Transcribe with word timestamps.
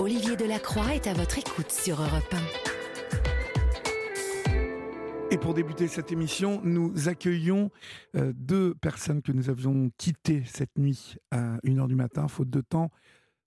Olivier 0.00 0.36
Delacroix 0.36 0.94
est 0.94 1.08
à 1.08 1.12
votre 1.12 1.38
écoute 1.38 1.72
sur 1.72 2.00
Europe 2.00 2.32
1. 2.32 2.36
Et 5.32 5.38
pour 5.38 5.54
débuter 5.54 5.88
cette 5.88 6.12
émission, 6.12 6.60
nous 6.62 7.08
accueillons 7.08 7.72
euh, 8.14 8.32
deux 8.36 8.76
personnes 8.76 9.22
que 9.22 9.32
nous 9.32 9.50
avions 9.50 9.90
quittées 9.98 10.44
cette 10.44 10.78
nuit 10.78 11.16
à 11.32 11.56
1h 11.64 11.88
du 11.88 11.96
matin, 11.96 12.28
faute 12.28 12.48
de 12.48 12.60
temps, 12.60 12.90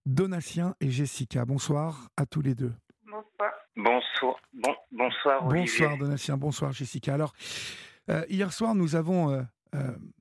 Donatien 0.06 0.76
et 0.82 0.90
Jessica. 0.90 1.46
Bonsoir 1.46 2.10
à 2.18 2.26
tous 2.26 2.42
les 2.42 2.54
deux. 2.54 2.74
Bonsoir. 3.06 3.54
Bonsoir. 3.78 4.36
Bon, 4.54 4.76
bonsoir 4.92 5.48
Olivier. 5.48 5.80
Bonsoir 5.80 5.98
Donatien, 5.98 6.36
bonsoir 6.36 6.74
Jessica. 6.74 7.14
Alors, 7.14 7.32
euh, 8.10 8.26
hier 8.28 8.52
soir, 8.52 8.76
nous 8.76 8.98
avons 8.98 9.32
euh, 9.32 9.42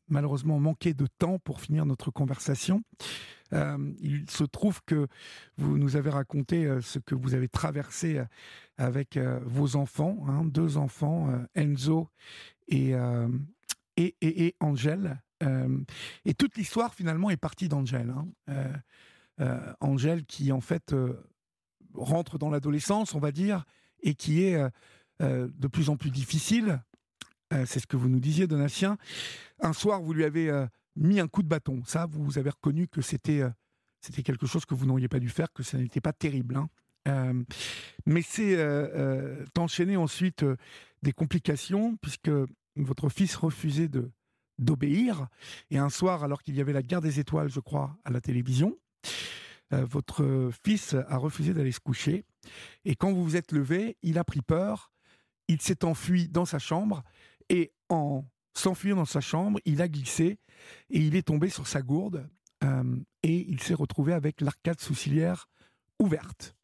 malheureusement 0.08 0.60
manqué 0.60 0.94
de 0.94 1.08
temps 1.18 1.40
pour 1.40 1.60
finir 1.60 1.86
notre 1.86 2.12
conversation. 2.12 2.82
Euh, 3.52 3.92
il 4.00 4.28
se 4.30 4.44
trouve 4.44 4.80
que 4.84 5.08
vous 5.56 5.78
nous 5.78 5.96
avez 5.96 6.10
raconté 6.10 6.66
euh, 6.66 6.80
ce 6.80 6.98
que 6.98 7.14
vous 7.14 7.34
avez 7.34 7.48
traversé 7.48 8.18
euh, 8.18 8.24
avec 8.78 9.18
vos 9.44 9.76
enfants, 9.76 10.24
hein, 10.28 10.44
deux 10.44 10.78
enfants, 10.78 11.28
Enzo 11.54 12.08
et, 12.68 12.94
et, 13.98 14.14
et, 14.22 14.56
Angèle. 14.60 15.20
et 16.24 16.32
toute 16.32 16.56
l'histoire 16.56 16.94
finalement 16.94 17.28
est 17.28 17.36
partie 17.36 17.68
d'Angèle. 17.68 18.14
Hein. 18.48 19.76
Angèle 19.80 20.24
qui 20.24 20.50
en 20.50 20.62
fait 20.62 20.94
rentre 21.92 22.38
dans 22.38 22.48
l'adolescence, 22.48 23.14
on 23.14 23.20
va 23.20 23.32
dire, 23.32 23.66
et 24.02 24.14
qui 24.14 24.44
est 24.44 24.58
de 25.20 25.68
plus 25.68 25.90
en 25.90 25.98
plus 25.98 26.10
difficile. 26.10 26.82
C'est 27.50 27.80
ce 27.80 27.86
que 27.86 27.98
vous 27.98 28.08
nous 28.08 28.20
disiez, 28.20 28.46
Donatien. 28.46 28.96
Un 29.60 29.74
soir, 29.74 30.00
vous 30.00 30.14
lui 30.14 30.24
avez 30.24 30.50
mis 31.00 31.18
un 31.18 31.26
coup 31.26 31.42
de 31.42 31.48
bâton. 31.48 31.82
Ça, 31.84 32.06
vous 32.06 32.38
avez 32.38 32.50
reconnu 32.50 32.86
que 32.86 33.00
c'était 33.00 33.40
euh, 33.40 33.50
c'était 34.00 34.22
quelque 34.22 34.46
chose 34.46 34.64
que 34.64 34.74
vous 34.74 34.86
n'auriez 34.86 35.08
pas 35.08 35.18
dû 35.18 35.28
faire, 35.28 35.52
que 35.52 35.62
ça 35.62 35.76
n'était 35.76 36.00
pas 36.00 36.12
terrible. 36.12 36.56
Hein. 36.56 36.68
Euh, 37.08 37.42
mais 38.06 38.22
c'est 38.22 38.56
euh, 38.56 39.44
enchaîné 39.58 39.96
ensuite 39.96 40.44
des 41.02 41.12
complications, 41.12 41.96
puisque 41.96 42.30
votre 42.76 43.08
fils 43.08 43.34
refusait 43.36 43.88
de 43.88 44.10
d'obéir. 44.58 45.26
Et 45.70 45.78
un 45.78 45.88
soir, 45.88 46.22
alors 46.22 46.42
qu'il 46.42 46.54
y 46.54 46.60
avait 46.60 46.74
la 46.74 46.82
guerre 46.82 47.00
des 47.00 47.18
étoiles, 47.18 47.48
je 47.48 47.60
crois, 47.60 47.96
à 48.04 48.10
la 48.10 48.20
télévision, 48.20 48.76
votre 49.70 50.50
fils 50.64 50.94
a 51.08 51.16
refusé 51.16 51.54
d'aller 51.54 51.72
se 51.72 51.80
coucher. 51.80 52.26
Et 52.84 52.94
quand 52.94 53.10
vous 53.10 53.24
vous 53.24 53.36
êtes 53.36 53.52
levé, 53.52 53.96
il 54.02 54.18
a 54.18 54.24
pris 54.24 54.42
peur, 54.42 54.92
il 55.48 55.62
s'est 55.62 55.82
enfui 55.82 56.28
dans 56.28 56.44
sa 56.44 56.58
chambre, 56.58 57.02
et 57.48 57.72
en 57.88 58.24
s'enfuyant 58.54 58.96
dans 58.96 59.04
sa 59.04 59.20
chambre, 59.20 59.60
il 59.64 59.82
a 59.82 59.88
glissé 59.88 60.38
et 60.90 60.98
il 60.98 61.16
est 61.16 61.26
tombé 61.26 61.48
sur 61.48 61.66
sa 61.66 61.82
gourde 61.82 62.28
euh, 62.64 62.96
et 63.22 63.46
il 63.48 63.60
s'est 63.60 63.74
retrouvé 63.74 64.12
avec 64.12 64.40
l'arcade 64.40 64.80
sourcilière 64.80 65.48
ouverte. 65.98 66.54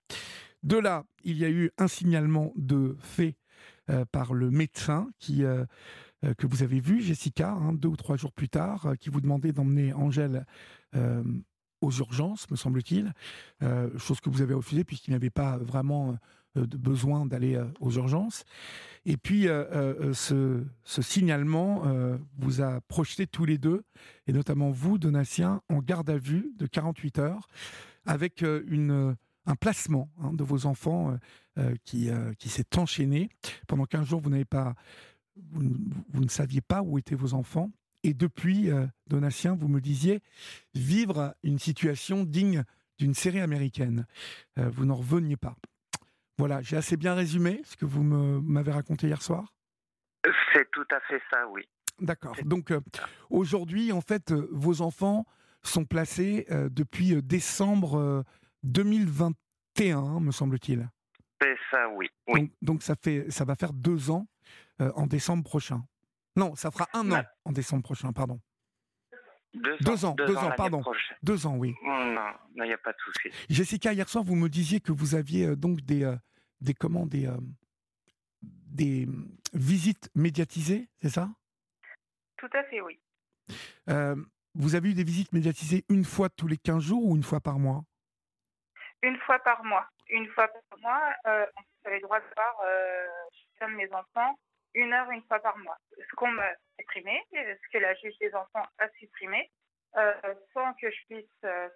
De 0.62 0.76
là, 0.76 1.04
il 1.24 1.38
y 1.38 1.44
a 1.44 1.50
eu 1.50 1.70
un 1.78 1.88
signalement 1.88 2.52
de 2.56 2.96
fait 3.00 3.36
euh, 3.90 4.04
par 4.10 4.34
le 4.34 4.50
médecin 4.50 5.08
qui, 5.18 5.44
euh, 5.44 5.64
que 6.38 6.46
vous 6.46 6.62
avez 6.62 6.80
vu, 6.80 7.00
Jessica, 7.00 7.52
hein, 7.52 7.72
deux 7.72 7.88
ou 7.88 7.96
trois 7.96 8.16
jours 8.16 8.32
plus 8.32 8.48
tard, 8.48 8.94
qui 8.98 9.10
vous 9.10 9.20
demandait 9.20 9.52
d'emmener 9.52 9.92
Angèle 9.92 10.44
aux 11.82 11.90
urgences, 11.90 12.50
me 12.50 12.56
semble-t-il, 12.56 13.12
chose 13.98 14.18
que 14.20 14.30
vous 14.30 14.40
avez 14.40 14.54
refusée 14.54 14.82
puisqu'il 14.82 15.10
n'avait 15.10 15.28
pas 15.28 15.58
vraiment 15.58 16.16
de 16.56 16.76
besoin 16.76 17.26
d'aller 17.26 17.60
aux 17.80 17.92
urgences. 17.92 18.44
Et 19.08 19.16
puis, 19.16 19.46
euh, 19.46 19.64
euh, 19.72 20.12
ce, 20.12 21.00
signalement 21.00 21.86
euh, 21.86 22.18
vous 22.38 22.60
a 22.60 22.80
projeté 22.82 23.28
tous 23.28 23.44
les 23.44 23.56
deux, 23.56 23.84
et 24.26 24.32
notamment 24.32 24.72
vous, 24.72 24.98
Donatien, 24.98 25.62
en 25.68 25.78
garde 25.78 26.10
à 26.10 26.18
vue 26.18 26.50
de 26.58 26.66
48 26.66 27.20
heures, 27.20 27.46
avec 28.04 28.42
une, 28.42 29.16
un 29.46 29.54
placement 29.54 30.10
hein, 30.20 30.32
de 30.32 30.42
vos 30.42 30.66
enfants 30.66 31.16
qui, 31.84 32.10
qui 32.38 32.48
s'est 32.48 32.78
enchaîné. 32.78 33.30
Pendant 33.66 33.84
15 33.84 34.06
jours, 34.06 34.20
vous 34.20 34.30
n'avez 34.30 34.44
pas, 34.44 34.74
vous, 35.52 35.62
vous, 36.12 36.22
ne 36.22 36.28
saviez 36.28 36.60
pas 36.60 36.82
où 36.82 36.98
étaient 36.98 37.16
vos 37.16 37.34
enfants. 37.34 37.70
Et 38.04 38.14
depuis, 38.14 38.70
Donatien, 39.08 39.56
vous 39.56 39.66
me 39.66 39.80
disiez 39.80 40.20
vivre 40.74 41.34
une 41.42 41.58
situation 41.58 42.22
digne 42.24 42.62
d'une 42.98 43.14
série 43.14 43.40
américaine. 43.40 44.06
vous 44.56 44.84
n'en 44.84 44.94
reveniez 44.94 45.36
pas. 45.36 45.56
Voilà, 46.38 46.60
j'ai 46.60 46.76
assez 46.76 46.96
bien 46.96 47.14
résumé 47.14 47.62
ce 47.64 47.76
que 47.76 47.86
vous 47.86 48.02
m'avez 48.02 48.72
raconté 48.72 49.06
hier 49.06 49.22
soir? 49.22 49.54
C'est 50.52 50.70
tout 50.70 50.86
à 50.90 51.00
fait 51.00 51.20
ça, 51.30 51.46
oui. 51.48 51.62
D'accord. 52.00 52.36
Donc 52.44 52.70
euh, 52.70 52.80
aujourd'hui, 53.30 53.92
en 53.92 54.00
fait, 54.00 54.30
euh, 54.30 54.48
vos 54.52 54.82
enfants 54.82 55.24
sont 55.62 55.84
placés 55.84 56.46
euh, 56.50 56.68
depuis 56.70 57.22
décembre 57.22 58.24
2021, 58.62 60.20
me 60.20 60.30
semble-t-il. 60.30 60.88
C'est 61.40 61.56
ça, 61.70 61.88
oui. 61.90 62.08
oui. 62.28 62.52
Donc, 62.62 62.82
ça, 62.82 62.94
fait, 63.02 63.30
ça 63.30 63.44
va 63.44 63.56
faire 63.56 63.72
deux 63.72 64.10
ans 64.10 64.26
en 64.78 65.06
décembre 65.06 65.44
prochain. 65.44 65.82
Non, 66.34 66.54
ça 66.54 66.70
fera 66.70 66.88
un 66.94 67.10
an 67.12 67.22
en 67.44 67.52
décembre 67.52 67.82
prochain, 67.82 68.12
pardon. 68.12 68.40
Deux, 69.56 70.04
ans, 70.04 70.14
deux, 70.14 70.36
ans, 70.36 70.50
pardon. 70.56 70.82
Deux 71.22 71.46
ans, 71.46 71.56
oui. 71.56 71.74
Non, 71.82 72.34
il 72.56 72.62
n'y 72.64 72.72
a 72.72 72.78
pas 72.78 72.92
de 72.92 72.98
souci. 72.98 73.30
Jessica, 73.48 73.92
hier 73.92 74.08
soir, 74.08 74.22
vous 74.24 74.36
me 74.36 74.48
disiez 74.48 74.80
que 74.80 74.92
vous 74.92 75.14
aviez 75.14 75.46
euh, 75.46 75.56
donc 75.56 75.80
des, 75.80 76.04
euh, 76.04 76.16
des, 76.60 76.74
comment, 76.74 77.06
des, 77.06 77.26
euh, 77.26 77.36
des 78.42 79.08
visites 79.54 80.10
médiatisées, 80.14 80.88
c'est 81.00 81.08
ça? 81.08 81.28
Tout 82.36 82.50
à 82.52 82.64
fait, 82.64 82.80
oui. 82.82 82.98
vous 84.54 84.74
avez 84.74 84.90
eu 84.90 84.94
des 84.94 85.04
visites 85.04 85.32
médiatisées 85.32 85.84
une 85.88 86.04
fois 86.04 86.28
tous 86.28 86.46
les 86.46 86.58
15 86.58 86.82
jours 86.82 87.04
ou 87.04 87.16
une 87.16 87.22
fois 87.22 87.40
par 87.40 87.58
mois? 87.58 87.84
Une 89.02 89.16
fois 89.18 89.38
par 89.38 89.64
mois. 89.64 89.86
Une 90.10 90.28
fois 90.28 90.48
par 90.48 90.78
mois, 90.80 91.14
vous 91.24 91.86
avez 91.86 91.96
le 91.96 92.02
droit 92.02 92.20
de 92.20 92.24
voir 92.36 92.54
chacun 93.58 93.72
de 93.72 93.76
mes 93.76 93.90
enfants 93.92 94.38
une 94.76 94.92
heure 94.92 95.10
une 95.10 95.22
fois 95.22 95.40
par 95.40 95.56
mois. 95.58 95.78
Ce 95.98 96.14
qu'on 96.14 96.30
m'a 96.30 96.50
supprimé, 96.78 97.18
ce 97.32 97.72
que 97.72 97.78
la 97.78 97.94
juge 97.94 98.16
des 98.20 98.32
enfants 98.34 98.66
a 98.78 98.88
supprimé, 99.00 99.50
euh, 99.96 100.12
sans 100.52 100.74
que 100.74 100.90
je 100.90 100.96
puisse 101.08 101.44
euh, 101.44 101.68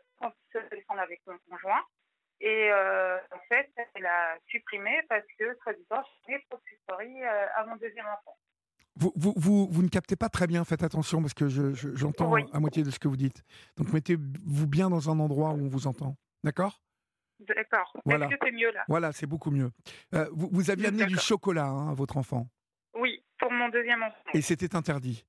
se 0.53 0.59
défendre 0.75 1.00
avec 1.00 1.21
mon 1.27 1.37
conjoint. 1.49 1.81
Et 2.43 2.71
euh, 2.71 3.16
en 3.33 3.39
fait, 3.49 3.71
elle 3.94 4.06
a 4.06 4.37
supprimé 4.49 4.91
parce 5.09 5.25
que, 5.39 5.56
soi-disant, 5.62 6.03
je 6.27 6.33
n'ai 6.33 6.47
pas 6.50 6.59
à 7.56 7.66
mon 7.66 7.77
deuxième 7.77 8.06
enfant. 8.06 8.37
Vous, 8.97 9.12
vous, 9.16 9.33
vous, 9.37 9.69
vous, 9.71 9.83
ne 9.83 9.89
captez 9.89 10.16
pas 10.16 10.28
très 10.28 10.47
bien, 10.47 10.65
faites 10.65 10.83
attention 10.83 11.22
parce 11.22 11.33
que 11.33 11.49
j'entends 11.49 12.37
je, 12.37 12.44
à 12.53 12.60
moitié 12.60 12.83
de 12.83 12.91
ce 12.91 12.99
que 12.99 13.09
vous 13.09 13.16
dites. 13.16 13.43
Donc 13.77 13.93
mettez-vous 13.93 14.66
bien 14.66 14.91
dans 14.91 15.09
un 15.09 15.19
endroit 15.19 15.50
où 15.50 15.65
on 15.65 15.69
vous 15.69 15.87
entend. 15.87 16.16
D'accord? 16.44 16.83
D'accord. 17.39 17.97
Voilà. 18.05 18.27
Est-ce 18.27 18.37
que 18.37 18.41
c'est 18.44 18.53
mieux 18.53 18.71
là? 18.72 18.84
Voilà, 18.89 19.12
c'est 19.12 19.27
beaucoup 19.27 19.50
mieux. 19.50 19.71
vous, 20.33 20.50
vous 20.53 20.71
aviez 20.71 20.89
amené 20.89 21.06
du 21.06 21.16
chocolat 21.16 21.66
hein, 21.66 21.91
à 21.91 21.94
votre 21.94 22.19
enfant? 22.19 22.49
Deuxième 23.71 24.03
enfant. 24.03 24.31
Et 24.35 24.43
c'était 24.43 24.75
interdit? 24.77 25.25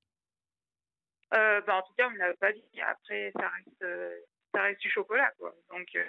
Euh, 1.34 1.60
bah, 1.66 1.76
en 1.76 1.82
tout 1.82 1.94
cas, 1.96 2.08
on 2.08 2.10
ne 2.10 2.18
l'avait 2.18 2.36
pas 2.36 2.52
dit. 2.52 2.62
Après, 2.86 3.32
ça 3.34 3.48
reste, 3.48 3.82
euh, 3.82 4.14
ça 4.54 4.62
reste 4.62 4.80
du 4.80 4.90
chocolat, 4.90 5.32
quoi. 5.38 5.54
Donc, 5.70 5.88
euh, 5.96 6.04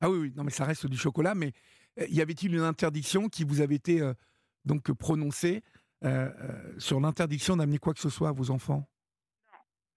Ah 0.00 0.08
oui, 0.10 0.18
oui, 0.18 0.32
non, 0.36 0.44
mais 0.44 0.52
ça 0.52 0.64
reste 0.64 0.86
du 0.86 0.96
chocolat. 0.96 1.34
Mais 1.34 1.52
y 1.96 2.20
avait-il 2.20 2.54
une 2.54 2.60
interdiction 2.60 3.28
qui 3.28 3.44
vous 3.44 3.60
avait 3.60 3.74
été 3.74 4.00
donc 4.64 4.92
prononcée 4.92 5.62
sur 6.78 7.00
l'interdiction 7.00 7.56
d'amener 7.56 7.78
quoi 7.78 7.92
que 7.92 8.00
ce 8.00 8.08
soit 8.08 8.28
à 8.28 8.32
vos 8.32 8.50
enfants? 8.50 8.88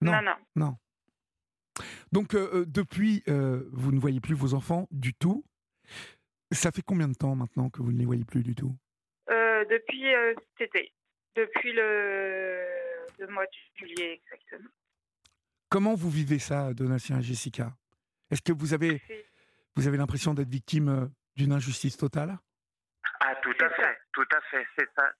Non. 0.00 0.12
non. 0.12 0.22
Non, 0.22 0.36
non. 0.56 0.76
Donc, 2.10 2.34
depuis, 2.34 3.22
vous 3.26 3.92
ne 3.92 4.00
voyez 4.00 4.20
plus 4.20 4.34
vos 4.34 4.54
enfants 4.54 4.88
du 4.90 5.14
tout. 5.14 5.44
Ça 6.50 6.70
fait 6.70 6.82
combien 6.82 7.08
de 7.08 7.14
temps 7.14 7.34
maintenant 7.34 7.70
que 7.70 7.82
vous 7.82 7.92
ne 7.92 7.98
les 7.98 8.04
voyez 8.04 8.24
plus 8.24 8.42
du 8.42 8.54
tout? 8.54 8.76
Depuis 9.28 10.04
cet 10.58 10.74
été. 10.74 10.92
Depuis 11.36 11.72
le 11.72 12.66
le 13.18 13.26
mois 13.28 13.44
de 13.44 13.86
juillet 13.86 14.20
exactement. 14.22 14.68
Comment 15.68 15.94
vous 15.94 16.10
vivez 16.10 16.38
ça, 16.38 16.72
Donatien 16.74 17.18
et 17.18 17.22
Jessica? 17.22 17.72
Est-ce 18.30 18.42
que 18.42 18.52
vous 18.52 18.74
avez, 18.74 19.02
vous 19.74 19.86
avez 19.86 19.96
l'impression 19.96 20.34
d'être 20.34 20.48
victime 20.48 20.88
euh, 20.88 21.06
d'une 21.36 21.52
injustice 21.52 21.96
totale? 21.96 22.38
Ah, 23.20 23.34
tout 23.42 23.54
à 23.60 23.70
fait, 23.70 23.98
tout 24.16 24.26
à 24.34 24.40
fait, 24.50 24.66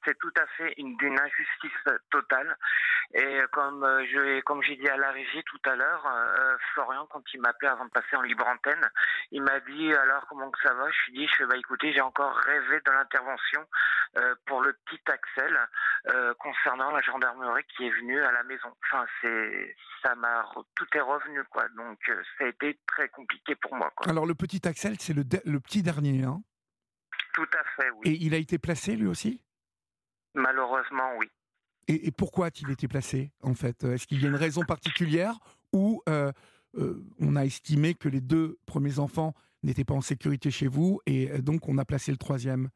c'est 0.07 0.19
tout 0.19 0.33
à 0.41 0.47
fait 0.57 0.73
une, 0.79 0.97
injustice 1.03 1.95
totale. 2.11 2.57
Et 3.13 3.41
comme 3.53 3.85
euh, 3.85 4.41
comme 4.47 4.63
j'ai 4.63 4.77
dit 4.77 4.89
à 4.89 4.97
la 4.97 5.11
régie 5.11 5.43
tout 5.45 5.61
à 5.67 5.77
l'heure, 5.77 6.07
euh, 6.07 6.57
Florian, 6.73 7.07
quand 7.11 7.23
il 7.35 7.41
m'a 7.43 7.51
appelé 7.51 7.71
avant 7.71 7.85
de 7.85 7.91
passer 7.91 8.17
en 8.17 8.23
libre 8.23 8.47
antenne, 8.47 8.89
il 9.33 9.43
m'a 9.43 9.61
dit 9.61 9.93
alors 9.93 10.27
comment 10.29 10.51
que 10.51 10.61
ça 10.63 10.73
va? 10.73 10.91
Je 10.91 11.11
lui 11.11 11.19
dit, 11.19 11.29
je 11.29 11.37
fais 11.37 11.47
bah 11.47 11.59
écoutez, 11.59 11.93
j'ai 11.93 12.01
encore 12.01 12.35
rêvé 12.37 12.81
de 12.87 12.91
l'intervention 12.91 13.67
euh, 14.17 14.35
pour 14.47 14.63
le 14.63 14.73
petit 14.73 15.01
Axel 15.09 15.59
concernant 16.39 16.91
la 16.93 17.03
gendarmerie 17.03 17.65
qui 17.77 17.87
est 17.87 17.91
venue 17.91 18.23
à 18.23 18.33
la 18.33 18.45
maison. 18.45 18.73
Enfin, 18.85 19.05
ça 20.03 20.15
m'a, 20.15 20.49
tout 20.75 20.87
est 20.95 21.01
revenu 21.01 21.45
quoi. 21.51 21.69
Donc 21.77 21.99
ça 22.39 22.45
a 22.45 22.49
été 22.49 22.79
très 22.87 23.11
compliqué 23.11 23.57
pour 23.57 23.75
moi. 23.75 23.93
Alors 24.07 24.25
le 24.25 24.35
petit 24.35 24.67
Axel, 24.67 24.97
c'est 24.99 25.13
le, 25.13 25.25
le 25.45 25.61
petit 25.61 25.83
dernier, 25.83 26.25
hein 26.25 26.41
tout 27.37 27.47
à 27.53 27.65
fait, 27.77 27.91
oui. 27.91 28.09
Et 28.09 28.13
il 28.25 28.35
a 28.35 28.39
été 28.39 28.59
placé 28.59 28.97
lui 28.97 29.07
aussi? 29.07 29.43
Malheureusement, 30.35 31.13
oui. 31.19 31.27
Et, 31.89 32.11
pourquoi 32.11 32.47
a-t-il 32.47 32.69
été 32.71 32.89
placé, 32.89 33.31
en 33.43 33.55
fait? 33.55 33.85
Est-ce 33.85 34.09
qu'il 34.09 34.21
y 34.21 34.27
a 34.27 34.29
une 34.29 34.35
raison 34.35 34.63
particulière 34.63 35.39
ou 35.73 36.03
euh, 36.09 36.33
on 37.21 37.37
a 37.37 37.45
estimé 37.45 37.95
que 37.95 38.09
les 38.09 38.21
deux 38.21 38.59
premiers 38.67 38.99
enfants 38.99 39.35
n'étaient 39.63 39.85
pas 39.85 39.95
en 39.95 40.01
sécurité 40.01 40.51
chez 40.51 40.67
vous 40.67 41.01
et 41.07 41.29
donc 41.43 41.69
on 41.69 41.79
a 41.79 41.85
placé 41.85 42.11
le 42.11 42.17
troisième? 42.17 42.71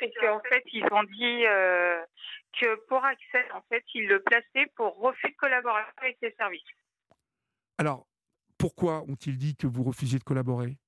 C'est 0.00 0.10
qu'en 0.20 0.40
fait, 0.48 0.62
ils 0.72 0.84
ont 0.90 1.02
dit 1.02 1.44
que 2.58 2.86
pour 2.86 3.04
Axel, 3.04 3.44
en 3.52 3.62
fait, 3.68 3.84
ils 3.94 4.06
le 4.08 4.22
plaçaient 4.22 4.70
pour 4.76 4.96
refus 4.98 5.28
de 5.28 5.36
collaboration 5.36 5.92
avec 5.98 6.16
les 6.22 6.32
services. 6.38 6.62
Alors, 7.76 8.06
pourquoi 8.56 9.02
ont-ils 9.02 9.36
dit 9.36 9.56
que 9.56 9.66
vous 9.66 9.82
refusiez 9.82 10.18
de 10.18 10.24
collaborer? 10.24 10.78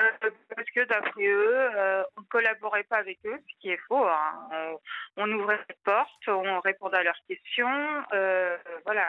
Euh, 0.00 0.30
parce 0.54 0.70
que 0.70 0.84
d'après 0.86 1.26
eux, 1.26 1.70
euh, 1.76 2.02
on 2.16 2.20
ne 2.22 2.26
collaborait 2.26 2.84
pas 2.84 2.98
avec 2.98 3.18
eux, 3.26 3.38
ce 3.48 3.60
qui 3.60 3.70
est 3.70 3.80
faux. 3.88 4.06
Hein. 4.06 4.76
On, 5.16 5.30
ouvrait 5.32 5.58
les 5.68 5.76
portes, 5.84 6.28
on 6.28 6.60
répondait 6.60 6.98
à 6.98 7.02
leurs 7.02 7.20
questions. 7.28 8.04
Euh, 8.12 8.56
voilà. 8.84 9.06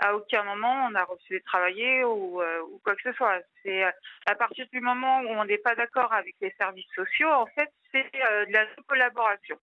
À 0.00 0.14
aucun 0.14 0.44
moment 0.44 0.86
on 0.88 0.94
a 0.94 1.02
refusé 1.02 1.40
de 1.40 1.44
travailler 1.44 2.04
ou, 2.04 2.40
quoi 2.84 2.94
que 2.94 3.02
ce 3.02 3.12
soit. 3.12 3.40
C'est 3.64 3.82
à 3.82 4.34
partir 4.36 4.66
du 4.72 4.80
moment 4.80 5.20
où 5.22 5.28
on 5.28 5.44
n'est 5.44 5.58
pas 5.58 5.74
d'accord 5.74 6.12
avec 6.12 6.36
les 6.40 6.54
services 6.56 6.86
sociaux, 6.94 7.30
en 7.30 7.46
fait, 7.46 7.72
c'est 7.90 8.04
de 8.12 8.52
la 8.52 8.66
collaboration. 8.86 9.58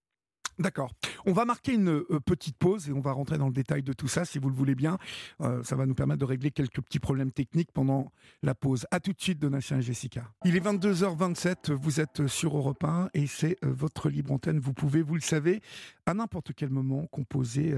D'accord. 0.59 0.89
On 1.27 1.33
va 1.33 1.43
marquer 1.43 1.73
une 1.73 1.89
euh, 1.89 2.19
petite 2.23 2.55
pause 2.55 2.87
et 2.87 2.93
on 2.93 2.99
va 2.99 3.11
rentrer 3.11 3.39
dans 3.39 3.47
le 3.47 3.53
détail 3.53 3.81
de 3.81 3.93
tout 3.93 4.07
ça, 4.07 4.25
si 4.25 4.37
vous 4.37 4.47
le 4.47 4.55
voulez 4.55 4.75
bien. 4.75 4.99
Euh, 5.41 5.63
ça 5.63 5.75
va 5.75 5.87
nous 5.87 5.95
permettre 5.95 6.19
de 6.19 6.25
régler 6.25 6.51
quelques 6.51 6.81
petits 6.81 6.99
problèmes 6.99 7.31
techniques 7.31 7.71
pendant 7.71 8.11
la 8.43 8.53
pause. 8.53 8.85
À 8.91 8.99
tout 8.99 9.11
de 9.11 9.19
suite, 9.19 9.39
Donatien 9.39 9.79
et 9.79 9.81
Jessica. 9.81 10.29
Il 10.45 10.55
est 10.55 10.63
22h27, 10.63 11.71
vous 11.71 11.99
êtes 11.99 12.27
sur 12.27 12.55
Europe 12.55 12.83
1 12.83 13.09
et 13.15 13.25
c'est 13.25 13.57
euh, 13.63 13.73
votre 13.73 14.09
libre 14.09 14.33
antenne. 14.33 14.59
Vous 14.59 14.73
pouvez, 14.73 15.01
vous 15.01 15.15
le 15.15 15.21
savez, 15.21 15.61
à 16.05 16.13
n'importe 16.13 16.51
quel 16.55 16.69
moment, 16.69 17.07
composer 17.07 17.73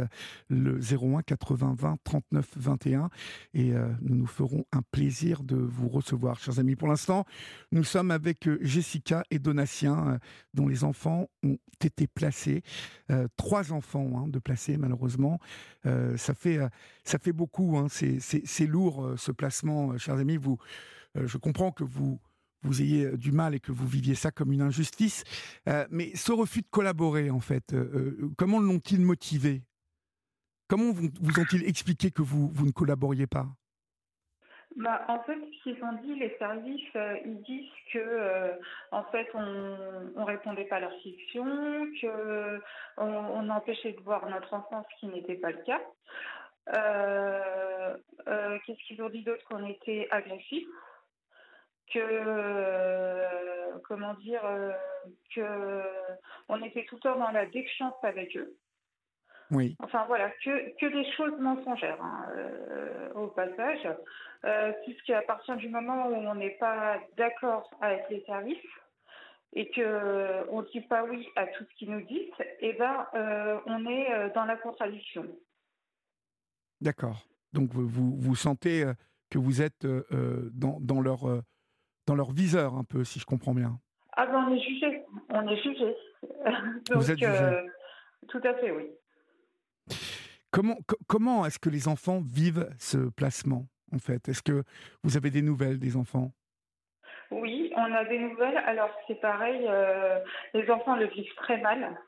le 0.50 0.80
01 0.80 1.22
80 1.22 1.76
20 1.78 1.98
39 2.04 2.50
21 2.58 3.10
et 3.54 3.72
nous 4.02 4.16
nous 4.16 4.28
ferons 4.28 4.66
un 4.74 4.82
plaisir 4.82 5.44
de 5.44 5.56
vous 5.56 5.88
recevoir, 5.88 6.38
chers 6.38 6.60
amis. 6.60 6.76
Pour 6.76 6.90
l'instant, 6.90 7.26
nous 7.72 7.86
sommes 7.86 8.12
avec 8.12 8.50
Jessica 8.60 9.24
et 9.32 9.40
Donatien, 9.40 10.20
dont 10.54 10.68
les 10.68 10.84
enfants 10.84 11.30
ont 11.44 11.58
été 11.82 12.08
placés 12.08 12.64
trois 13.38 13.72
enfants 13.72 14.12
hein, 14.18 14.28
de 14.28 14.40
placer, 14.40 14.78
malheureusement. 14.78 15.40
Euh, 15.86 16.18
ça, 16.18 16.34
fait, 16.34 16.58
euh, 16.58 16.68
ça 17.04 17.20
fait 17.20 17.32
beaucoup. 17.32 17.78
Hein. 17.78 17.88
C'est 17.90 18.68
lourd, 18.68 19.14
ce 19.18 19.32
placement, 19.32 19.98
chers 19.98 20.18
amis. 20.18 20.38
Vous, 20.38 20.58
je 21.16 21.38
comprends 21.38 21.72
que 21.72 21.84
vous, 21.84 22.20
vous 22.64 22.82
ayez 22.82 23.18
du 23.18 23.32
mal 23.32 23.56
et 23.56 23.60
que 23.60 23.72
vous 23.72 23.88
viviez 23.88 24.16
ça 24.16 24.32
comme 24.32 24.52
une 24.52 24.62
injustice. 24.62 25.24
mais 25.90 26.12
ce 26.16 26.32
refus 26.32 26.62
de 26.62 26.68
collaborer, 26.70 27.30
en 27.30 27.40
fait, 27.40 27.76
comment 28.38 28.60
l'ont-ils 28.60 29.02
motivé? 29.02 29.64
Comment 30.68 30.92
vous, 30.92 31.10
vous 31.22 31.40
ont-ils 31.40 31.64
expliqué 31.64 32.12
que 32.12 32.22
vous, 32.22 32.50
vous 32.50 32.66
ne 32.66 32.72
collaboriez 32.72 33.26
pas? 33.26 33.56
Bah, 34.78 35.04
en 35.08 35.24
fait, 35.24 35.34
ce 35.34 35.64
qu'ils 35.64 35.84
ont 35.84 35.94
dit, 36.04 36.14
les 36.20 36.38
services, 36.38 36.96
euh, 36.96 37.18
ils 37.26 37.42
disent 37.42 37.72
que 37.92 37.98
euh, 37.98 38.54
en 38.92 39.04
fait, 39.06 39.28
on, 39.34 40.12
on 40.16 40.24
répondait 40.24 40.66
pas 40.66 40.76
à 40.76 40.82
leurs 40.82 41.02
questions, 41.02 41.88
que 42.00 42.62
on, 42.98 43.50
empêchait 43.50 43.94
de 43.94 44.02
voir 44.02 44.30
notre 44.30 44.54
enfant, 44.54 44.86
ce 44.92 45.00
qui 45.00 45.08
n'était 45.08 45.38
pas 45.38 45.50
le 45.50 45.64
cas. 45.64 45.82
Euh, 46.76 47.98
qu'est-ce 48.66 48.84
qu'ils 48.88 49.02
ont 49.02 49.10
dit 49.10 49.24
d'autre 49.24 49.44
Qu'on 49.46 49.66
était 49.66 50.08
agressifs, 50.12 50.68
que 51.92 53.24
comment 53.88 54.14
dire, 54.16 54.44
que 55.34 55.82
on 56.50 56.62
était 56.62 56.86
tout 56.86 56.96
le 56.96 57.02
temps 57.02 57.18
dans 57.18 57.32
la 57.32 57.48
défiance 57.48 57.96
avec 58.04 58.38
eux. 58.38 58.56
Oui. 59.52 59.76
Enfin 59.80 60.04
voilà, 60.08 60.30
que, 60.44 60.78
que 60.78 60.86
des 60.88 61.10
choses 61.14 61.40
mensongères 61.40 62.02
hein, 62.02 62.26
euh, 62.36 63.14
au 63.14 63.28
passage, 63.28 63.88
euh, 64.46 64.74
puisqu'à 64.84 65.22
partir 65.22 65.56
du 65.56 65.70
moment 65.70 66.08
où 66.08 66.16
on 66.16 66.36
n'est 66.36 66.58
pas 66.60 66.98
d'accord 67.16 67.70
avec 67.82 68.04
les 68.10 68.24
services 68.26 68.58
et 69.54 69.70
que 69.72 70.50
on 70.52 70.62
dit 70.64 70.82
pas 70.82 71.04
oui 71.06 71.28
à 71.36 71.48
tout 71.48 71.64
ce 71.64 71.76
qu'ils 71.78 71.92
nous 71.92 72.06
disent, 72.06 72.34
eh 72.60 72.74
ben 72.74 73.08
euh, 73.14 73.58
on 73.66 73.86
est 73.88 74.14
euh, 74.14 74.30
dans 74.36 74.46
la 74.46 74.58
contradiction. 74.58 75.26
D'accord. 76.82 77.26
Donc 77.54 77.74
vous, 77.74 78.16
vous 78.18 78.36
sentez 78.36 78.84
que 79.32 79.40
vous 79.40 79.62
êtes 79.62 79.88
dans, 79.88 80.78
dans, 80.80 81.02
leur, 81.02 81.22
dans 82.06 82.16
leur 82.16 82.32
viseur 82.32 82.76
un 82.76 82.84
peu, 82.84 83.04
si 83.04 83.20
je 83.20 83.26
comprends 83.26 83.56
bien. 83.56 83.80
Ah 84.16 84.26
ben 84.28 84.46
on 84.48 84.54
est 84.54 84.60
jugé, 84.60 85.04
on 85.30 85.48
est 85.48 85.64
jugé. 85.64 85.96
vous 86.94 87.10
êtes 87.10 87.18
jugé. 87.18 87.62
tout 88.28 88.42
à 88.44 88.54
fait, 88.56 88.72
oui. 88.72 88.92
Comment, 90.52 90.78
comment 91.08 91.46
est-ce 91.46 91.60
que 91.60 91.70
les 91.70 91.88
enfants 91.88 92.22
vivent 92.22 92.70
ce 92.80 93.10
placement, 93.10 93.68
en 93.94 94.00
fait? 94.00 94.30
Est-ce 94.30 94.42
que 94.42 94.64
vous 95.04 95.18
avez 95.18 95.30
des 95.30 95.42
nouvelles 95.42 95.80
des 95.80 95.98
enfants? 95.98 96.32
Oui, 97.32 97.74
on 97.76 97.94
a 97.94 98.06
des 98.06 98.20
nouvelles. 98.20 98.58
Alors, 98.58 98.90
c'est 99.08 99.20
pareil, 99.20 99.66
euh, 99.68 100.20
les 100.54 100.70
enfants 100.72 100.96
le 100.96 101.08
vivent 101.08 101.36
très 101.36 101.58
mal. 101.58 102.00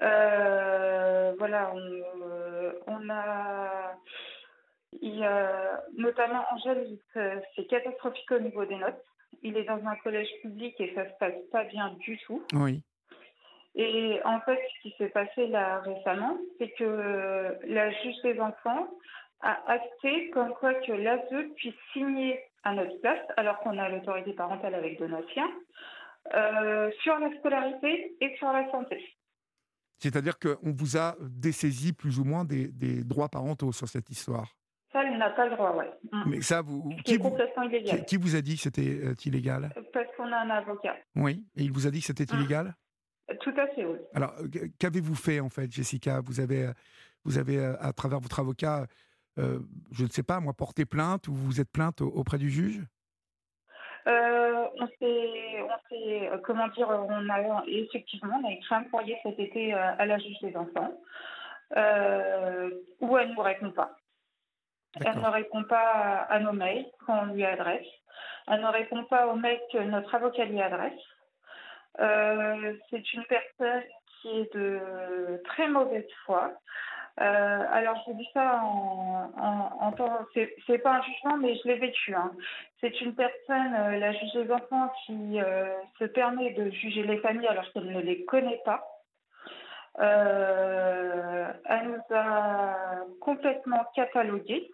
Euh, 0.00 1.34
voilà, 1.38 1.72
on, 2.86 3.10
a, 3.10 3.94
notamment 5.98 6.44
Angèle, 6.52 6.98
c'est 7.12 7.66
catastrophique 7.66 8.30
au 8.30 8.38
niveau 8.38 8.64
des 8.64 8.76
notes. 8.76 9.04
Il 9.42 9.56
est 9.56 9.64
dans 9.64 9.84
un 9.84 9.96
collège 9.96 10.28
public 10.42 10.80
et 10.80 10.94
ça 10.94 11.04
se 11.06 11.14
passe 11.18 11.34
pas 11.50 11.64
bien 11.64 11.94
du 11.98 12.18
tout. 12.18 12.42
Oui. 12.54 12.82
Et 13.74 14.20
en 14.24 14.40
fait, 14.40 14.58
ce 14.74 14.82
qui 14.82 14.94
s'est 14.98 15.08
passé 15.08 15.46
là 15.46 15.80
récemment, 15.80 16.36
c'est 16.58 16.70
que 16.72 17.58
la 17.66 17.90
juge 17.90 18.20
des 18.22 18.38
enfants 18.40 18.88
a 19.40 19.58
acté 19.70 20.30
comme 20.30 20.52
quoi 20.54 20.74
que 20.74 20.92
l'ASE 20.92 21.54
puisse 21.56 21.74
signer 21.92 22.40
à 22.64 22.74
notre 22.74 23.00
place, 23.00 23.20
alors 23.36 23.58
qu'on 23.60 23.78
a 23.78 23.88
l'autorité 23.88 24.32
parentale 24.34 24.74
avec 24.74 24.98
Donatien, 24.98 25.48
euh, 26.34 26.90
sur 27.02 27.18
la 27.18 27.36
scolarité 27.38 28.14
et 28.20 28.36
sur 28.36 28.52
la 28.52 28.70
santé. 28.70 29.02
C'est-à-dire 29.98 30.38
qu'on 30.38 30.72
vous 30.72 30.96
a 30.96 31.16
dessaisi 31.20 31.92
plus 31.92 32.18
ou 32.18 32.24
moins 32.24 32.44
des, 32.44 32.68
des, 32.68 33.02
droits 33.04 33.28
parentaux 33.28 33.72
sur 33.72 33.88
cette 33.88 34.10
histoire? 34.10 34.54
Ça, 34.92 35.02
il 35.04 35.16
n'a 35.16 35.30
pas 35.30 35.46
le 35.46 35.56
droit, 35.56 35.74
oui. 35.76 35.84
Mm. 36.12 36.30
Mais 36.30 36.40
ça, 36.40 36.60
vous. 36.60 36.90
qui, 37.04 37.14
est 37.14 37.18
complètement 37.18 37.62
illégal. 37.62 38.04
Qui, 38.04 38.16
vous 38.16 38.36
a 38.36 38.42
dit 38.42 38.56
que 38.56 38.62
c'était 38.62 39.00
euh, 39.04 39.14
illégal? 39.24 39.72
Parce 39.92 40.06
qu'on 40.16 40.30
a 40.30 40.36
un 40.36 40.50
avocat. 40.50 40.96
Oui, 41.16 41.44
et 41.56 41.62
il 41.62 41.72
vous 41.72 41.86
a 41.86 41.90
dit 41.90 42.00
que 42.00 42.06
c'était 42.06 42.32
mm. 42.32 42.38
illégal? 42.38 42.74
Tout 43.40 43.54
à 43.56 43.66
fait, 43.68 43.84
oui. 43.84 43.98
Alors, 44.14 44.34
qu'avez-vous 44.78 45.14
fait 45.14 45.40
en 45.40 45.48
fait, 45.48 45.70
Jessica? 45.70 46.20
Vous 46.20 46.40
avez, 46.40 46.70
vous 47.24 47.38
avez 47.38 47.64
à 47.80 47.92
travers 47.92 48.20
votre 48.20 48.40
avocat, 48.40 48.86
euh, 49.38 49.60
je 49.92 50.04
ne 50.04 50.08
sais 50.08 50.22
pas, 50.22 50.40
moi, 50.40 50.52
porté 50.52 50.84
plainte 50.84 51.28
ou 51.28 51.34
vous 51.34 51.60
êtes 51.60 51.70
plainte 51.70 52.00
auprès 52.00 52.38
du 52.38 52.50
juge? 52.50 52.82
Euh, 54.06 54.66
on 54.80 54.86
s'est, 54.86 55.60
euh, 55.92 56.38
comment 56.44 56.68
dire, 56.68 56.88
on 56.88 57.28
a 57.28 57.62
effectivement, 57.66 58.40
on 58.42 58.48
a 58.48 58.52
écrit 58.52 58.74
un 58.74 58.84
courrier 58.84 59.16
cet 59.22 59.38
été 59.38 59.72
à 59.74 60.04
la 60.04 60.18
juge 60.18 60.40
des 60.42 60.56
enfants, 60.56 60.92
où 63.00 63.18
elle 63.18 63.28
ne 63.30 63.34
nous 63.34 63.42
répond 63.42 63.70
pas. 63.70 63.96
Elle 65.04 65.20
ne 65.20 65.28
répond 65.28 65.64
pas 65.64 66.26
à 66.28 66.38
nos 66.40 66.52
mails 66.52 66.86
qu'on 67.06 67.26
lui 67.26 67.44
adresse. 67.44 67.86
Elle 68.48 68.60
ne 68.60 68.66
répond 68.66 69.04
pas 69.04 69.26
aux 69.28 69.36
mails 69.36 69.60
que 69.72 69.78
notre 69.78 70.14
avocat 70.14 70.44
lui 70.44 70.60
adresse. 70.60 71.00
Euh, 72.00 72.74
c'est 72.90 73.12
une 73.12 73.24
personne 73.24 73.82
qui 74.20 74.28
est 74.28 74.54
de 74.54 75.40
très 75.44 75.68
mauvaise 75.68 76.08
foi. 76.24 76.52
Euh, 77.20 77.64
alors, 77.70 78.02
je 78.06 78.12
dis 78.14 78.28
ça 78.32 78.62
en, 78.64 79.30
en, 79.36 79.86
en 79.86 79.92
temps, 79.92 80.20
c'est 80.34 80.78
pas 80.78 80.96
un 80.96 81.02
jugement, 81.02 81.36
mais 81.36 81.54
je 81.56 81.68
l'ai 81.68 81.78
vécu. 81.78 82.14
Hein. 82.14 82.32
C'est 82.80 82.98
une 83.02 83.14
personne, 83.14 83.74
euh, 83.74 83.98
la 83.98 84.12
juge 84.12 84.32
des 84.32 84.50
enfants, 84.50 84.90
qui 85.04 85.38
se 85.98 86.04
permet 86.04 86.52
de 86.52 86.70
juger 86.70 87.02
les 87.02 87.18
familles 87.18 87.48
alors 87.48 87.70
qu'elle 87.72 87.92
ne 87.92 88.00
les 88.00 88.24
connaît 88.24 88.62
pas. 88.64 88.82
elle 89.98 91.88
nous 91.88 92.16
a 92.16 93.04
complètement 93.20 93.84
catalogués. 93.94 94.70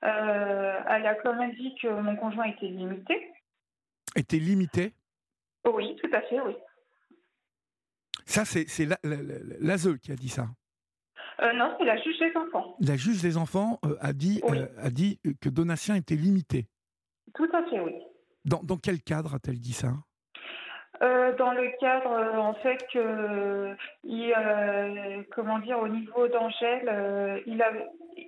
elle 0.00 1.06
a 1.06 1.14
quand 1.22 1.34
même 1.34 1.52
dit 1.52 1.74
que 1.82 1.88
mon 1.88 2.16
conjoint 2.16 2.46
était 2.46 2.66
limité. 2.66 3.30
Était 4.14 4.38
limité? 4.38 4.94
Oui, 5.74 5.96
tout 5.96 6.10
à 6.12 6.20
fait, 6.22 6.40
oui. 6.40 6.54
Ça, 8.26 8.44
c'est 8.44 8.66
l'ASE 9.60 9.96
qui 10.02 10.12
a 10.12 10.16
dit 10.16 10.28
ça 10.28 10.46
euh, 11.40 11.52
Non, 11.52 11.74
c'est 11.78 11.84
la 11.84 11.96
juge 11.96 12.18
des 12.18 12.36
enfants. 12.36 12.76
La 12.80 12.96
juge 12.96 13.22
des 13.22 13.36
enfants 13.36 13.78
euh, 13.84 13.96
a, 14.00 14.12
dit, 14.12 14.42
euh, 14.50 14.66
a 14.78 14.90
dit 14.90 15.20
que 15.40 15.48
Donatien 15.48 15.94
était 15.94 16.16
limité. 16.16 16.66
Tout 17.34 17.48
à 17.52 17.62
fait, 17.64 17.80
oui. 17.80 17.94
Dans, 18.44 18.62
dans 18.62 18.76
quel 18.76 19.00
cadre 19.00 19.34
a-t-elle 19.34 19.58
dit 19.58 19.72
ça? 19.72 19.92
Dans 20.98 21.52
le 21.52 21.78
cadre, 21.78 22.38
en 22.38 22.54
fait, 22.54 22.78
que, 22.90 23.76
il, 24.02 24.34
comment 25.34 25.58
dire, 25.58 25.78
au 25.78 25.88
niveau 25.88 26.26
d'Angèle, 26.28 27.42
il 27.44 27.60
a, 27.60 27.70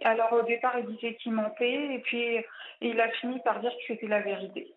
alors 0.05 0.35
au 0.35 0.43
départ, 0.43 0.79
il 0.79 0.85
disait 0.95 1.15
qu'il 1.15 1.33
mentait, 1.33 1.95
et 1.95 1.99
puis 2.01 2.45
il 2.83 3.01
a 3.01 3.09
fini 3.13 3.41
par 3.41 3.61
dire 3.61 3.71
que 3.71 3.95
c'était 3.95 4.07
la 4.07 4.21
vérité. 4.21 4.75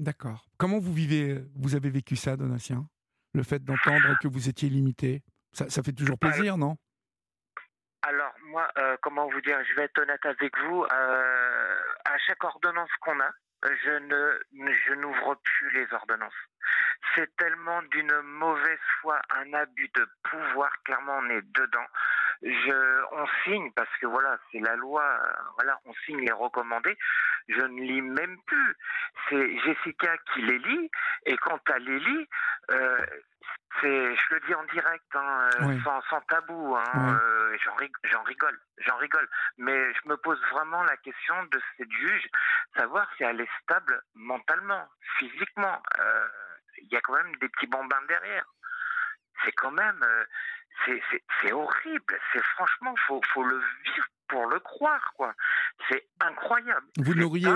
D'accord. 0.00 0.46
Comment 0.56 0.78
vous 0.78 0.94
vivez, 0.94 1.44
vous 1.54 1.74
avez 1.74 1.90
vécu 1.90 2.16
ça, 2.16 2.34
Donatien? 2.34 2.88
Le 3.34 3.42
fait 3.42 3.62
d'entendre 3.62 4.18
que 4.22 4.28
vous 4.28 4.48
étiez 4.48 4.70
limité, 4.70 5.22
ça, 5.52 5.82
fait 5.82 5.92
toujours 5.92 6.18
plaisir, 6.18 6.56
non? 6.56 6.76
Alors, 8.00 8.32
moi, 8.46 8.66
euh, 8.78 8.96
comment 9.02 9.28
vous 9.28 9.42
dire, 9.42 9.62
je 9.68 9.74
vais 9.74 9.84
être 9.84 9.98
honnête 10.00 10.24
avec 10.24 10.56
vous, 10.64 10.84
euh, 10.84 11.78
à 12.06 12.18
chaque 12.26 12.42
ordonnance 12.42 12.88
qu'on 13.02 13.20
a, 13.20 13.30
je 13.62 13.98
ne, 13.98 14.72
je 14.72 14.94
n'ouvre 14.94 15.34
plus 15.44 15.70
les 15.72 15.92
ordonnances. 15.92 16.32
C'est 17.14 17.36
tellement 17.36 17.82
d'une 17.82 18.22
mauvaise 18.22 18.78
foi, 19.02 19.20
un 19.36 19.52
abus 19.52 19.90
de 19.94 20.08
pouvoir. 20.22 20.70
Clairement, 20.84 21.18
on 21.18 21.28
est 21.28 21.42
dedans. 21.42 21.86
Je, 22.42 23.04
on 23.12 23.26
signe 23.44 23.70
parce 23.72 23.94
que 24.00 24.06
voilà, 24.06 24.38
c'est 24.50 24.60
la 24.60 24.76
loi. 24.76 25.02
euh, 25.02 25.32
Voilà, 25.56 25.78
on 25.84 25.92
signe 26.06 26.20
les 26.20 26.32
recommandés. 26.32 26.96
Je 27.48 27.60
ne 27.60 27.80
lis 27.82 28.02
même 28.02 28.36
plus. 28.46 28.76
C'est 29.28 29.58
Jessica 29.60 30.16
qui 30.32 30.42
les 30.42 30.58
lit. 30.58 30.90
Et 31.26 31.36
quand 31.38 31.60
elle 31.74 31.84
les 31.84 31.98
lit, 32.00 32.28
euh, 32.70 33.06
c'est, 33.80 34.16
je 34.16 34.34
le 34.34 34.40
dis 34.46 34.54
en 34.54 34.64
direct, 34.64 35.04
hein, 35.14 35.48
euh, 35.60 35.64
Oui. 35.66 35.80
sans, 35.84 36.00
sans 36.08 36.20
tabou. 36.22 36.76
Hein, 36.76 36.82
Oui. 36.94 37.12
euh, 37.22 37.56
j'en 37.64 37.74
rigole, 38.22 38.58
j'en 38.78 38.96
rigole. 38.96 39.28
Mais 39.58 39.92
je 39.94 40.08
me 40.08 40.16
pose 40.16 40.40
vraiment 40.50 40.82
la 40.84 40.96
question 40.98 41.44
de 41.44 41.60
cette 41.76 41.90
juge, 41.92 42.26
savoir 42.76 43.06
si 43.16 43.24
elle 43.24 43.40
est 43.40 43.50
stable 43.62 44.00
mentalement, 44.14 44.88
physiquement. 45.18 45.82
Euh, 45.98 46.28
Il 46.78 46.88
y 46.88 46.96
a 46.96 47.00
quand 47.02 47.12
même 47.14 47.34
des 47.36 47.48
petits 47.50 47.66
bambins 47.66 48.02
derrière. 48.08 48.46
C'est 49.44 49.52
quand 49.52 49.70
même, 49.72 50.02
euh, 50.02 50.24
c'est, 50.86 51.52
horrible. 51.52 52.18
C'est 52.32 52.42
franchement, 52.54 52.94
faut, 53.06 53.20
faut 53.32 53.44
le 53.44 53.58
vivre 53.84 54.06
pour 54.28 54.46
le 54.46 54.60
croire, 54.60 55.12
quoi. 55.16 55.34
C'est 55.88 56.06
incroyable. 56.20 56.86
Vous 56.98 57.14
n'auriez, 57.14 57.50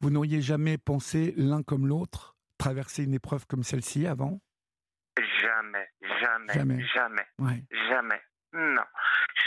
vous 0.00 0.10
n'auriez 0.10 0.40
jamais 0.40 0.78
pensé 0.78 1.34
l'un 1.36 1.62
comme 1.62 1.86
l'autre 1.86 2.36
traverser 2.58 3.04
une 3.04 3.14
épreuve 3.14 3.46
comme 3.46 3.62
celle-ci 3.62 4.06
avant? 4.06 4.40
Jamais, 5.40 5.88
jamais, 6.20 6.52
Jamais. 6.52 6.84
jamais. 6.86 7.26
Ouais. 7.38 7.64
Jamais. 7.88 8.20
Non. 8.52 8.84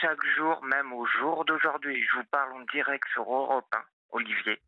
Chaque 0.02 0.24
jour, 0.38 0.64
même 0.64 0.94
au 0.94 1.06
jour 1.06 1.46
d'aujourd'hui, 1.46 2.04
je 2.04 2.18
vous 2.18 2.26
parle 2.26 2.54
en 2.54 2.62
direct 2.74 3.08
sur 3.14 3.24
Europe 3.24 3.68
1, 3.74 3.84
Olivier. 4.12 4.62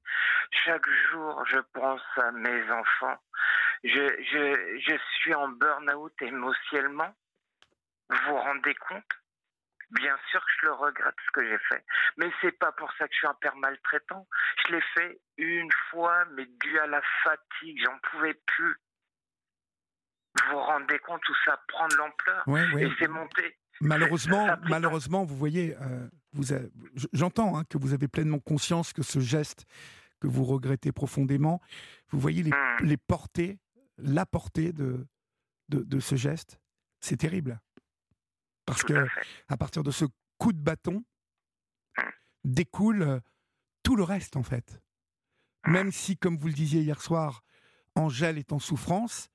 Chaque 0.66 0.86
jour, 1.12 1.44
je 1.48 1.60
pense 1.74 2.02
à 2.18 2.32
mes 2.32 2.72
enfants. 2.72 3.18
Je, 3.84 3.90
je, 4.32 4.80
je 4.80 4.98
suis 5.18 5.34
en 5.34 5.48
burn-out 5.50 6.14
émotionnellement. 6.22 7.14
Vous 8.12 8.18
vous 8.28 8.38
rendez 8.38 8.76
compte? 8.76 9.04
Bien 9.92 10.18
sûr 10.30 10.40
que 10.40 10.52
je 10.62 10.66
le 10.68 10.74
regrette 10.74 11.16
ce 11.26 11.32
que 11.32 11.44
j'ai 11.50 11.58
fait. 11.70 11.84
Mais 12.18 12.32
c'est 12.42 12.58
pas 12.58 12.72
pour 12.72 12.92
ça 12.94 13.08
que 13.08 13.14
je 13.14 13.18
suis 13.20 13.28
un 13.28 13.34
père 13.36 13.56
maltraitant. 13.58 14.26
Je 14.66 14.74
l'ai 14.76 14.82
fait 14.94 15.20
une 15.38 15.70
fois, 15.90 16.24
mais 16.36 16.46
dû 16.46 16.80
à 16.80 16.88
la 16.88 17.02
fatigue, 17.24 17.82
j'en 17.84 17.98
pouvais 18.12 18.34
plus. 18.46 18.76
Vous 20.38 20.52
vous 20.52 20.60
rendez 20.60 20.98
compte 21.00 21.28
où 21.28 21.34
ça 21.44 21.62
prend 21.68 21.88
de 21.90 21.96
l'ampleur? 21.96 22.48
Ouais, 22.48 22.66
ouais. 22.74 22.84
et 22.86 22.92
c'est 23.00 23.10
monté. 23.10 23.58
Malheureusement, 23.82 24.56
malheureusement, 24.70 25.26
vous 25.26 25.36
voyez, 25.36 25.76
euh, 25.82 26.08
vous 26.34 26.44
j'entends 27.14 27.58
hein, 27.58 27.64
que 27.70 27.78
vous 27.78 27.94
avez 27.94 28.08
pleinement 28.08 28.40
conscience 28.40 28.94
que 28.94 29.02
ce 29.04 29.20
geste 29.20 29.66
que 30.22 30.28
vous 30.28 30.44
regrettez 30.46 30.92
profondément, 30.92 31.60
vous 32.12 32.20
voyez 32.20 32.44
les, 32.44 32.52
Hmm. 32.52 32.86
les 32.86 32.98
portées, 32.98 33.58
la 33.98 34.26
portée 34.26 34.72
de, 34.72 35.08
de, 35.70 35.80
de 35.84 36.00
ce 36.00 36.16
geste, 36.16 36.60
c'est 37.00 37.18
terrible. 37.18 37.60
Parce 38.72 38.82
Tout 38.84 38.94
que 38.94 39.06
à 39.50 39.58
partir 39.58 39.84
de 39.84 39.92
ce 39.92 40.06
coup 40.38 40.54
de 40.54 40.58
bâton 40.62 41.04
Hmm. 41.98 42.10
découle 42.46 43.02
euh, 43.02 43.20
tout 43.84 43.98
le 43.98 44.04
reste 44.04 44.38
en 44.38 44.44
fait. 44.44 44.82
Même 45.68 45.92
si, 45.92 46.16
comme 46.18 46.38
vous 46.38 46.48
le 46.48 46.54
disiez 46.54 46.82
hier 46.82 47.02
soir, 47.02 47.44
Angèle 47.96 48.38
est 48.38 48.54
en 48.54 48.60
souffrance, 48.60 49.30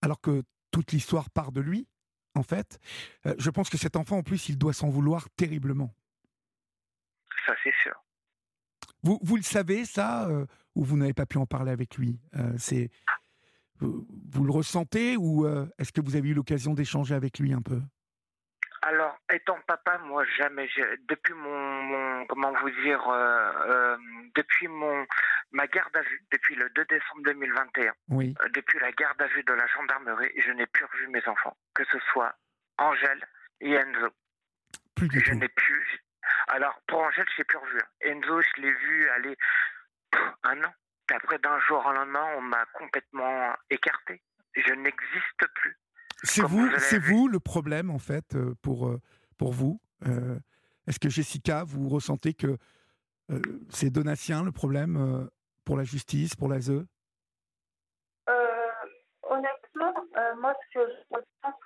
alors 0.00 0.22
que 0.22 0.42
toute 0.70 0.92
l'histoire 0.92 1.28
part 1.28 1.52
de 1.52 1.60
lui, 1.60 1.86
en 2.34 2.42
fait, 2.42 2.78
euh, 3.26 3.34
je 3.38 3.50
pense 3.50 3.68
que 3.68 3.76
cet 3.76 3.96
enfant, 3.96 4.16
en 4.16 4.22
plus, 4.22 4.48
il 4.48 4.56
doit 4.56 4.72
s'en 4.72 4.88
vouloir 4.88 5.28
terriblement. 5.36 5.94
Ça, 7.44 7.54
c'est 7.62 7.74
sûr. 7.82 8.02
Vous, 9.02 9.18
vous 9.22 9.36
le 9.36 9.42
savez, 9.42 9.84
ça, 9.84 10.26
euh, 10.26 10.46
ou 10.74 10.84
vous 10.84 10.96
n'avez 10.96 11.12
pas 11.12 11.26
pu 11.26 11.36
en 11.36 11.46
parler 11.46 11.70
avec 11.70 11.96
lui 11.98 12.18
Euh, 12.34 12.54
C'est 12.56 12.88
vous, 13.78 14.08
vous 14.32 14.44
le 14.44 14.52
ressentez 14.52 15.18
ou 15.18 15.44
euh, 15.44 15.68
est-ce 15.76 15.92
que 15.92 16.00
vous 16.00 16.16
avez 16.16 16.30
eu 16.30 16.34
l'occasion 16.34 16.72
d'échanger 16.72 17.14
avec 17.14 17.38
lui 17.38 17.52
un 17.52 17.60
peu? 17.60 17.82
Alors, 18.82 19.18
étant 19.32 19.58
papa, 19.66 19.98
moi, 19.98 20.24
jamais, 20.36 20.68
depuis 21.08 21.32
mon, 21.34 21.82
mon- 21.82 22.26
comment 22.26 22.52
vous 22.60 22.70
dire, 22.70 23.08
euh, 23.08 23.52
euh, 23.66 23.96
depuis 24.34 24.68
mon, 24.68 25.06
ma 25.52 25.66
garde 25.66 25.96
à 25.96 26.02
vue, 26.02 26.22
depuis 26.32 26.54
le 26.54 26.68
2 26.70 26.84
décembre 26.84 27.22
2021, 27.24 27.92
Oui. 28.10 28.34
euh, 28.42 28.48
depuis 28.50 28.78
la 28.80 28.92
garde 28.92 29.20
à 29.22 29.26
vue 29.28 29.42
de 29.42 29.52
la 29.52 29.66
gendarmerie, 29.68 30.32
je 30.38 30.50
n'ai 30.52 30.66
plus 30.66 30.84
revu 30.84 31.08
mes 31.08 31.26
enfants, 31.26 31.56
que 31.74 31.84
ce 31.84 31.98
soit 32.12 32.34
Angèle 32.78 33.26
et 33.60 33.72
Enzo. 33.72 34.08
Plus 34.94 35.08
du 35.08 35.20
Je 35.20 35.32
n'ai 35.32 35.48
plus. 35.48 36.00
Alors, 36.48 36.80
pour 36.86 37.00
Angèle, 37.00 37.26
je 37.32 37.38
l'ai 37.38 37.44
plus 37.44 37.58
revu. 37.58 37.80
Enzo, 38.02 38.40
je 38.42 38.60
l'ai 38.60 38.72
vu 38.72 39.08
aller 39.10 39.36
un 40.44 40.62
an. 40.64 40.74
Après, 41.12 41.38
d'un 41.38 41.58
jour 41.60 41.84
au 41.86 41.92
lendemain, 41.92 42.26
on 42.36 42.40
m'a 42.40 42.64
complètement 42.74 43.54
écarté. 43.70 44.20
Je 44.56 44.72
n'existe 44.74 45.46
plus. 45.54 45.76
C'est 46.26 46.42
vous, 46.42 46.68
c'est 46.78 46.98
vous 46.98 47.28
le 47.28 47.40
problème 47.40 47.90
en 47.90 47.98
fait 47.98 48.34
euh, 48.34 48.54
pour 48.62 48.88
euh, 48.88 49.00
pour 49.38 49.52
vous. 49.52 49.80
Euh, 50.06 50.38
Est-ce 50.86 50.98
que 50.98 51.08
Jessica, 51.08 51.64
vous 51.64 51.88
ressentez 51.88 52.34
que 52.34 52.58
euh, 53.30 53.40
c'est 53.70 53.90
Donatien 53.90 54.44
le 54.44 54.52
problème 54.52 54.96
euh, 54.96 55.30
pour 55.64 55.76
la 55.76 55.84
justice, 55.84 56.34
pour 56.34 56.48
l'ASE 56.48 56.70
Euh, 58.28 58.72
honnêtement, 59.22 59.94
euh, 60.16 60.34
moi, 60.36 60.54
ce 60.54 60.78
que 60.78 60.86
je 60.86 61.16
ressens, 61.16 61.58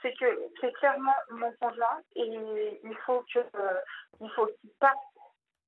c'est 0.00 0.14
que 0.18 0.26
c'est 0.60 0.72
clairement 0.74 1.14
mon 1.30 1.52
conjoint 1.60 2.00
et 2.16 2.26
il 2.84 2.96
faut 3.06 3.24
que 3.32 3.40
euh, 3.40 3.80
il 4.20 4.30
faut 4.34 4.46
qu'il 4.60 4.70
parte. 4.78 4.98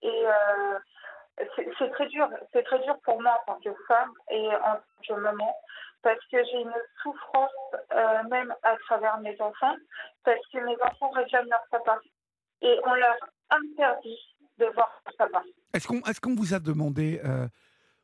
Et 0.03 0.27
euh, 0.27 0.79
c'est 1.79 1.91
très 1.93 2.07
dur, 2.07 2.29
c'est 2.53 2.63
très 2.63 2.79
dur 2.81 2.99
pour 3.05 3.21
moi 3.21 3.39
en 3.47 3.53
tant 3.55 3.61
que 3.61 3.75
femme 3.87 4.13
et 4.31 4.49
en 4.49 4.77
tant 4.77 4.81
que 5.09 5.15
maman 5.15 5.55
parce 6.03 6.25
que 6.31 6.37
j'ai 6.45 6.61
une 6.61 6.73
souffrance 7.03 7.51
euh, 7.93 8.23
même 8.31 8.55
à 8.63 8.77
travers 8.87 9.19
mes 9.21 9.39
enfants 9.41 9.77
parce 10.25 10.41
que 10.53 10.59
mes 10.59 10.77
enfants 10.83 11.11
réclament 11.11 11.49
leur 11.51 11.65
papa 11.71 12.01
et 12.63 12.79
on 12.85 12.95
leur 12.95 13.17
interdit 13.51 14.37
de 14.59 14.67
voir 14.67 15.03
leur 15.05 15.17
papa. 15.17 15.45
Est-ce 15.75 15.87
qu'on 15.87 16.01
est-ce 16.03 16.21
qu'on 16.21 16.35
vous 16.35 16.55
a 16.55 16.61
demandé 16.61 17.21
euh, 17.25 17.47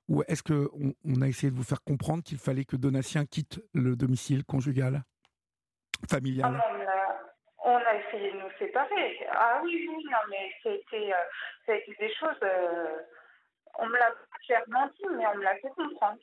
ou 0.08 0.22
est-ce 0.28 0.42
que 0.42 0.68
on, 1.04 1.22
a 1.22 1.28
essayé 1.28 1.50
de 1.50 1.56
vous 1.56 1.64
faire 1.64 1.82
comprendre 1.82 2.22
qu'il 2.22 2.38
fallait 2.38 2.64
que 2.64 2.76
Donatien 2.76 3.24
quitte 3.24 3.62
le 3.72 3.96
domicile 3.96 4.44
conjugal, 4.44 5.02
Ah, 6.02 6.06
familial 6.10 6.60
on, 7.64 7.70
a, 7.70 7.72
on 7.72 7.76
a 7.76 7.94
essayé 7.94 8.32
de 8.32 8.38
nous 8.38 8.50
séparer. 8.58 9.26
Ah 9.30 9.60
oui, 9.62 9.88
oui, 9.88 10.04
non, 10.10 10.18
mais 10.28 10.52
c'était, 10.62 11.12
euh, 11.12 11.24
ça 11.64 11.72
a 11.72 11.76
été 11.76 11.94
des 11.98 12.12
choses. 12.14 12.36
euh, 12.42 12.98
on 13.78 13.86
me 13.88 13.96
l'a 13.98 14.10
clairement 14.46 14.86
dit, 14.86 15.04
mais 15.16 15.26
on 15.26 15.36
me 15.36 15.42
l'a 15.44 15.54
fait 15.56 15.70
comprendre. 15.70 16.18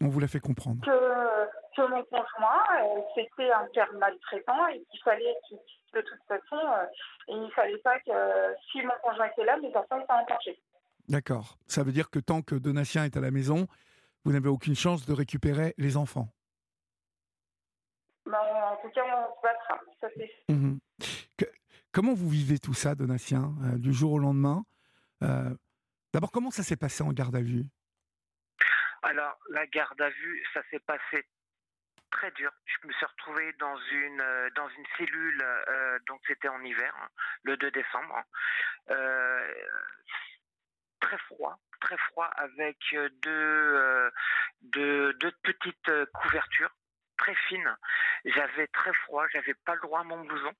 On 0.00 0.08
vous 0.08 0.20
l'a 0.20 0.26
fait 0.28 0.40
comprendre. 0.40 0.84
Que, 0.84 1.46
que 1.76 1.88
mon 1.88 2.02
conjoint, 2.04 2.64
euh, 2.82 3.00
c'était 3.14 3.50
un 3.52 3.66
père 3.72 3.92
maltraitant 3.94 4.66
et 4.68 4.82
qu'il 4.90 5.00
fallait 5.04 5.36
qu'il, 5.48 5.58
de 5.94 6.00
toute 6.00 6.18
façon, 6.26 6.56
euh, 6.56 6.86
il 7.28 7.42
ne 7.42 7.50
fallait 7.50 7.78
pas 7.78 7.98
que 8.00 8.10
euh, 8.10 8.52
si 8.72 8.82
mon 8.82 8.92
conjoint 9.02 9.26
était 9.26 9.44
là, 9.44 9.56
mes 9.58 9.74
enfants 9.76 10.00
étaient 10.00 10.12
en 10.12 10.26
danger. 10.26 10.60
D'accord. 11.08 11.56
Ça 11.68 11.82
veut 11.84 11.92
dire 11.92 12.10
que 12.10 12.18
tant 12.18 12.42
que 12.42 12.54
Donatien 12.56 13.04
est 13.04 13.16
à 13.16 13.20
la 13.20 13.30
maison, 13.30 13.66
vous 14.24 14.32
n'avez 14.32 14.48
aucune 14.48 14.74
chance 14.74 15.06
de 15.06 15.12
récupérer 15.12 15.74
les 15.78 15.96
enfants. 15.96 16.28
Mais 18.26 18.36
en 18.36 18.76
tout 18.82 18.88
cas, 18.90 19.02
on 19.04 19.34
se 19.36 19.42
battra. 19.42 19.80
Ça, 20.00 20.08
Mhm. 20.48 20.78
Que- 21.36 21.44
comment 21.92 22.14
vous 22.14 22.28
vivez 22.28 22.58
tout 22.58 22.74
ça, 22.74 22.94
Donatien, 22.94 23.52
euh, 23.64 23.78
du 23.78 23.92
jour 23.92 24.12
au 24.12 24.18
lendemain? 24.18 24.64
D'abord, 26.14 26.30
comment 26.30 26.52
ça 26.52 26.62
s'est 26.62 26.76
passé 26.76 27.02
en 27.02 27.12
garde 27.12 27.34
à 27.34 27.40
vue? 27.40 27.64
Alors, 29.02 29.36
la 29.50 29.66
garde 29.66 30.00
à 30.00 30.10
vue, 30.10 30.44
ça 30.54 30.62
s'est 30.70 30.78
passé 30.78 31.26
très 32.12 32.30
dur. 32.30 32.52
Je 32.66 32.86
me 32.86 32.92
suis 32.92 33.04
retrouvé 33.04 33.52
dans 33.54 33.76
une 33.90 34.20
euh, 34.20 34.48
dans 34.54 34.68
une 34.68 34.84
cellule, 34.96 35.42
euh, 35.42 35.98
donc 36.06 36.20
c'était 36.28 36.46
en 36.46 36.62
hiver, 36.62 36.94
hein, 37.02 37.08
le 37.42 37.56
2 37.56 37.68
décembre. 37.72 38.22
Euh, 38.90 39.54
très 41.00 41.18
froid, 41.18 41.58
très 41.80 41.98
froid, 41.98 42.30
avec 42.36 42.78
deux, 43.22 44.12
deux, 44.62 45.32
petites 45.42 45.90
couvertures 46.12 46.76
très 47.18 47.34
fines. 47.48 47.76
J'avais 48.24 48.68
très 48.68 48.94
froid, 49.02 49.26
j'avais 49.32 49.54
pas 49.64 49.74
le 49.74 49.80
droit 49.80 50.00
à 50.00 50.04
mon 50.04 50.24
blouson. 50.24 50.52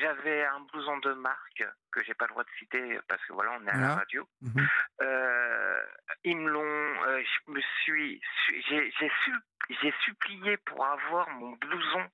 J'avais 0.00 0.44
un 0.44 0.60
blouson 0.60 0.96
de 0.98 1.12
marque 1.14 1.64
que 1.92 2.02
j'ai 2.04 2.14
pas 2.14 2.26
le 2.26 2.30
droit 2.30 2.44
de 2.44 2.50
citer 2.58 2.98
parce 3.08 3.24
que 3.26 3.32
voilà, 3.32 3.52
on 3.52 3.66
est 3.66 3.70
à 3.70 3.72
Voilà. 3.72 3.88
la 3.88 3.94
radio. 3.96 4.28
Mhm. 4.42 4.68
Euh, 5.02 5.82
ils 6.24 6.36
me 6.36 6.48
l'ont. 6.50 7.02
euh, 7.08 7.22
je 7.22 7.52
me 7.52 7.60
suis. 7.82 8.20
su- 8.46 8.62
J'ai 8.68 8.90
j'ai 8.98 9.10
su, 9.24 9.32
j'ai 9.80 9.92
supplié 10.04 10.56
pour 10.58 10.84
avoir 10.86 11.28
mon 11.30 11.52
blouson. 11.52 12.06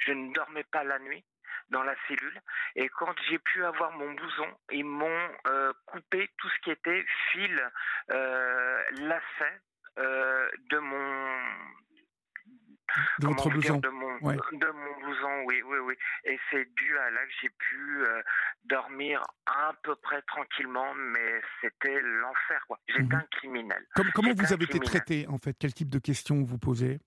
Je 0.00 0.12
ne 0.12 0.32
dormais 0.32 0.64
pas 0.64 0.82
la 0.84 0.98
nuit 0.98 1.24
dans 1.70 1.82
la 1.84 1.94
cellule. 2.08 2.40
Et 2.74 2.88
quand 2.88 3.14
j'ai 3.28 3.38
pu 3.38 3.64
avoir 3.64 3.92
mon 3.92 4.12
blouson, 4.12 4.58
ils 4.70 4.84
m'ont 4.84 5.28
euh, 5.46 5.72
coupé 5.86 6.30
tout 6.38 6.48
ce 6.48 6.58
qui 6.60 6.70
était 6.72 7.06
fil, 7.30 7.70
euh, 8.10 8.82
lacet 8.92 9.60
euh, 9.98 10.50
de 10.70 10.78
mon 10.78 11.38
de 13.18 13.26
votre 13.26 13.50
blouson. 13.50 13.78
de 13.78 13.88
mon, 13.88 14.18
de 14.18 14.70
mon 14.70 15.00
blouson, 15.00 15.42
oui, 15.46 15.62
oui, 15.62 15.78
oui. 15.78 15.94
Et 16.24 16.38
c'est 16.50 16.64
dû 16.74 16.98
à 16.98 17.10
là 17.10 17.24
que 17.26 17.32
j'ai 17.40 17.50
pu 17.50 18.04
euh, 18.04 18.22
dormir 18.64 19.22
à 19.46 19.72
peu 19.82 19.94
près 19.96 20.22
tranquillement, 20.22 20.94
mais 20.94 21.40
c'était 21.60 22.00
l'enfer, 22.00 22.64
quoi. 22.66 22.78
J'étais 22.88 23.02
mhm. 23.02 23.14
un 23.14 23.26
criminel. 23.30 23.86
comment 24.14 24.32
vous 24.34 24.52
avez 24.52 24.64
été 24.64 24.80
traité, 24.80 25.26
en 25.28 25.38
fait? 25.38 25.56
Quel 25.58 25.74
type 25.74 25.90
de 25.90 25.98
questions 25.98 26.42
vous 26.42 26.58
posez? 26.58 27.00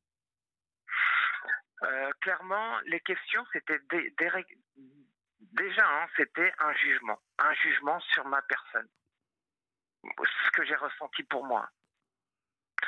Euh, 1.84 2.12
Clairement, 2.22 2.80
les 2.86 3.00
questions, 3.02 3.46
c'était 3.54 3.80
des, 3.90 4.14
déjà, 5.40 5.86
hein, 5.86 6.08
c'était 6.16 6.52
un 6.60 6.74
jugement, 6.74 7.20
un 7.40 7.54
jugement 7.54 8.00
sur 8.00 8.26
ma 8.26 8.42
personne. 8.42 8.88
Ce 10.04 10.52
que 10.52 10.66
j'ai 10.66 10.76
ressenti 10.76 11.24
pour 11.24 11.46
moi. 11.46 11.70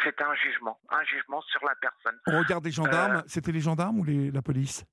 C'était 0.03 0.24
un 0.24 0.36
jugement, 0.36 0.79
un 0.89 1.03
jugement 1.03 1.41
sur 1.41 1.65
la 1.65 1.75
personne. 1.75 2.19
Au 2.27 2.39
regard 2.39 2.62
des 2.62 2.72
gendarmes, 2.72 3.17
euh, 3.17 3.24
c'était 3.27 3.51
les 3.51 3.60
gendarmes 3.60 4.00
ou 4.00 4.03
la 4.05 4.41
police? 4.41 4.86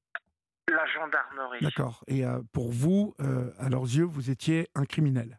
La 0.68 0.86
gendarmerie. 0.86 1.60
D'accord. 1.60 2.02
Et 2.08 2.24
euh, 2.24 2.40
pour 2.52 2.72
vous, 2.72 3.14
euh, 3.20 3.52
à 3.58 3.68
leurs 3.68 3.84
yeux, 3.84 4.04
vous 4.04 4.30
étiez 4.30 4.68
un 4.74 4.84
criminel? 4.84 5.38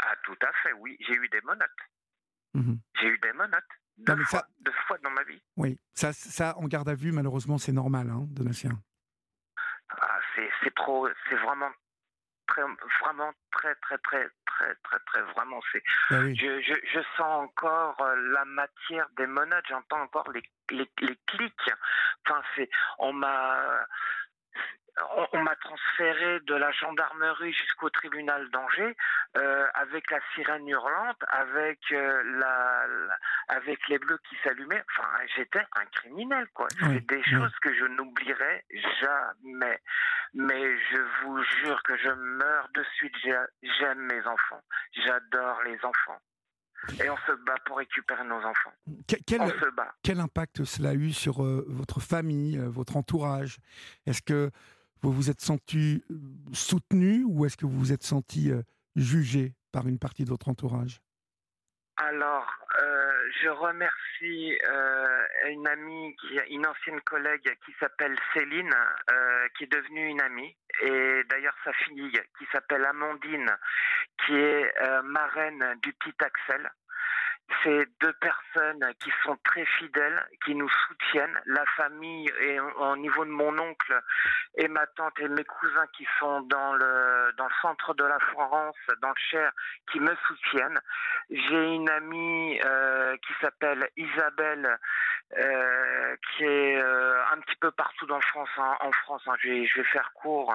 Ah, 0.00 0.14
tout 0.24 0.36
à 0.40 0.52
fait, 0.62 0.72
oui. 0.80 0.96
J'ai 1.00 1.14
eu 1.14 1.28
des 1.28 1.40
menottes. 1.42 1.70
Mhm. 2.54 2.78
J'ai 3.00 3.08
eu 3.08 3.18
des 3.18 3.32
menottes. 3.32 3.64
Deux, 3.98 4.16
fois, 4.24 4.46
deux 4.60 4.72
fois 4.86 4.98
dans 5.02 5.10
ma 5.10 5.24
vie. 5.24 5.42
Oui, 5.56 5.78
ça, 5.94 6.12
ça, 6.12 6.56
en 6.58 6.66
garde 6.66 6.88
à 6.88 6.94
vue, 6.94 7.12
malheureusement, 7.12 7.56
c'est 7.58 7.72
normal, 7.72 8.10
hein, 8.10 8.26
Donatien. 8.28 8.70
Ah, 9.88 10.18
c'est 10.34 10.74
trop, 10.74 11.08
c'est 11.28 11.36
vraiment 11.36 11.70
très, 12.46 12.62
vraiment 13.02 13.32
très, 13.52 13.74
très, 13.76 13.98
très, 13.98 14.26
très, 14.46 14.74
très, 14.82 14.98
très, 15.06 15.22
vraiment, 15.34 15.60
c'est. 15.72 15.82
Ah 16.10 16.22
je, 16.34 16.60
je, 16.60 16.74
je, 16.92 17.00
sens 17.16 17.44
encore 17.44 18.00
euh, 18.00 18.16
la 18.32 18.44
matière 18.44 19.08
des 19.16 19.26
menottes, 19.26 19.64
j'entends 19.68 20.00
encore 20.00 20.30
les, 20.32 20.42
les, 20.70 20.88
les 21.00 21.18
clics. 21.26 21.70
Enfin, 22.26 22.42
c'est, 22.54 22.68
on 22.98 23.12
m'a, 23.12 23.86
on, 25.32 25.42
m'a 25.42 25.54
transféré 25.56 26.40
de 26.40 26.54
la 26.54 26.70
gendarmerie 26.72 27.52
jusqu'au 27.52 27.90
tribunal 27.90 28.48
d'Angers 28.50 28.96
euh, 29.36 29.66
avec 29.74 30.10
la 30.10 30.18
sirène 30.34 30.66
hurlante, 30.66 31.22
avec 31.28 31.80
euh, 31.92 32.22
la, 32.38 32.86
avec 33.48 33.78
les 33.88 33.98
bleus 33.98 34.18
qui 34.28 34.36
s'allumaient. 34.42 34.82
Enfin, 34.90 35.08
j'étais 35.36 35.64
un 35.76 35.84
criminel, 35.86 36.46
quoi. 36.54 36.68
C'est 36.80 37.06
des 37.06 37.22
choses 37.22 37.54
que 37.60 37.74
je 37.74 37.84
n'oublierai 37.84 38.64
jamais. 39.00 39.80
Mais 40.34 40.78
je 40.90 41.00
vous 41.22 41.42
jure 41.42 41.82
que 41.82 41.96
je 41.98 42.10
meurs 42.10 42.68
de 42.74 42.84
suite. 42.94 43.14
J'aime 43.62 44.00
mes 44.00 44.26
enfants. 44.26 44.62
J'adore 45.04 45.62
les 45.64 45.78
enfants. 45.84 46.20
Et 47.02 47.10
on 47.10 47.16
se 47.26 47.32
bat 47.44 47.56
pour 47.64 47.78
récupérer 47.78 48.24
nos 48.24 48.36
enfants. 48.36 48.72
Quel, 49.26 49.40
on 49.40 49.48
se 49.48 49.70
bat. 49.70 49.94
Quel 50.02 50.20
impact 50.20 50.64
cela 50.64 50.90
a 50.90 50.94
eu 50.94 51.12
sur 51.12 51.42
euh, 51.42 51.64
votre 51.68 52.00
famille, 52.00 52.58
votre 52.58 52.96
entourage? 52.96 53.58
Est-ce 54.06 54.22
que 54.22 54.50
vous 55.10 55.16
vous 55.16 55.30
êtes 55.30 55.40
senti 55.40 56.04
euh, 56.10 56.14
soutenu 56.52 57.24
ou 57.26 57.44
est-ce 57.44 57.56
que 57.56 57.66
vous 57.66 57.78
vous 57.78 57.92
êtes 57.92 58.02
senti 58.02 58.50
euh, 58.50 58.62
jugé 58.96 59.54
par 59.72 59.86
une 59.86 59.98
partie 59.98 60.24
de 60.24 60.30
votre 60.30 60.48
entourage? 60.48 61.00
Alors, 61.98 62.46
euh, 62.82 63.30
je 63.40 63.48
remercie 63.48 64.58
une 65.48 65.66
amie, 65.66 66.14
une 66.50 66.66
ancienne 66.66 67.00
collègue 67.02 67.56
qui 67.64 67.72
s'appelle 67.80 68.14
Céline, 68.34 68.74
qui 69.56 69.64
est 69.64 69.72
devenue 69.72 70.08
une 70.08 70.20
amie, 70.20 70.54
et 70.82 71.22
d'ailleurs 71.30 71.56
sa 71.64 71.72
fille 71.72 72.20
qui 72.38 72.44
s'appelle 72.52 72.84
Amandine, 72.84 73.50
qui 74.26 74.34
est 74.34 74.72
marraine 75.04 75.64
du 75.82 75.94
petit 75.94 76.14
Axel 76.20 76.70
c'est 77.62 77.86
deux 78.00 78.12
personnes 78.14 78.84
qui 79.00 79.10
sont 79.24 79.36
très 79.44 79.64
fidèles, 79.78 80.26
qui 80.44 80.54
nous 80.54 80.68
soutiennent. 80.68 81.40
La 81.46 81.64
famille, 81.76 82.28
et 82.40 82.58
au 82.60 82.96
niveau 82.96 83.24
de 83.24 83.30
mon 83.30 83.56
oncle 83.58 84.02
et 84.56 84.68
ma 84.68 84.86
tante 84.86 85.18
et 85.20 85.28
mes 85.28 85.44
cousins 85.44 85.86
qui 85.96 86.06
sont 86.18 86.40
dans 86.42 86.72
le, 86.74 87.32
dans 87.36 87.44
le 87.44 87.54
centre 87.62 87.94
de 87.94 88.04
la 88.04 88.18
France, 88.18 88.76
dans 89.00 89.08
le 89.08 89.14
Cher, 89.30 89.52
qui 89.92 90.00
me 90.00 90.14
soutiennent. 90.26 90.80
J'ai 91.30 91.74
une 91.74 91.88
amie 91.90 92.58
euh, 92.64 93.16
qui 93.18 93.32
s'appelle 93.40 93.88
Isabelle, 93.96 94.78
euh, 95.32 96.16
qui 96.36 96.44
est 96.44 96.76
euh, 96.76 97.20
un 97.32 97.40
petit 97.40 97.56
peu 97.56 97.70
partout 97.72 98.06
dans 98.06 98.20
France, 98.20 98.48
hein, 98.58 98.76
en 98.80 98.92
France. 98.92 99.22
Hein, 99.26 99.34
je, 99.40 99.48
vais, 99.48 99.66
je 99.66 99.80
vais 99.80 99.88
faire 99.88 100.12
court. 100.14 100.54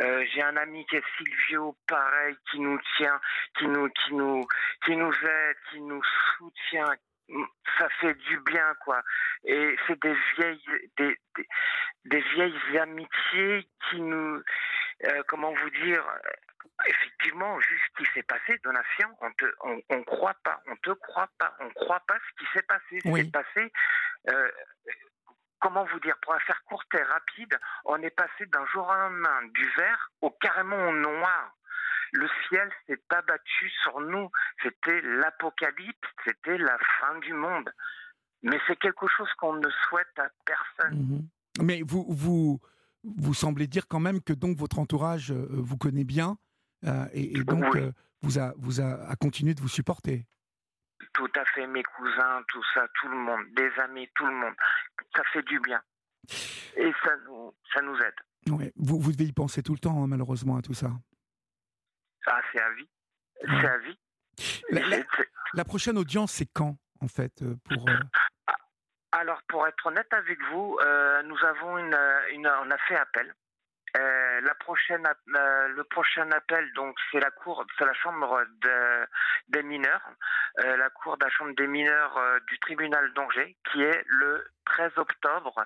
Euh, 0.00 0.24
j'ai 0.32 0.42
un 0.42 0.56
ami 0.56 0.84
qui 0.86 0.96
est 0.96 1.04
Silvio, 1.16 1.76
pareil, 1.86 2.36
qui 2.50 2.58
nous 2.58 2.78
tient, 2.96 3.20
qui 3.56 3.66
nous, 3.68 3.88
qui 3.88 4.14
nous, 4.14 4.46
qui 4.84 4.96
nous 4.96 5.12
aide, 5.12 5.56
qui 5.70 5.80
nous 5.80 6.02
soutient. 6.36 6.94
Ça 7.78 7.88
fait 8.00 8.14
du 8.14 8.40
bien, 8.40 8.74
quoi. 8.84 9.02
Et 9.44 9.76
c'est 9.86 10.00
des 10.02 10.16
vieilles, 10.36 10.90
des, 10.96 11.16
des, 12.06 12.20
vieilles 12.34 12.78
amitiés 12.78 13.68
qui 13.88 14.00
nous, 14.00 14.42
comment 15.28 15.52
vous 15.52 15.70
dire, 15.84 16.02
effectivement, 16.86 17.56
vu 17.56 17.80
ce 17.86 18.02
qui 18.02 18.10
s'est 18.12 18.22
passé, 18.22 18.58
Donatien, 18.62 19.10
on 19.20 19.30
te, 19.32 19.44
on, 19.62 19.80
on, 19.90 20.02
croit 20.04 20.36
pas, 20.44 20.62
on 20.66 20.76
te 20.76 20.90
croit 20.90 21.30
pas, 21.38 21.54
on 21.60 21.68
croit 21.70 22.02
pas 22.06 22.16
ce 22.16 22.44
qui 22.44 22.50
s'est 22.52 22.62
passé. 22.62 22.98
Qui 23.00 23.12
s'est 23.12 23.30
passé, 23.30 23.72
euh, 24.30 24.50
comment 25.60 25.84
vous 25.84 26.00
dire, 26.00 26.16
pour 26.22 26.34
la 26.34 26.40
faire 26.40 26.62
courte 26.64 26.94
et 26.94 27.02
rapide, 27.02 27.58
on 27.84 28.00
est 28.02 28.10
passé 28.10 28.46
d'un 28.46 28.64
jour 28.66 28.86
au 28.86 28.94
lendemain 28.94 29.42
du 29.54 29.68
vert 29.76 30.10
au 30.20 30.30
carrément 30.30 30.88
au 30.88 30.92
noir. 30.92 31.54
Le 32.12 32.28
ciel 32.48 32.70
s'est 32.86 33.02
abattu 33.10 33.70
sur 33.82 34.00
nous. 34.00 34.30
C'était 34.62 35.00
l'apocalypse, 35.02 36.08
c'était 36.24 36.56
la 36.56 36.78
fin 37.00 37.18
du 37.18 37.34
monde. 37.34 37.70
Mais 38.42 38.58
c'est 38.66 38.76
quelque 38.76 39.06
chose 39.08 39.28
qu'on 39.34 39.54
ne 39.54 39.68
souhaite 39.88 40.18
à 40.18 40.28
personne. 40.46 40.98
Mhm. 40.98 41.28
Mais 41.60 41.82
vous, 41.84 42.06
vous, 42.08 42.60
vous 43.02 43.34
semblez 43.34 43.66
dire 43.66 43.88
quand 43.88 44.00
même 44.00 44.22
que 44.22 44.32
donc 44.32 44.56
votre 44.56 44.78
entourage 44.78 45.32
euh, 45.32 45.48
vous 45.50 45.76
connaît 45.76 46.04
bien 46.04 46.38
euh, 46.86 47.06
et, 47.12 47.42
donc 47.44 47.64
vous, 48.22 48.38
a, 48.38 48.52
vous 48.56 48.80
a 48.80 49.16
continué 49.16 49.54
de 49.54 49.60
vous 49.60 49.68
supporter. 49.68 50.26
Tout 51.12 51.30
à 51.36 51.44
fait, 51.46 51.66
mes 51.66 51.82
cousins, 51.82 52.42
tout 52.48 52.62
ça, 52.74 52.86
tout 53.00 53.08
le 53.08 53.16
monde, 53.16 53.40
des 53.54 53.70
amis, 53.80 54.08
tout 54.14 54.26
le 54.26 54.34
monde. 54.34 54.54
Ça 55.16 55.22
fait 55.32 55.42
du 55.42 55.58
bien. 55.60 55.80
Et 56.76 56.92
ça 57.04 57.16
nous, 57.24 57.54
ça 57.72 57.80
nous 57.82 57.96
aide. 57.96 58.14
Ouais. 58.52 58.72
Vous, 58.76 59.00
vous 59.00 59.12
devez 59.12 59.24
y 59.24 59.32
penser 59.32 59.62
tout 59.62 59.72
le 59.72 59.78
temps, 59.78 60.02
hein, 60.02 60.06
malheureusement, 60.06 60.56
à 60.56 60.62
tout 60.62 60.74
ça. 60.74 60.90
Ah, 62.26 62.40
c'est 62.52 62.60
à 62.60 62.70
vie. 62.72 62.88
C'est 63.42 63.66
à 63.66 63.78
vie. 63.78 63.98
La, 65.54 65.64
prochaine 65.64 65.96
audience, 65.98 66.32
c'est 66.32 66.48
quand, 66.52 66.76
en 67.00 67.08
fait 67.08 67.42
euh, 67.42 67.56
pour, 67.64 67.88
euh 67.88 67.98
Alors, 69.12 69.40
pour 69.48 69.66
être 69.66 69.86
honnête 69.86 70.12
avec 70.12 70.38
vous, 70.50 70.78
euh, 70.80 71.22
nous 71.22 71.38
avons 71.44 71.78
une, 71.78 71.96
une, 72.32 72.46
on 72.46 72.70
a 72.70 72.78
fait 72.88 72.96
appel. 72.96 73.34
Euh, 73.98 74.40
la 74.42 74.54
prochaine, 74.54 75.04
euh, 75.34 75.68
le 75.68 75.84
prochain 75.84 76.30
appel, 76.30 76.72
donc 76.74 76.96
c'est 77.10 77.18
la 77.18 77.30
cour, 77.30 77.66
c'est 77.76 77.84
la 77.84 77.94
chambre 77.94 78.44
de, 78.62 79.06
des 79.48 79.62
mineurs, 79.64 80.08
euh, 80.60 80.76
la 80.76 80.88
cour 80.90 81.16
de 81.16 81.24
la 81.24 81.30
chambre 81.30 81.54
des 81.56 81.66
mineurs 81.66 82.20
du 82.46 82.58
tribunal 82.60 83.12
d'Angers, 83.14 83.56
qui 83.72 83.82
est 83.82 84.04
le 84.06 84.46
13 84.66 84.92
octobre, 84.98 85.64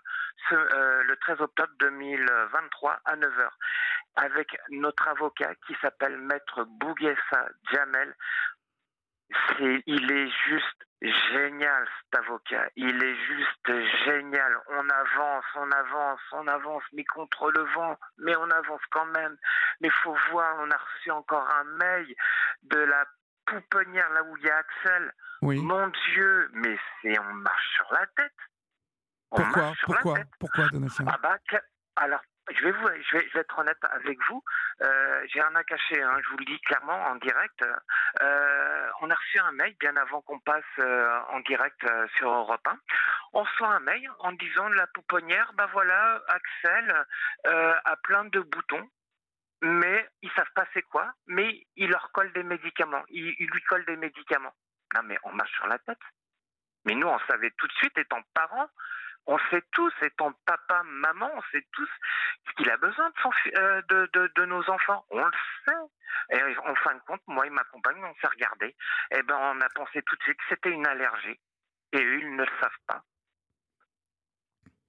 le 0.51 1.15
13 1.17 1.41
octobre 1.41 1.73
2023 1.81 3.01
à 3.05 3.17
9h, 3.17 3.49
avec 4.17 4.57
notre 4.71 5.09
avocat 5.09 5.55
qui 5.67 5.77
s'appelle 5.83 6.17
Maître 6.17 6.65
Bouguessa 6.65 7.49
Jamel. 7.71 8.15
C'est, 9.59 9.83
il 9.87 10.11
est 10.11 10.31
juste 10.49 10.87
génial 11.03 11.87
cet 12.01 12.21
avocat. 12.21 12.69
Il 12.77 13.03
est 13.03 13.17
juste 13.27 14.05
génial. 14.05 14.57
On 14.69 14.89
avance, 14.89 15.45
on 15.57 15.71
avance, 15.71 16.21
on 16.33 16.47
avance, 16.47 16.83
mais 16.93 17.05
contre 17.05 17.51
le 17.51 17.63
vent, 17.75 17.99
mais 18.19 18.37
on 18.37 18.51
avance 18.51 18.81
quand 18.91 19.07
même. 19.07 19.37
Mais 19.81 19.91
faut 20.03 20.17
voir, 20.31 20.57
on 20.61 20.71
a 20.71 20.77
reçu 20.77 21.11
encore 21.11 21.49
un 21.49 21.65
mail 21.65 22.15
de 22.63 22.79
la 22.79 23.05
pouponnière 23.47 24.11
là 24.11 24.23
où 24.23 24.37
il 24.37 24.45
y 24.45 24.51
a 24.51 24.57
Axel. 24.57 25.13
Oui. 25.43 25.59
Mon 25.61 25.89
Dieu, 26.13 26.51
mais 26.53 26.79
c'est 27.01 27.19
on 27.19 27.35
marche 27.35 27.75
sur 27.75 27.93
la 27.93 28.07
tête. 28.17 28.33
pourquoi 29.31 29.73
Pourquoi 29.83 30.15
Pourquoi 30.39 30.69
Donatien? 30.69 31.07
Ah 31.09 31.19
bah, 31.21 31.39
Alors 31.97 32.23
je 32.51 32.65
vais, 32.65 32.73
vous, 32.73 32.89
être 33.39 33.59
honnête 33.59 33.79
avec 33.91 34.19
vous. 34.29 34.43
Euh, 34.83 35.27
j'ai 35.33 35.41
à 35.41 35.65
cacher, 35.65 36.03
hein, 36.03 36.19
je 36.25 36.31
vous 36.31 36.39
le 36.39 36.45
dis 36.45 36.61
clairement 36.61 37.01
en 37.07 37.17
direct. 37.17 37.65
Euh, 38.21 38.89
on 39.01 39.11
a 39.11 39.15
reçu 39.15 39.39
un 39.39 39.53
mail 39.53 39.75
bien 39.79 39.97
avant 39.97 40.23
qu'on 40.23 40.41
passe 40.41 40.65
euh, 40.79 41.21
en 41.29 41.41
direct 41.41 41.81
sur 42.17 42.31
Europe 42.31 42.67
1. 42.67 42.79
On 43.35 43.43
reçoit 43.43 43.75
un 43.75 43.81
mail 43.81 44.11
en 44.19 44.33
disant 44.33 44.69
la 44.69 44.87
pouponnière, 44.89 45.53
bah 45.55 45.69
voilà, 45.73 46.23
Axel 46.29 47.07
a 47.45 47.97
plein 48.03 48.25
de 48.25 48.41
boutons, 48.41 48.89
mais 49.63 50.09
ils 50.23 50.31
savent 50.33 50.53
pas 50.55 50.67
c'est 50.75 50.83
quoi, 50.83 51.13
mais 51.27 51.67
il 51.77 51.91
leur 51.91 52.11
colle 52.13 52.33
des 52.33 52.43
médicaments. 52.43 53.03
Il, 53.09 53.35
il 53.39 53.47
lui 53.49 53.63
colle 53.63 53.85
des 53.87 53.97
médicaments. 53.97 54.55
Non 54.95 55.03
mais 55.05 55.19
on 55.23 55.33
marche 55.33 55.53
sur 55.53 55.67
la 55.67 55.79
tête. 55.79 55.99
Mais 56.85 56.95
nous, 56.95 57.07
on 57.07 57.19
savait 57.31 57.53
tout 57.57 57.67
de 57.67 57.73
suite, 57.75 57.97
étant 57.97 58.21
parents, 58.35 58.69
on 59.27 59.39
sait 59.51 59.63
tous, 59.73 59.93
étant 60.03 60.33
papa, 60.47 60.83
maman, 60.85 61.31
on 61.35 61.43
sait 61.53 61.65
tous 61.73 61.89
ce 62.47 62.53
qu'il 62.57 62.71
a 62.71 62.77
besoin 62.77 63.09
de, 63.11 63.59
euh, 63.59 63.83
de, 63.89 64.11
de, 64.13 64.33
de, 64.35 64.45
nos 64.47 64.69
enfants. 64.69 65.05
On 65.11 65.25
le 65.25 65.33
sait. 65.65 66.37
Et 66.37 66.59
en 66.59 66.75
fin 66.77 66.95
de 66.95 67.01
compte, 67.07 67.23
moi 67.29 67.47
et 67.47 67.51
ma 67.51 67.65
compagne, 67.65 68.03
on 68.05 68.15
s'est 68.21 68.27
regardé. 68.27 68.67
Et 68.67 69.19
eh 69.19 69.23
ben, 69.23 69.37
on 69.37 69.61
a 69.61 69.69
pensé 69.75 70.03
tout 70.03 70.17
de 70.17 70.23
suite 70.23 70.37
que 70.37 70.45
c'était 70.49 70.71
une 70.71 70.87
allergie. 70.87 71.39
Et 71.93 72.03
eux, 72.03 72.21
ils 72.21 72.37
ne 72.37 72.43
le 72.43 72.51
savent 72.61 72.71
pas. 72.87 73.05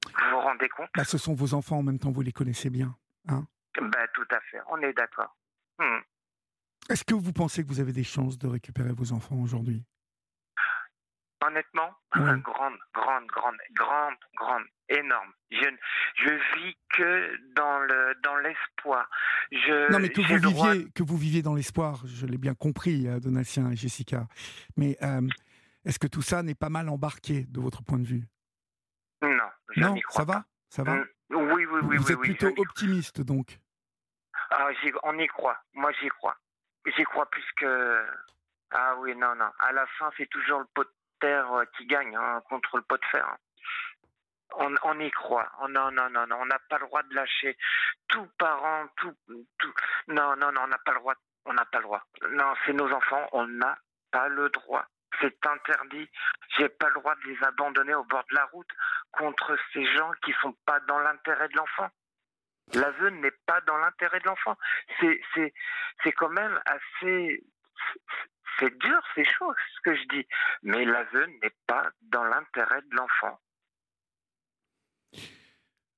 Vous 0.06 0.30
vous 0.32 0.40
rendez 0.40 0.70
compte? 0.70 0.90
Bah, 0.96 1.04
Ce 1.04 1.18
sont 1.18 1.34
vos 1.34 1.54
enfants 1.54 1.78
en 1.78 1.84
même 1.84 2.00
temps, 2.00 2.12
vous 2.12 2.22
les 2.22 2.32
connaissez 2.32 2.70
bien. 2.70 2.96
Hein? 3.30 3.46
Bah, 3.80 4.08
tout 4.14 4.28
à 4.32 4.40
fait, 4.42 4.60
on 4.70 4.78
est 4.82 4.94
d'accord. 4.94 5.36
Hmm. 5.80 6.00
Est-ce 6.90 7.04
que 7.04 7.14
vous 7.14 7.34
pensez 7.34 7.64
que 7.64 7.70
vous 7.70 7.80
avez 7.80 7.94
des 7.94 8.04
chances 8.04 8.38
de 8.38 8.48
récupérer 8.48 8.92
vos 8.94 9.14
enfants 9.14 9.38
aujourd'hui? 9.38 9.84
Honnêtement, 11.46 11.92
grande, 12.12 12.42
grande, 12.42 12.78
grande, 12.94 13.28
grande, 13.74 14.16
grande, 14.36 14.64
énorme. 14.88 15.32
Je, 15.52 15.66
je 16.16 16.30
vis 16.58 16.78
que 16.96 17.54
dans 17.54 17.80
le 17.80 18.16
dans 18.24 18.38
l'espoir. 18.38 19.10
Je, 19.52 19.92
non, 19.92 20.00
mais 20.00 20.10
que 20.10 20.22
vous 20.22 20.38
viviez 20.38 20.92
que 20.94 21.04
vous 21.04 21.18
viviez 21.18 21.42
dans 21.42 21.54
l'espoir, 21.54 22.02
je 22.06 22.26
l'ai 22.26 22.38
bien 22.38 22.54
compris, 22.56 23.08
euh, 23.08 23.20
Donatien 23.20 23.72
et 23.72 23.76
Jessica. 23.76 24.26
Mais 24.78 24.98
euh, 25.02 25.28
est-ce 25.84 26.00
que 26.00 26.08
tout 26.08 26.22
ça 26.22 26.44
n'est 26.44 26.56
pas 26.56 26.70
mal 26.70 26.88
embarqué 26.88 27.44
de 27.44 27.60
votre 27.60 27.84
point 27.84 28.00
de 28.00 28.06
vue? 28.06 28.24
Non, 29.22 29.50
je 29.70 29.82
non, 29.82 30.00
crois 30.02 30.12
ça 30.12 30.24
va, 30.24 30.46
ça 30.70 30.84
va? 30.84 30.96
Mm, 30.96 31.06
oui, 31.30 31.66
oui, 31.66 31.80
oui, 31.84 31.98
vous 31.98 32.06
oui, 32.06 32.14
êtes 32.14 32.20
plutôt 32.20 32.54
optimiste 32.58 33.22
donc. 33.22 33.60
Ah, 34.50 34.70
on 35.04 35.18
y 35.18 35.28
croit. 35.28 35.58
Moi, 35.74 35.92
j'y 36.00 36.08
crois. 36.10 36.38
J'y 36.86 37.04
crois 37.04 37.30
plus 37.30 37.46
que. 37.58 38.06
Ah 38.72 38.96
oui, 39.00 39.16
non, 39.16 39.36
non. 39.36 39.50
À 39.60 39.72
la 39.72 39.86
fin, 39.98 40.10
c'est 40.18 40.30
toujours 40.30 40.60
le 40.60 40.66
pot 40.74 40.84
de 40.84 40.90
euh, 41.28 41.66
qui 41.78 41.86
gagne 41.86 42.16
hein, 42.16 42.42
contre 42.50 42.78
le 42.78 42.84
pot 42.84 42.98
de 42.98 43.06
fer. 43.06 43.26
Hein. 43.28 43.38
On, 44.56 45.00
y 45.00 45.10
croit. 45.12 45.50
Oh, 45.62 45.68
non, 45.68 45.92
non, 45.92 46.10
non. 46.10 46.26
On 46.32 46.46
n'a 46.46 46.60
pas 46.70 46.78
le 46.78 46.86
droit 46.86 47.02
de 47.04 47.16
lâcher. 47.16 47.58
Tout 48.08 48.28
parent, 48.38 48.88
tout. 48.98 49.16
Non, 50.08 50.36
non, 50.36 50.52
non. 50.52 50.62
On 50.64 50.68
n'a 50.68 50.78
pas 50.78 50.94
le 50.94 51.00
droit. 51.00 51.16
On 51.46 51.54
n'a 51.54 51.66
pas 51.66 51.80
le 51.80 51.84
droit. 51.84 52.04
Non, 52.30 52.54
c'est 52.66 52.74
nos 52.74 52.92
enfants. 52.92 53.28
On 53.32 53.48
n'a 53.48 53.78
pas 54.12 54.28
le 54.28 54.50
droit. 54.50 54.86
C'est 55.20 55.46
interdit. 55.46 56.08
J'ai 56.58 56.70
pas 56.70 56.88
le 56.90 56.96
droit 56.96 57.16
de 57.16 57.30
les 57.30 57.44
abandonner 57.44 57.96
au 57.96 58.04
bord 58.04 58.24
de 58.30 58.36
la 58.36 58.46
route 58.46 58.70
contre 59.12 59.58
ces 59.74 59.86
gens 59.96 60.12
qui 60.24 60.34
sont 60.42 60.56
pas 60.66 60.80
dans 60.82 61.00
l'intérêt 61.00 61.48
de 61.50 61.58
l'enfant. 61.58 61.90
L'aveu 62.74 63.10
n'est 63.10 63.38
pas 63.46 63.62
dans 63.62 63.78
l'intérêt 63.78 64.20
de 64.20 64.26
l'enfant. 64.26 64.58
C'est 65.00 66.12
quand 66.14 66.30
même 66.30 66.60
assez. 66.66 67.44
C'est 68.60 68.78
dur, 68.78 69.02
c'est 69.16 69.26
chaud 69.26 69.54
ce 69.76 69.82
que 69.84 69.96
je 69.96 70.04
dis. 70.10 70.28
Mais 70.62 70.86
l'aveu 70.86 71.26
n'est 71.42 71.56
pas 71.68 71.90
dans 72.02 72.24
l'intérêt 72.24 72.82
de 72.82 72.96
l'enfant. 72.96 73.40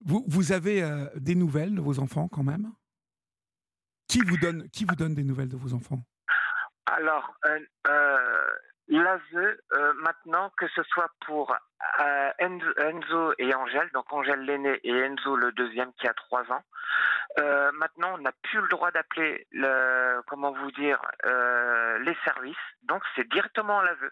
Vous, 0.06 0.24
vous 0.28 0.52
avez 0.52 0.84
euh, 0.84 1.08
des 1.16 1.36
nouvelles 1.36 1.74
de 1.76 1.82
vos 1.82 2.00
enfants 2.00 2.28
quand 2.28 2.44
même? 2.44 2.72
Qui 4.08 4.20
vous, 4.22 4.38
donne, 4.38 4.70
qui 4.70 4.86
vous 4.86 4.96
donne 4.96 5.16
des 5.16 5.24
nouvelles 5.24 5.50
de 5.50 5.58
vos 5.58 5.74
enfants? 5.74 6.00
Alors, 6.86 7.36
euh, 7.46 7.60
euh, 7.88 8.48
l'aveu, 8.88 9.60
maintenant, 10.04 10.52
que 10.58 10.68
ce 10.70 10.84
soit 10.84 11.10
pour 11.26 11.56
Enzo, 12.38 13.34
et 13.40 13.54
Angèle, 13.56 13.90
donc 13.94 14.14
Angèle 14.14 14.42
l'aîné 14.42 14.80
et 14.84 14.92
Enzo 14.92 15.36
le 15.36 15.52
deuxième 15.54 15.92
qui 15.94 16.08
a 16.08 16.14
trois 16.14 16.44
ans, 16.52 16.62
euh, 17.40 17.72
maintenant 17.74 18.16
on 18.16 18.18
n'a 18.20 18.32
plus 18.44 18.62
le 18.62 18.68
droit 18.68 18.92
d'appeler 18.92 19.48
le, 19.52 20.22
comment 20.28 20.52
vous 20.52 20.72
dire, 20.72 21.02
les 21.24 22.18
services, 22.24 22.56
donc 22.84 23.04
c'est 23.16 23.28
directement 23.30 23.82
l'aveu. 23.82 24.12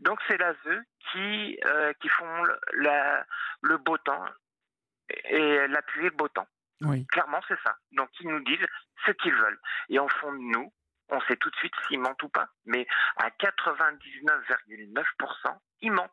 Donc 0.00 0.18
c'est 0.26 0.38
l'aveu 0.38 0.82
qui 1.12 1.58
qui 2.00 2.08
font 2.08 2.44
la, 2.74 3.24
le 3.62 3.78
beau 3.78 3.96
temps 3.98 4.24
et 5.24 5.66
l'appui 5.68 6.04
le 6.04 6.10
beau 6.10 6.28
temps. 6.28 6.46
Oui. 6.82 7.06
Clairement, 7.06 7.40
c'est 7.48 7.58
ça. 7.64 7.78
Donc, 7.92 8.10
ils 8.20 8.28
nous 8.28 8.44
disent 8.44 8.66
ce 9.06 9.12
qu'ils 9.12 9.32
veulent. 9.32 9.58
Et 9.88 9.98
en 9.98 10.08
fond 10.08 10.30
de 10.32 10.38
nous, 10.38 10.70
on 11.08 11.20
sait 11.22 11.36
tout 11.36 11.48
de 11.50 11.56
suite 11.56 11.72
s'ils 11.86 11.98
mentent 11.98 12.22
ou 12.22 12.28
pas. 12.28 12.48
Mais 12.66 12.86
à 13.16 13.30
99,9%, 13.30 15.58
ils 15.82 15.90
mentent. 15.92 16.10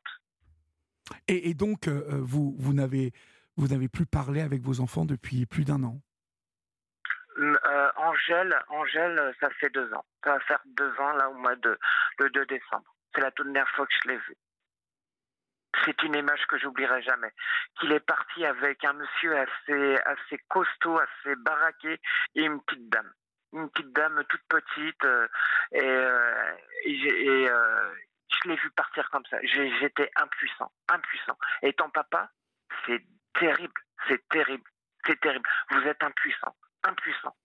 Et, 1.28 1.54
donc, 1.54 1.88
euh, 1.88 2.20
vous, 2.24 2.56
vous 2.58 2.74
n'avez 2.74 3.14
vous 3.58 3.68
n'avez 3.68 3.88
plus 3.88 4.08
parlé 4.08 4.42
avec 4.42 4.62
vos 4.62 4.82
enfants 4.82 5.06
depuis 5.06 5.46
plus 5.46 5.64
d'un 5.64 5.82
an? 5.84 5.94
euh, 5.94 6.00
Angèle, 8.06 8.56
Angèle, 8.70 9.36
ça 9.40 9.50
fait 9.60 9.70
deux 9.70 9.92
ans. 9.94 10.06
Ça 10.24 10.34
va 10.34 10.40
faire 10.42 10.62
deux 10.66 10.94
ans, 11.00 11.14
là, 11.14 11.30
au 11.30 11.34
mois 11.34 11.56
de 11.56 11.78
le 12.20 12.30
2 12.30 12.46
décembre. 12.46 12.94
C'est 13.14 13.22
la 13.22 13.32
toute 13.32 13.48
dernière 13.48 13.70
fois 13.72 13.86
que 13.88 13.94
je 14.04 14.10
l'ai 14.10 14.18
vu. 14.18 14.36
C'est 15.84 16.04
une 16.04 16.16
image 16.16 16.46
que 16.48 16.58
j'oublierai 16.58 17.02
jamais. 17.02 17.32
Qu'il 17.80 17.92
est 17.92 18.00
parti 18.00 18.46
avec 18.46 18.84
un 18.86 18.94
monsieur 18.94 19.38
assez, 19.38 19.98
assez 20.06 20.38
costaud, 20.48 21.00
assez 21.00 21.36
baraqué 21.38 22.00
et 22.36 22.44
une 22.44 22.62
petite 22.62 22.90
dame 22.90 23.12
une 23.56 23.70
petite 23.70 23.94
dame 23.94 24.24
toute 24.30 24.44
petite 24.50 25.06
euh, 25.06 25.28
et, 25.72 25.82
euh, 25.82 26.56
et, 26.84 27.50
euh, 27.50 27.94
je 28.28 28.50
l'ai 28.50 28.56
vu 28.56 28.70
partir 28.72 29.10
comme 29.12 29.26
ça. 29.30 29.38
J'étais 29.44 30.12
impuissant, 30.18 30.72
impuissant. 30.90 31.38
Étant 31.62 31.90
papa, 31.90 32.30
c'est 32.86 33.02
terrible, 33.40 33.82
c'est 34.08 34.28
terrible, 34.30 34.70
c'est 35.06 35.20
terrible. 35.22 35.48
Vous 35.70 35.82
êtes 35.84 36.04
impuissant, 36.04 36.56
impuissant. 36.84 37.36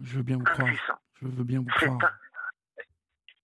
Je 0.00 0.16
veux 0.16 0.22
bien 0.22 0.38
vous 0.38 0.44
croire. 0.44 0.68
Je 1.20 1.26
veux 1.26 1.44
bien 1.44 1.60
vous 1.60 1.66
croire. 1.66 2.12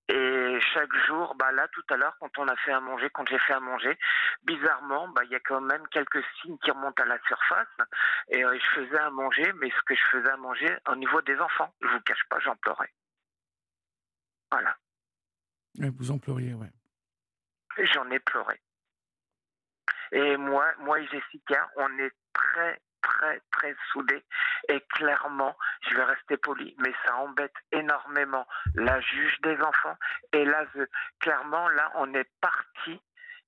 Et 0.08 0.58
chaque 0.74 0.94
jour, 1.06 1.34
bah 1.36 1.50
là, 1.52 1.66
tout 1.68 1.82
à 1.88 1.96
l'heure, 1.96 2.14
quand 2.20 2.30
on 2.38 2.46
a 2.46 2.56
fait 2.56 2.72
à 2.72 2.80
manger, 2.80 3.08
quand 3.10 3.26
j'ai 3.26 3.38
fait 3.38 3.54
à 3.54 3.60
manger, 3.60 3.98
bizarrement, 4.44 5.08
bah 5.08 5.24
il 5.24 5.30
y 5.30 5.34
a 5.34 5.40
quand 5.40 5.62
même 5.62 5.86
quelques 5.88 6.22
signes 6.40 6.58
qui 6.58 6.70
remontent 6.70 7.02
à 7.02 7.06
la 7.06 7.18
surface. 7.26 7.68
Et 8.28 8.44
euh, 8.44 8.58
je 8.58 8.80
faisais 8.80 8.98
à 8.98 9.10
manger, 9.10 9.50
mais 9.54 9.70
ce 9.70 9.82
que 9.86 9.94
je 9.94 10.04
faisais 10.10 10.28
à 10.28 10.36
manger, 10.36 10.76
au 10.88 10.96
niveau 10.96 11.22
des 11.22 11.38
enfants, 11.38 11.72
je 11.80 11.88
vous 11.88 12.00
cache 12.00 12.22
pas, 12.28 12.38
j'en 12.40 12.54
pleurais. 12.56 12.92
Voilà. 14.50 14.76
vous 15.78 16.10
en 16.10 16.18
pleuriez, 16.18 16.52
ouais. 16.52 16.70
J'en 17.94 18.08
ai 18.10 18.20
pleuré. 18.20 18.60
Et 20.12 20.36
moi, 20.36 20.70
moi 20.80 21.00
et 21.00 21.06
Jessica, 21.08 21.70
on 21.76 21.98
est 21.98 22.12
très, 22.32 22.80
très, 23.04 23.40
très 23.52 23.76
soudés. 23.92 24.24
Et 24.68 24.80
clairement, 24.94 25.56
je 25.88 25.94
vais 25.94 26.04
rester 26.04 26.36
poli, 26.36 26.74
mais 26.78 26.92
ça 27.04 27.16
embête 27.16 27.54
énormément 27.72 28.46
la 28.74 29.00
juge 29.00 29.40
des 29.42 29.60
enfants 29.60 29.96
et 30.32 30.44
l'aveu. 30.44 30.88
Clairement, 31.20 31.68
là, 31.68 31.92
on 31.96 32.12
est 32.14 32.28
parti. 32.40 33.00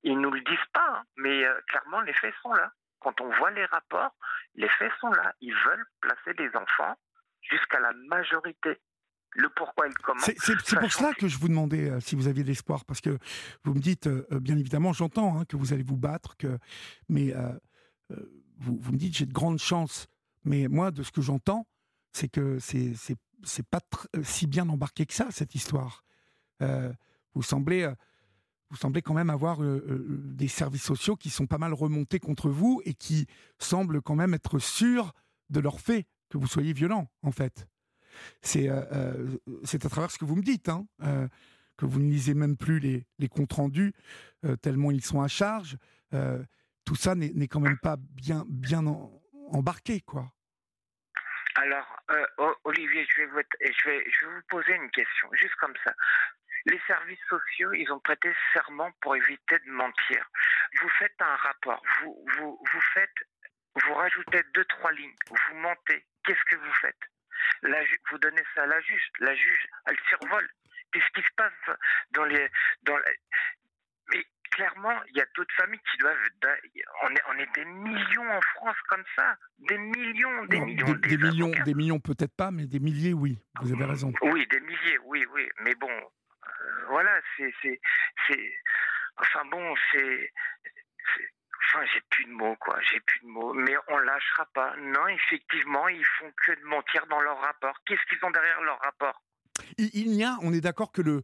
Ils 0.03 0.19
nous 0.21 0.31
le 0.31 0.40
disent 0.42 0.71
pas, 0.73 0.87
hein, 0.88 1.03
mais 1.16 1.45
euh, 1.45 1.61
clairement, 1.69 2.01
les 2.03 2.12
faits 2.12 2.35
sont 2.42 2.53
là. 2.53 2.71
Quand 3.01 3.21
on 3.21 3.31
voit 3.38 3.51
les 3.51 3.64
rapports, 3.66 4.14
les 4.55 4.69
faits 4.69 4.92
sont 5.01 5.11
là. 5.11 5.35
Ils 5.40 5.55
veulent 5.55 5.87
placer 6.01 6.35
des 6.35 6.55
enfants 6.55 6.97
jusqu'à 7.40 7.81
la 7.81 7.92
majorité 8.09 8.81
le 9.33 9.51
pourquoi 9.51 9.87
et 9.87 9.90
le 9.90 9.95
comment. 10.03 10.21
C'est 10.21 10.79
pour 10.79 10.92
cela 10.92 11.12
que 11.12 11.29
je 11.29 11.38
vous 11.38 11.49
demandais 11.49 11.90
euh, 11.90 12.01
si 12.01 12.14
vous 12.14 12.27
aviez 12.27 12.42
de 12.42 12.49
l'espoir, 12.49 12.85
parce 12.87 13.01
que 13.03 13.19
vous 13.64 13.75
me 13.75 13.81
dites, 13.81 14.07
euh, 14.07 14.27
bien 14.40 14.57
évidemment, 14.57 14.92
j'entends 14.95 15.38
hein, 15.38 15.45
que 15.47 15.57
vous 15.57 15.75
allez 15.75 15.83
vous 15.83 15.97
battre, 15.99 16.37
que, 16.38 16.59
mais 17.09 17.35
vous, 18.59 18.92
me 18.92 18.97
dites 18.97 19.16
j'ai 19.16 19.27
de 19.27 19.33
grandes 19.33 19.59
chances, 19.59 20.07
mais 20.45 20.69
moi, 20.69 20.90
de 20.90 21.03
ce 21.03 21.11
que 21.11 21.21
j'entends, 21.21 21.66
c'est 22.12 22.29
que 22.29 22.59
c'est 22.59 22.95
c'est 23.45 23.66
pas 23.66 23.81
euh, 24.16 24.23
si 24.25 24.47
bien 24.47 24.69
embarqué 24.69 25.07
que 25.07 25.14
ça 25.14 25.29
cette 25.31 25.55
histoire. 25.55 26.05
Euh, 26.62 26.92
vous 27.35 27.42
semblez 27.42 27.83
euh, 27.83 27.95
vous 28.71 28.77
semblez 28.77 29.01
quand 29.01 29.14
même 29.14 29.31
avoir 29.31 29.61
des 29.61 30.49
services 30.49 30.83
sociaux 30.83 31.14
qui 31.14 31.31
sont 31.31 31.47
pas 31.47 31.57
mal 31.57 31.73
remontés 31.73 32.19
contre 32.19 32.51
vous 32.51 32.83
et 32.85 32.95
qui 32.95 33.29
semblent 33.61 34.03
quand 34.03 34.16
même 34.16 34.35
être 34.35 34.59
sûrs 34.59 35.12
de 35.51 35.61
leur 35.61 35.79
fait 35.79 36.05
que 36.31 36.37
vous 36.37 36.49
soyez 36.49 36.73
violent 36.73 37.09
en 37.23 37.31
fait. 37.31 37.69
C'est 38.42 38.69
c'est 39.62 39.85
à 39.85 39.88
travers 39.88 40.11
ce 40.11 40.19
que 40.19 40.25
vous 40.25 40.35
me 40.35 40.42
dites 40.42 40.69
hein, 40.69 40.85
que 41.77 41.87
vous 41.87 42.01
ne 42.01 42.11
lisez 42.11 42.35
même 42.35 42.57
plus 42.57 42.81
les, 42.81 43.07
les 43.21 43.29
comptes 43.29 43.53
rendus 43.53 43.95
tellement 44.62 44.90
ils 44.90 45.05
sont 45.05 45.21
à 45.21 45.29
charge 45.29 45.79
tout 46.87 46.94
ça 46.94 47.14
n'est 47.14 47.49
quand 47.49 47.61
même 47.61 47.79
pas 47.79 47.96
bien, 47.99 48.44
embarqué, 49.53 50.01
quoi. 50.01 50.33
Alors, 51.57 51.96
euh, 52.11 52.55
Olivier, 52.64 53.07
je 53.09 53.22
vais, 53.22 53.27
vous, 53.27 54.40
poser 54.49 54.75
une 54.75 54.90
question, 54.90 55.29
juste 55.33 55.55
comme 55.57 55.75
ça. 55.85 55.92
Les 56.66 56.81
services 56.87 57.20
sociaux, 57.29 57.72
ils 57.72 57.90
ont 57.92 58.01
prêté 58.01 58.33
serment 58.53 58.90
pour 59.01 59.16
éviter 59.16 59.59
de 59.59 59.70
mentir. 59.70 60.29
Vous 60.81 60.88
faites 60.99 61.14
un 61.20 61.37
rapport, 61.37 61.83
vous, 62.03 62.27
vous, 62.38 62.81
faites, 62.92 63.14
vous 63.85 63.94
rajoutez 63.94 64.42
deux, 64.55 64.64
trois 64.66 64.92
lignes, 64.92 65.14
vous 65.31 65.57
mentez. 65.57 66.05
Qu'est-ce 66.25 66.44
que 66.44 66.57
vous 66.57 66.72
faites? 66.72 67.01
Vous 68.11 68.18
donnez 68.18 68.42
ça 68.55 68.64
à 68.64 68.66
la 68.66 68.81
juge. 68.81 69.09
La 69.20 69.35
juge, 69.35 69.66
elle 69.87 69.99
survole. 70.09 70.49
Qu'est-ce 70.92 71.11
qui 71.14 71.22
se 71.22 71.35
passe 71.37 71.77
dans 72.11 72.25
les, 72.25 72.51
dans 72.83 72.99
clairement, 74.50 74.92
il 75.09 75.16
y 75.16 75.20
a 75.20 75.26
d'autres 75.35 75.54
familles 75.56 75.80
qui 75.90 75.98
doivent. 75.98 76.16
On 77.02 77.11
est, 77.11 77.22
on 77.28 77.38
est 77.38 77.54
des 77.54 77.64
millions 77.64 78.30
en 78.30 78.40
France 78.54 78.76
comme 78.88 79.04
ça. 79.14 79.37
Des 79.59 79.78
millions, 79.78 80.44
des 80.46 80.61
millions. 80.61 80.94
Des, 80.94 81.16
millions, 81.16 81.52
des 81.64 81.74
millions 81.74 82.00
peut-être 82.00 82.35
pas, 82.35 82.50
mais 82.50 82.66
des 82.66 82.80
milliers, 82.80 83.12
oui. 83.12 83.38
Vous 83.61 83.72
avez 83.72 83.85
raison. 83.85 84.12
Oui, 84.22 84.46
des 84.48 84.61
milliers, 84.61 84.98
oui, 85.04 85.24
oui. 85.35 85.48
Mais 85.62 85.74
bon, 85.74 85.90
euh, 85.90 86.85
voilà, 86.88 87.20
c'est. 87.37 87.80
Enfin 89.18 89.44
bon, 89.50 89.74
c'est. 89.92 90.32
Enfin, 91.68 91.85
j'ai 91.92 92.00
plus 92.11 92.24
de 92.26 92.30
mots, 92.30 92.56
quoi. 92.56 92.78
J'ai 92.82 93.00
plus 93.00 93.20
de 93.20 93.26
mots. 93.26 93.52
Mais 93.52 93.74
on 93.88 93.98
lâchera 93.98 94.46
pas. 94.54 94.76
Non, 94.76 95.09
effectivement, 95.09 95.88
ils 95.88 96.04
font 96.04 96.30
que 96.44 96.52
de 96.52 96.64
mentir 96.64 97.06
dans 97.06 97.20
leur 97.20 97.40
rapport. 97.40 97.76
Qu'est-ce 97.85 98.02
qu'ils 98.09 98.24
ont 98.24 98.30
derrière 98.30 98.61
leur 98.62 98.78
rapport? 98.80 99.22
Il, 99.78 99.90
il 99.94 100.11
n'y 100.12 100.24
a, 100.24 100.37
on 100.42 100.52
est 100.52 100.61
d'accord 100.61 100.92
que 100.92 101.02
le, 101.02 101.22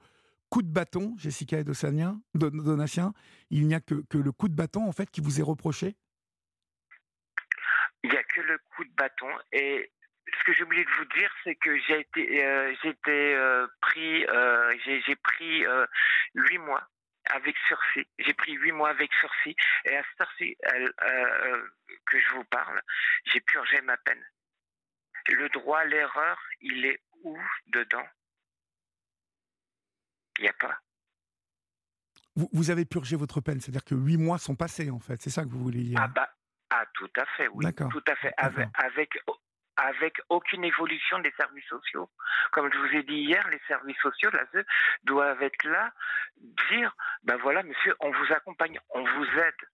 coup 0.53 0.61
de 0.61 0.71
bâton, 0.71 1.15
Jessica 1.17 1.59
et 1.59 1.65
Donatien, 1.65 3.15
il 3.49 3.67
n'y 3.67 3.75
a 3.75 3.81
que, 3.81 3.95
le 3.95 4.33
coup 4.33 4.49
de 4.49 4.55
bâton 4.55 4.87
en 4.87 4.93
fait 4.93 5.11
qui 5.11 5.23
vous 5.23 5.41
est 5.41 5.43
reproché? 5.43 5.97
Il 8.03 8.11
n'y 8.11 8.17
a 8.19 8.23
que 8.23 8.43
le 8.43 8.59
coup 8.77 8.85
de 8.85 8.93
bâton. 8.95 9.31
Et 9.53 9.91
ce 10.27 10.45
que 10.45 10.53
j'ai 10.53 10.65
oublié 10.65 10.85
de 10.85 10.91
vous 10.99 11.07
dire, 11.17 11.33
c'est 11.43 11.55
que 11.55 11.79
j'ai 11.87 12.01
été, 12.01 12.45
euh, 12.45 12.75
euh, 13.09 13.67
pris, 13.81 14.27
euh, 14.27 14.77
j'ai, 14.85 15.17
pris 15.17 15.65
huit 16.35 16.59
mois 16.59 16.87
avec 17.31 17.57
sursis. 17.67 18.07
J'ai 18.19 18.35
pris 18.35 18.53
huit 18.53 18.73
mois 18.73 18.91
avec 18.91 19.11
sursis. 19.15 19.57
Et 19.87 19.97
à 19.97 20.03
euh, 20.43 21.69
que 22.11 22.21
je 22.21 22.35
vous 22.35 22.45
parle, 22.45 22.83
j'ai 23.25 23.41
purgé 23.41 23.81
ma 23.81 23.97
peine. 23.97 24.23
Le 25.29 25.49
droit 25.49 25.79
à 25.79 25.85
l'erreur, 25.87 26.39
il 26.61 26.85
est 26.85 27.01
où 27.23 27.39
dedans? 27.69 28.07
Il 30.39 30.43
n'y 30.43 30.49
a 30.49 30.53
pas. 30.55 30.79
Vous, 32.35 32.49
vous 32.53 32.71
avez 32.71 32.85
purgé 32.85 33.17
votre 33.17 33.41
peine, 33.41 33.61
c'est-à-dire 33.61 33.85
que 33.85 33.95
huit 33.95 34.17
mois 34.17 34.39
sont 34.39 34.57
passés, 34.57 34.91
en 34.91 34.99
fait. 34.99 35.21
C'est 35.21 35.31
ça 35.31 35.45
que 35.45 35.49
vous 35.49 35.63
voulez 35.63 35.83
dire? 35.83 35.99
Ah 36.01 36.09
bah, 36.09 36.29
ah 36.71 36.85
tout 36.95 37.11
à 37.17 37.27
fait, 37.37 37.49
oui. 37.49 37.65
D'accord. 37.65 37.91
Tout 37.91 38.05
à 38.07 38.17
fait. 38.17 38.33
Avec, 38.39 38.69
avec, 38.75 39.11
avec 39.77 40.21
aucune 40.31 40.65
évolution 40.65 41.19
des 41.19 41.33
services 41.33 41.67
sociaux. 41.67 42.11
Comme 42.53 42.73
je 42.73 42.79
vous 42.79 42.95
ai 42.97 43.03
dit 43.03 43.17
hier, 43.17 43.47
les 43.49 43.61
services 43.69 43.99
sociaux, 43.99 44.31
l'ASE, 44.31 44.65
doivent 45.05 45.43
être 45.43 45.65
là, 45.65 45.93
dire, 46.71 46.97
ben 47.23 47.37
voilà, 47.37 47.63
monsieur, 47.63 47.95
on 48.01 48.11
vous 48.11 48.33
accompagne, 48.33 48.79
on 48.91 49.05
vous 49.05 49.25
aide. 49.25 49.69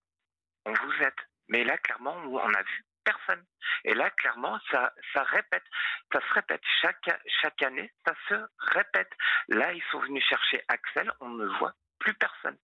On 0.64 0.73
vous 0.73 0.92
aide. 1.03 1.21
Mais 1.49 1.64
là, 1.64 1.79
clairement, 1.79 2.16
on 2.16 2.55
a 2.55 2.62
vu 2.62 2.85
personne. 3.11 3.42
Et 3.85 3.94
là, 3.94 4.11
clairement, 4.11 4.59
ça, 4.71 4.92
ça 5.12 5.23
répète. 5.23 5.64
Ça 6.12 6.21
se 6.27 6.33
répète. 6.35 6.61
Chaque, 6.83 7.11
chaque 7.40 7.62
année, 7.62 7.90
ça 8.07 8.14
se 8.29 8.35
répète. 8.77 9.11
Là, 9.49 9.73
ils 9.73 9.83
sont 9.90 10.01
venus 10.01 10.25
chercher 10.25 10.62
Axel, 10.68 11.11
on 11.21 11.29
ne 11.31 11.47
voit 11.59 11.75
plus 11.99 12.14
personne. 12.14 12.59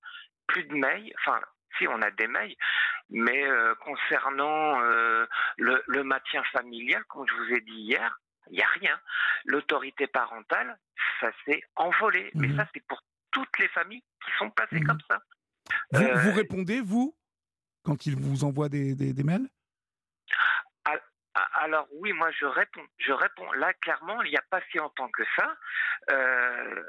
Plus 0.47 0.65
de 0.65 0.75
mails, 0.75 1.13
enfin, 1.21 1.41
si 1.79 1.89
on 1.89 2.01
a 2.03 2.11
des 2.11 2.27
mails, 2.29 2.55
mais 3.11 3.43
euh, 3.47 3.75
concernant 3.77 4.81
euh, 4.83 5.27
le, 5.57 5.83
le 5.87 6.03
maintien 6.05 6.43
familial, 6.53 7.03
comme 7.09 7.27
je 7.29 7.35
vous 7.35 7.51
ai 7.57 7.61
dit 7.61 7.81
hier, 7.91 8.19
il 8.51 8.57
n'y 8.57 8.63
a 8.63 8.69
rien. 8.81 9.01
L'autorité 9.47 10.07
parentale, 10.07 10.79
ça 11.21 11.31
s'est 11.45 11.63
envolé. 11.77 12.31
Mais 12.35 12.49
Mhm. 12.49 12.57
ça, 12.59 12.67
c'est 12.75 12.85
pour 12.87 13.01
toutes 13.31 13.59
les 13.59 13.69
familles 13.69 14.05
qui 14.25 14.31
sont 14.39 14.51
passées 14.51 14.81
Mhm. 14.81 14.87
comme 14.89 15.01
ça. 15.11 15.19
vous, 15.93 16.05
Euh, 16.05 16.15
vous 16.23 16.33
répondez, 16.33 16.81
vous, 16.83 17.17
quand 17.85 18.07
ils 18.07 18.17
vous 18.17 18.45
envoient 18.45 18.69
des, 18.69 18.95
des- 18.95 19.13
des 19.15 19.25
mails? 19.25 19.49
Alors 21.65 21.89
oui, 21.93 22.13
moi 22.13 22.31
je 22.31 22.45
réponds. 22.45 22.87
Je 22.99 23.13
réponds. 23.13 23.51
Là, 23.53 23.73
clairement, 23.75 24.21
il 24.23 24.31
n'y 24.31 24.37
a 24.37 24.45
pas 24.51 24.61
si 24.71 24.77
longtemps 24.77 25.09
que 25.09 25.25
ça. 25.35 25.57
euh, 26.11 26.85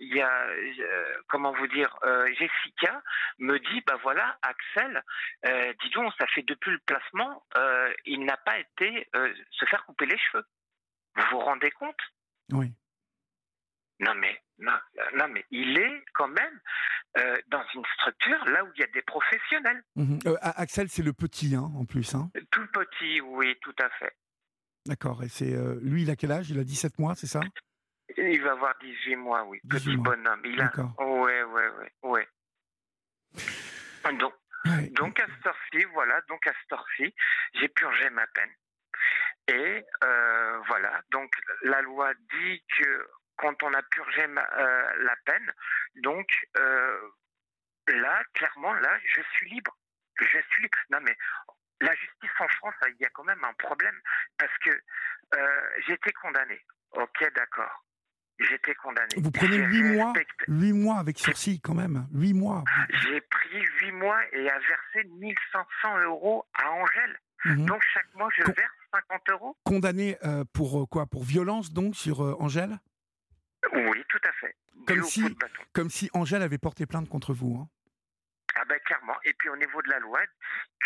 il 0.00 0.14
y 0.16 0.20
a, 0.20 0.46
euh, 0.48 1.14
comment 1.28 1.52
vous 1.52 1.68
dire, 1.68 1.96
euh, 2.02 2.26
Jessica 2.34 3.02
me 3.38 3.58
dit, 3.58 3.80
bah 3.86 3.96
voilà, 4.02 4.36
Axel, 4.42 5.02
euh, 5.46 5.72
dis 5.82 5.92
ça 6.18 6.26
fait 6.28 6.42
depuis 6.42 6.72
le 6.72 6.80
placement, 6.80 7.46
il 8.04 8.24
n'a 8.24 8.36
pas 8.38 8.58
été 8.58 9.08
se 9.50 9.64
faire 9.66 9.84
couper 9.84 10.06
les 10.06 10.18
cheveux. 10.18 10.44
Vous 11.16 11.24
vous 11.30 11.38
rendez 11.38 11.70
compte? 11.70 12.00
Oui. 12.52 12.72
Non 14.00 14.14
mais, 14.16 14.40
non, 14.58 14.72
non 15.14 15.28
mais, 15.28 15.44
il 15.50 15.78
est 15.78 16.04
quand 16.14 16.28
même 16.28 16.60
euh, 17.18 17.36
dans 17.48 17.64
une 17.74 17.84
structure 17.94 18.44
là 18.46 18.64
où 18.64 18.70
il 18.74 18.80
y 18.80 18.84
a 18.84 18.88
des 18.88 19.02
professionnels. 19.02 19.82
Mhm. 19.94 20.18
Euh, 20.26 20.36
Axel, 20.42 20.88
c'est 20.88 21.02
le 21.02 21.12
petit, 21.12 21.54
hein, 21.54 21.70
en 21.76 21.84
plus. 21.84 22.14
Hein. 22.14 22.30
Tout 22.50 22.66
petit, 22.72 23.20
oui, 23.20 23.56
tout 23.60 23.74
à 23.80 23.88
fait. 23.90 24.12
D'accord. 24.86 25.22
Et 25.22 25.28
c'est 25.28 25.54
euh, 25.54 25.78
lui, 25.82 26.02
il 26.02 26.10
a 26.10 26.16
quel 26.16 26.32
âge? 26.32 26.50
Il 26.50 26.58
a 26.58 26.64
17 26.64 26.98
mois, 26.98 27.14
c'est 27.14 27.26
ça? 27.28 27.40
Il 28.16 28.42
va 28.42 28.52
avoir 28.52 28.74
18 28.80 29.16
mois, 29.16 29.44
oui. 29.44 29.60
18 29.64 29.78
Petit 29.84 29.96
mois. 29.96 30.16
bonhomme. 30.16 30.40
Il 30.44 30.60
a... 30.60 30.64
D'accord. 30.64 30.92
Ouais, 30.98 31.42
ouais, 31.44 31.68
ouais, 31.68 31.92
ouais. 32.02 32.28
Donc, 34.18 34.34
Ouais. 34.66 34.88
donc 34.90 35.20
à 35.20 35.26
cette 35.26 35.86
voilà, 35.92 36.20
donc 36.28 36.46
à 36.46 36.52
cette 36.52 37.12
j'ai 37.54 37.68
purgé 37.68 38.08
ma 38.10 38.26
peine. 38.28 38.50
Et 39.48 39.84
euh, 40.02 40.58
voilà, 40.68 41.02
donc 41.10 41.30
la 41.62 41.82
loi 41.82 42.14
dit 42.14 42.64
que 42.78 43.08
quand 43.36 43.62
on 43.62 43.72
a 43.74 43.82
purgé 43.82 44.26
ma- 44.28 44.48
euh, 44.58 45.04
la 45.04 45.16
peine, 45.24 45.52
donc 45.96 46.26
euh, 46.56 47.00
là, 47.88 48.22
clairement, 48.34 48.72
là, 48.74 48.98
je 49.04 49.20
suis 49.32 49.50
libre. 49.50 49.76
Je 50.20 50.38
suis. 50.50 50.70
Non 50.90 50.98
mais 51.02 51.16
la 51.80 51.94
justice 51.94 52.30
en 52.38 52.48
France, 52.48 52.74
il 52.88 53.00
y 53.00 53.04
a 53.04 53.10
quand 53.10 53.24
même 53.24 53.42
un 53.44 53.52
problème 53.54 53.98
parce 54.38 54.56
que 54.58 54.70
euh, 54.70 55.60
j'étais 55.86 56.12
condamné. 56.12 56.60
Ok, 56.92 57.32
d'accord. 57.34 57.84
J'étais 58.38 58.74
condamné. 58.76 59.14
Vous 59.16 59.30
prenez 59.30 59.56
huit 59.58 59.82
mois, 59.82 60.12
huit 60.48 60.72
mois 60.72 60.98
avec 60.98 61.18
sursis, 61.18 61.60
quand 61.60 61.74
même. 61.74 62.06
Huit 62.12 62.32
mois. 62.34 62.64
J'ai 62.90 63.20
pris 63.20 63.60
huit 63.80 63.92
mois 63.92 64.20
et 64.32 64.48
a 64.50 64.58
versé 64.58 65.08
1500 65.08 65.98
euros 66.04 66.44
à 66.54 66.70
Angèle. 66.72 67.18
Mhm. 67.44 67.66
Donc 67.66 67.82
chaque 67.92 68.12
mois, 68.14 68.28
je 68.36 68.42
verse 68.42 68.72
50 68.92 69.28
euros. 69.30 69.56
Condamné 69.64 70.16
euh, 70.24 70.44
pour 70.52 70.88
quoi? 70.88 71.06
Pour 71.06 71.24
violence, 71.24 71.72
donc, 71.72 71.94
sur 71.94 72.24
euh, 72.24 72.34
Angèle? 72.40 72.78
Oui, 73.74 74.04
tout 74.08 74.20
à 74.24 74.32
fait. 74.32 74.56
Comme 74.86 75.02
si-. 75.02 75.36
Comme 75.72 75.88
Angèle 76.14 76.42
avait 76.42 76.58
porté 76.58 76.86
plainte 76.86 77.08
contre 77.08 77.32
vous. 77.34 77.58
hein. 77.60 77.68
Ah 78.56 78.64
ben 78.66 78.78
clairement. 78.84 79.16
Et 79.24 79.32
puis 79.34 79.48
au 79.48 79.56
niveau 79.56 79.82
de 79.82 79.90
la 79.90 79.98
loi, 79.98 80.20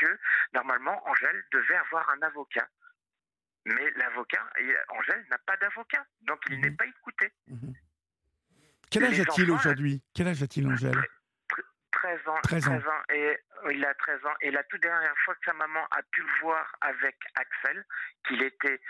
que 0.00 0.06
normalement, 0.54 1.06
Angèle 1.06 1.44
devait 1.52 1.76
avoir 1.76 2.08
un 2.10 2.22
avocat. 2.22 2.66
Mais 3.66 3.90
l'avocat, 3.96 4.48
et 4.58 4.74
Angèle 4.88 5.26
n'a 5.30 5.38
pas 5.38 5.56
d'avocat. 5.58 6.04
Donc 6.22 6.40
il 6.48 6.60
n'est 6.60 6.70
pas 6.70 6.86
écouté. 6.86 7.30
Mhm. 7.48 7.74
Quel 8.90 9.04
âge 9.04 9.20
a-t-il 9.20 9.50
enfants, 9.50 9.60
aujourd'hui? 9.60 10.02
Quel 10.14 10.28
âge 10.28 10.42
a-t-il, 10.42 10.66
Angèle? 10.66 10.96
13 11.92 12.28
ans, 12.28 12.38
13 12.42 12.68
ans. 12.68 12.80
et 13.12 13.36
euh, 13.64 13.72
il 13.72 13.84
a 13.84 13.92
13 13.92 14.24
ans. 14.24 14.34
Et 14.40 14.50
la 14.50 14.62
toute 14.64 14.80
dernière 14.80 15.14
fois 15.24 15.34
que 15.34 15.44
sa 15.44 15.52
maman 15.52 15.84
a 15.90 16.00
pu 16.12 16.22
le 16.22 16.40
voir 16.40 16.74
avec 16.80 17.16
Axel, 17.34 17.84
qu'il 18.26 18.42
était 18.42 18.80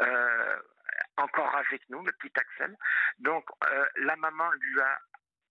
euh, 0.00 0.58
encore 1.16 1.54
avec 1.56 1.88
nous, 1.88 2.02
le 2.04 2.12
petit 2.12 2.32
Axel. 2.38 2.76
Donc 3.18 3.48
euh, 3.70 3.86
la 3.96 4.16
maman 4.16 4.50
lui 4.50 4.80
a 4.80 4.98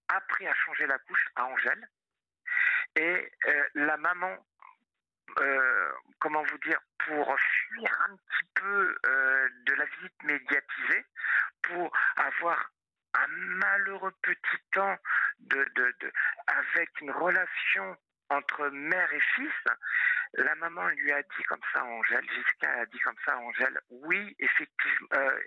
appris 0.09 0.47
à 0.47 0.53
changer 0.53 0.87
la 0.87 0.97
couche 0.99 1.25
à 1.35 1.45
Angèle. 1.45 1.89
Et 2.95 3.31
euh, 3.47 3.67
la 3.75 3.97
maman, 3.97 4.37
euh, 5.39 5.91
comment 6.19 6.43
vous 6.43 6.57
dire, 6.59 6.79
pour 6.99 7.35
fuir 7.39 7.91
un 8.09 8.15
petit 8.15 8.49
peu 8.55 8.95
de 9.03 9.73
la 9.73 9.85
visite 9.85 10.23
médiatisée, 10.23 11.05
pour 11.63 11.91
avoir 12.15 12.71
un 13.15 13.27
malheureux 13.27 14.13
petit 14.21 14.63
temps 14.73 14.97
de, 15.39 15.63
de, 15.75 15.95
de, 15.99 16.11
avec 16.47 16.89
une 17.01 17.11
relation 17.11 17.97
entre 18.29 18.69
mère 18.69 19.13
et 19.13 19.19
fils, 19.35 19.53
la 20.33 20.55
maman 20.55 20.87
lui 20.87 21.11
a 21.11 21.21
dit 21.21 21.43
comme 21.47 21.61
ça 21.73 21.83
Angèle, 21.83 22.25
Jessica 22.29 22.71
a 22.71 22.85
dit 22.85 22.99
comme 22.99 23.15
ça 23.25 23.37
Angèle, 23.37 23.79
oui, 23.89 24.35
effectivement, 24.39 25.07
euh, 25.13 25.39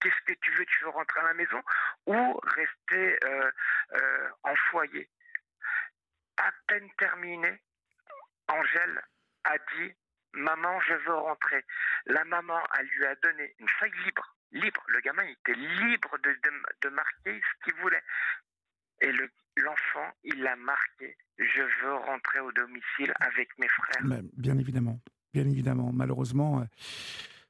qu'est-ce 0.00 0.32
que 0.32 0.38
tu 0.40 0.50
veux 0.52 0.66
Tu 0.66 0.84
veux 0.84 0.90
rentrer 0.90 1.20
à 1.20 1.24
la 1.24 1.34
maison 1.34 1.62
ou 2.06 2.40
rester 2.42 3.18
euh, 3.24 3.50
euh, 3.92 4.30
en 4.42 4.56
foyer? 4.70 5.08
À 6.38 6.50
peine 6.66 6.90
terminé, 6.98 7.62
Angèle 8.48 9.02
a 9.44 9.58
dit, 9.58 9.94
maman, 10.32 10.80
je 10.80 10.94
veux 10.94 11.14
rentrer. 11.14 11.64
La 12.06 12.24
maman, 12.24 12.60
lui 12.82 13.06
a 13.06 13.14
donné 13.16 13.54
une 13.58 13.68
feuille 13.68 13.92
libre, 14.04 14.36
libre. 14.50 14.82
Le 14.88 15.00
gamin 15.00 15.24
était 15.24 15.54
libre 15.54 16.18
de, 16.18 16.32
de, 16.32 16.62
de 16.82 16.88
marquer 16.88 17.40
ce 17.40 17.64
qu'il 17.64 17.74
voulait. 17.80 18.02
Et 19.00 19.12
le, 19.12 19.30
l'enfant, 19.56 20.08
il 20.24 20.42
l'a 20.42 20.56
marqué. 20.56 21.16
Je 21.38 21.62
veux 21.84 21.94
rentrer 21.94 22.40
au 22.40 22.52
domicile 22.52 23.12
avec 23.20 23.48
mes 23.58 23.68
frères. 23.68 24.22
Bien 24.36 24.58
évidemment. 24.58 25.00
Bien 25.32 25.46
évidemment. 25.46 25.92
Malheureusement, 25.92 26.60
euh, 26.60 26.64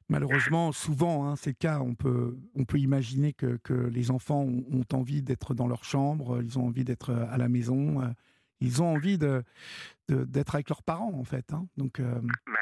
malheureusement 0.09 0.73
souvent, 0.73 1.27
hein, 1.29 1.37
c'est 1.37 1.51
le 1.51 1.57
cas. 1.59 1.81
On 1.81 1.95
peut, 1.95 2.37
on 2.55 2.65
peut 2.65 2.79
imaginer 2.79 3.33
que, 3.33 3.57
que 3.65 3.73
les 3.75 4.11
enfants 4.11 4.43
ont, 4.43 4.65
ont 4.71 4.97
envie 4.97 5.23
d'être 5.23 5.55
dans 5.55 5.67
leur 5.67 5.85
chambre, 5.85 6.43
ils 6.43 6.59
ont 6.59 6.67
envie 6.67 6.85
d'être 6.85 7.12
à 7.12 7.38
la 7.38 7.49
maison, 7.49 8.03
euh, 8.03 8.09
ils 8.61 8.83
ont 8.83 8.95
envie 8.95 9.19
de, 9.19 9.43
de- 10.09 10.25
d'être 10.25 10.55
avec 10.55 10.69
leurs 10.69 10.83
parents, 10.83 11.12
en 11.15 11.25
fait. 11.25 11.53
hein. 11.53 11.67
Donc, 11.77 11.99
euh, 12.01 12.21
Bah, 12.47 12.61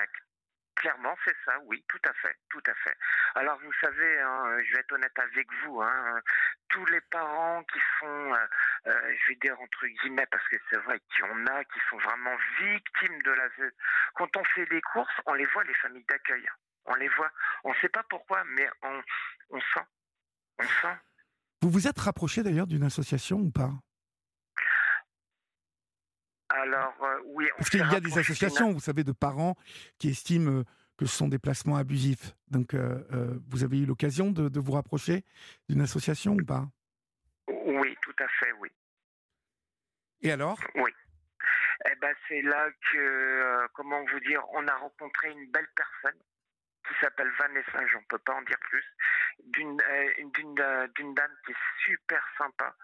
clairement, 0.81 1.15
c'est 1.25 1.37
ça, 1.45 1.53
oui, 1.67 1.85
tout 1.89 2.01
à 2.09 2.13
fait, 2.15 2.35
tout 2.49 2.63
à 2.67 2.75
fait. 2.75 2.97
Alors, 3.35 3.59
vous 3.61 3.73
savez, 3.81 4.21
hein, 4.21 4.59
je 4.65 4.73
vais 4.73 4.81
être 4.81 4.93
honnête 4.93 5.19
avec 5.19 5.47
vous, 5.63 5.83
hein, 5.83 6.21
tous 6.71 6.85
les 6.87 7.01
parents 7.03 7.63
qui 7.65 7.79
sont, 7.99 8.33
euh, 8.33 8.47
euh, 8.87 9.15
je 9.21 9.29
vais 9.29 9.39
dire 9.43 9.61
entre 9.61 9.87
guillemets, 9.87 10.27
parce 10.31 10.47
que 10.49 10.57
c'est 10.71 10.79
vrai 10.79 10.99
qu'il 11.01 11.25
y 11.25 11.29
en 11.29 11.47
a 11.47 11.65
qui 11.65 11.79
sont 11.91 11.99
vraiment 11.99 12.35
victimes 12.59 13.21
de 13.23 13.31
l'ASE. 13.31 13.73
Quand 14.15 14.35
on 14.37 14.45
fait 14.45 14.67
des 14.67 14.81
courses, 14.81 15.21
on 15.27 15.35
les 15.35 15.47
voit, 15.47 15.65
les 15.65 15.75
familles 15.75 16.07
d'accueil. 16.09 16.49
On 16.87 16.95
les 16.95 17.09
voit. 17.09 17.31
On 17.65 17.71
ne 17.71 17.79
sait 17.83 17.91
pas 17.91 18.03
pourquoi, 18.09 18.43
mais 18.45 18.69
on, 18.83 19.03
on 19.51 19.61
sent. 19.61 19.87
On 20.59 20.65
sent. 20.65 20.97
vous 21.61 21.71
vous 21.71 21.87
êtes 21.87 21.99
rapproché 21.99 22.43
d'ailleurs 22.43 22.67
d'une 22.67 22.85
association 22.85 23.39
ou 23.39 23.51
pas? 23.51 23.71
Alors, 26.51 26.95
euh, 27.03 27.21
oui, 27.27 27.47
on 27.55 27.59
Parce 27.59 27.71
qu'il 27.71 27.81
y 27.81 27.95
a 27.95 28.01
des 28.01 28.19
associations, 28.19 28.73
vous 28.73 28.81
savez, 28.81 29.05
de 29.05 29.13
parents 29.13 29.57
qui 29.99 30.09
estiment 30.11 30.51
euh, 30.51 30.65
que 30.99 31.07
ce 31.07 31.17
sont 31.17 31.29
des 31.29 31.39
placements 31.39 31.77
abusifs. 31.77 32.35
Donc, 32.49 32.75
euh, 32.75 33.03
euh, 33.13 33.39
vous 33.49 33.65
avez 33.65 33.79
eu 33.79 33.87
l'occasion 33.87 34.31
de, 34.31 34.49
de 34.49 34.61
vous 34.61 34.73
rapprocher 34.73 35.25
d'une 35.69 35.81
association 35.81 36.33
ou 36.33 36.45
pas? 36.45 36.67
Oui, 37.49 37.97
tout 38.03 38.17
à 38.19 38.29
fait, 38.29 38.53
oui. 38.61 38.69
Et 40.23 40.33
alors? 40.33 40.59
Oui. 40.75 40.91
Eh 41.91 41.95
ben, 42.01 42.15
c'est 42.29 42.43
là 42.43 42.69
que, 42.93 43.67
comment 43.75 44.05
vous 44.13 44.21
dire, 44.21 44.43
on 44.53 44.67
a 44.69 44.75
rencontré 44.75 45.31
une 45.31 45.51
belle 45.51 45.69
personne 45.75 46.21
qui 46.87 46.95
s'appelle 47.01 47.31
Vanessa, 47.39 47.87
j'en 47.93 48.03
peux 48.09 48.19
pas 48.19 48.35
en 48.35 48.43
dire 48.43 48.59
plus, 48.71 48.85
d'une 49.45 49.81
euh, 49.81 50.09
d'une 50.35 50.61
euh, 50.61 50.87
d'une 50.97 51.15
dame 51.15 51.33
qui 51.45 51.53
est 51.53 51.57
super 51.87 52.23
sympa. 52.37 52.75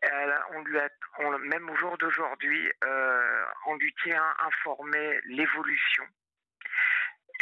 Elle, 0.00 0.34
on 0.54 0.62
lui 0.64 0.78
a, 0.78 0.88
on- 1.18 1.38
même 1.38 1.68
au 1.70 1.76
jour 1.76 1.96
d'aujourd'hui, 1.98 2.72
euh, 2.84 3.44
on 3.66 3.76
lui 3.76 3.94
tient 4.02 4.34
informé 4.46 5.20
l'évolution. 5.26 6.04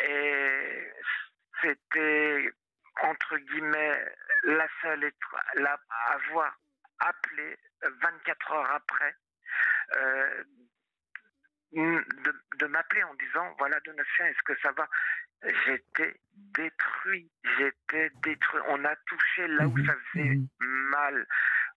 Et 0.02 0.92
c'était 1.62 2.50
entre 3.02 3.36
guillemets 3.38 4.14
la 4.44 4.66
seule 4.82 5.10
la, 5.54 5.78
à 5.90 6.12
avoir 6.14 6.54
appelé 6.98 7.56
24 7.82 8.52
heures 8.52 8.70
après 8.70 9.14
euh, 9.94 10.44
de, 11.72 12.34
de 12.58 12.66
m'appeler 12.66 13.02
en 13.04 13.14
disant 13.14 13.54
voilà 13.58 13.78
Donatien 13.80 14.26
est-ce 14.26 14.42
que 14.44 14.58
ça 14.60 14.72
va? 14.72 14.88
J'étais 15.64 16.14
détruit 16.34 17.30
j'étais 17.56 18.10
détruit 18.22 18.60
on 18.68 18.84
a 18.84 18.94
touché 19.06 19.46
là 19.48 19.66
où 19.66 19.76
Mhm, 19.76 19.86
ça 19.86 19.94
faisait 20.12 20.24
mhm. 20.34 20.48
mal 20.60 21.26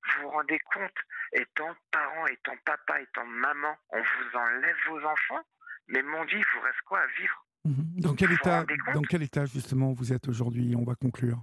vous 0.06 0.22
vous 0.22 0.30
rendez 0.30 0.60
compte 0.74 0.98
étant 1.34 1.76
parent 1.92 2.28
étant 2.28 2.56
papa 2.66 3.02
étant 3.02 3.26
maman 3.26 3.76
on 3.90 4.02
vous 4.02 4.38
enlève 4.38 4.78
vos 4.90 5.04
enfants 5.06 5.44
mais 5.88 6.02
mon 6.02 6.26
dieu 6.26 6.38
il 6.40 6.46
vous 6.54 6.62
reste 6.62 6.82
quoi 6.86 7.00
à 7.00 7.08
vivre? 7.08 7.46
Mhm. 7.66 8.02
Dans 8.02 8.16
quel 8.16 8.32
état, 8.32 8.66
dans 8.94 9.02
quel 9.02 9.24
état 9.24 9.46
justement 9.46 9.94
vous 9.94 10.12
êtes 10.12 10.28
aujourd'hui? 10.28 10.76
On 10.78 10.84
va 10.84 10.96
conclure. 10.96 11.38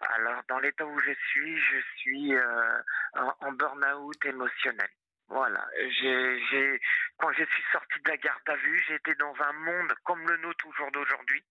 Alors, 0.00 0.42
dans 0.48 0.58
l'état 0.58 0.84
où 0.86 0.98
je 1.00 1.12
suis, 1.30 1.58
je 1.58 1.76
suis 1.96 2.34
euh, 2.34 2.82
en, 3.14 3.32
en 3.40 3.52
burn-out 3.52 4.24
émotionnel. 4.24 4.88
Voilà. 5.28 5.66
J'ai, 6.00 6.40
j'ai, 6.50 6.80
quand 7.18 7.30
je 7.32 7.44
suis 7.44 7.62
sorti 7.72 8.00
de 8.04 8.10
la 8.10 8.16
garde 8.16 8.48
à 8.48 8.56
vue, 8.56 8.82
j'étais 8.88 9.14
dans 9.16 9.34
un 9.40 9.52
monde 9.52 9.92
comme 10.04 10.26
le 10.26 10.36
nôtre 10.38 10.66
au 10.66 10.72
jour 10.72 10.90
d'aujourd'hui, 10.90 11.44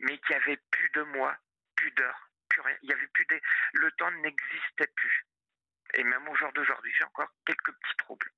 mais 0.00 0.18
qui 0.18 0.34
avait 0.34 0.58
plus 0.70 0.90
de 0.94 1.02
moi, 1.02 1.36
plus 1.76 1.90
d'heures, 1.92 2.30
plus 2.48 2.60
rien. 2.60 2.76
Il 2.82 2.90
y 2.90 2.92
avait 2.92 3.06
plus 3.08 3.26
des, 3.26 3.40
le 3.74 3.90
temps 3.92 4.10
n'existait 4.22 4.92
plus. 4.94 5.26
Et 5.94 6.04
même 6.04 6.28
au 6.28 6.34
jour 6.34 6.52
d'aujourd'hui, 6.52 6.92
j'ai 6.96 7.04
encore 7.04 7.32
quelques 7.46 7.72
petits 7.72 7.96
troubles. 7.98 8.30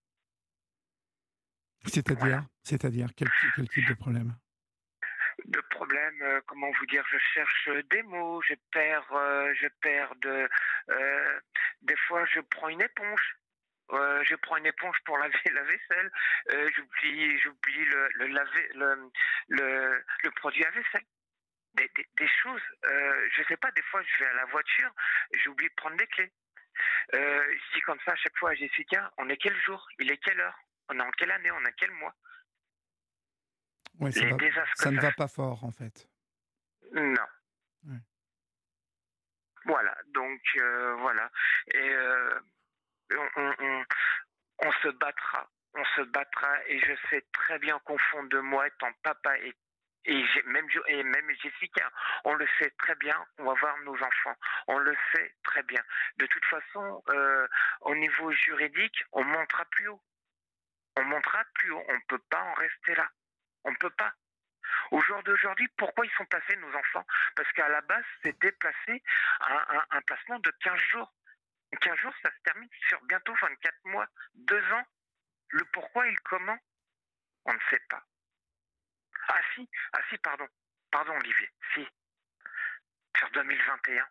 C'est-à-dire, 1.85 2.19
Voilà. 2.19 2.45
c'est-à-dire 2.63 3.09
quel, 3.17 3.29
quel 3.57 3.69
type 3.69 3.89
de 3.89 3.95
problème? 3.95 4.35
De 5.47 5.61
problèmes, 5.71 6.23
euh, 6.23 6.41
comment 6.47 6.71
vous 6.71 6.87
dire, 6.87 7.05
je 7.11 7.19
cherche 7.19 7.69
des 7.91 8.03
mots, 8.05 8.41
je 8.43 8.55
perds, 8.71 9.13
euh, 9.13 9.53
je 9.61 9.67
perds 9.81 10.15
de, 10.17 10.49
euh, 10.91 11.41
des 11.83 11.97
fois 12.07 12.25
je 12.27 12.39
prends 12.41 12.69
une 12.69 12.83
éponge, 12.83 13.37
euh, 13.91 14.23
je 14.25 14.37
prends 14.37 14.57
une 14.59 14.67
éponge 14.67 14.97
pour 15.05 15.19
laver 15.19 15.35
la 15.53 15.63
vaisselle, 15.65 16.13
euh, 16.53 16.71
j'oublie, 16.77 17.39
j'oublie 17.41 17.85
le, 17.87 18.09
le 18.15 18.27
laver, 18.29 18.69
le, 18.75 19.11
le, 19.49 20.05
le 20.23 20.31
produit 20.33 20.65
à 20.65 20.71
vaisselle. 20.71 21.05
Des, 21.75 21.91
des, 21.97 22.07
des 22.19 22.29
choses, 22.43 22.61
euh, 22.85 23.29
je 23.33 23.43
sais 23.45 23.57
pas, 23.57 23.71
des 23.73 23.83
fois 23.83 24.03
je 24.03 24.19
vais 24.23 24.31
à 24.31 24.35
la 24.35 24.45
voiture, 24.45 24.95
j'oublie 25.43 25.69
de 25.69 25.75
prendre 25.75 25.97
les 25.97 26.07
clés. 26.09 26.31
Euh, 27.15 27.43
je 27.57 27.75
dis 27.75 27.81
comme 27.83 27.99
ça 28.05 28.13
à 28.13 28.17
chaque 28.17 28.37
fois 28.39 28.51
à 28.51 28.55
Jessica, 28.55 29.13
on 29.19 29.29
est 29.29 29.37
quel 29.37 29.57
jour, 29.63 29.87
il 29.99 30.11
est 30.11 30.17
quelle 30.19 30.41
heure, 30.41 30.59
on 30.89 30.99
est 30.99 31.03
en 31.03 31.11
quelle 31.13 31.31
année, 31.31 31.51
on 31.51 31.65
est 31.65 31.73
quel 31.77 31.91
mois? 31.93 32.15
Ça, 34.11 34.21
va- 34.31 34.37
ça 34.75 34.91
ne 34.91 34.97
ça 34.97 35.03
va 35.03 35.13
pas 35.13 35.29
fort 35.29 35.65
en 35.65 35.71
fait. 35.73 36.09
Non. 36.93 37.27
Voilà, 39.65 39.97
donc 40.09 40.41
euh, 40.57 40.95
voilà. 40.97 41.31
Et 41.73 41.79
euh, 41.91 42.41
on, 43.13 43.29
on- 43.37 43.55
on- 43.61 43.85
on 44.65 44.73
se 44.83 44.89
battra. 44.89 45.49
On 45.75 45.85
se 45.97 46.03
battra 46.03 46.67
et 46.69 46.79
je 46.81 46.93
sais 47.09 47.25
très 47.33 47.59
bien 47.59 47.79
qu'au 47.81 47.97
fond 48.11 48.25
de 48.25 48.39
moi, 48.41 48.67
étant 48.67 48.93
papa 49.03 49.39
et, 49.39 49.55
et, 50.05 50.25
même, 50.47 50.67
et 50.89 51.03
même 51.03 51.31
Jessica, 51.43 51.91
on 52.25 52.35
le 52.35 52.47
sait 52.59 52.71
très 52.79 52.95
bien 52.97 53.17
qu'on 53.37 53.45
va 53.45 53.55
voir 53.55 53.77
nos 53.79 53.95
enfants. 54.03 54.37
On 54.67 54.79
le 54.79 54.97
sait 55.13 55.35
très 55.45 55.63
bien. 55.63 55.83
De 56.17 56.27
toute 56.27 56.45
façon, 56.47 57.03
euh, 57.11 57.47
au 57.83 57.95
niveau 57.95 58.31
juridique, 58.33 59.05
on 59.13 59.25
montera 59.25 59.65
plus 59.67 59.89
haut. 59.89 60.03
On 60.97 61.05
montera 61.05 61.45
plus 61.55 61.71
haut. 61.71 61.85
On 61.89 61.95
ne 61.95 62.05
peut 62.09 62.23
pas 62.31 62.41
en 62.43 62.55
rester 62.55 62.95
là. 62.95 63.09
On 63.65 63.71
ne 63.71 63.77
peut 63.77 63.91
pas. 63.91 64.13
Au 64.91 65.01
jour 65.01 65.23
d'aujourd'hui, 65.23 65.69
pourquoi 65.77 66.05
ils 66.07 66.13
sont 66.13 66.27
placés, 66.27 66.57
nos 66.57 66.75
enfants? 66.75 67.07
Parce 67.37 67.51
qu'à 67.53 67.69
la 67.69 67.81
base, 67.83 68.05
c'était 68.23 68.53
placé 68.53 69.03
un, 69.41 69.55
un- 69.77 69.87
un 69.91 70.03
placement 70.03 70.39
de 70.41 70.51
15 70.63 70.79
jours. 70.93 71.13
15 71.81 71.97
jours, 71.99 72.15
ça 72.23 72.31
se 72.31 72.43
termine 72.45 72.69
sur 72.89 73.01
bientôt 73.03 73.35
24 73.41 73.75
mois, 73.85 74.07
2 74.35 74.73
ans. 74.73 74.85
Le 75.51 75.65
pourquoi 75.73 76.07
et 76.07 76.11
le 76.11 76.17
comment, 76.25 76.59
on 77.47 77.53
ne 77.55 77.59
sait 77.71 77.83
pas. 77.89 78.03
Ah 79.29 79.41
si, 79.55 79.69
ah 79.93 80.01
si, 80.11 80.19
pardon. 80.19 80.47
Pardon, 80.91 81.13
Olivier. 81.17 81.49
Si. 81.75 81.87
Sur 83.19 83.31
2021. 83.31 84.07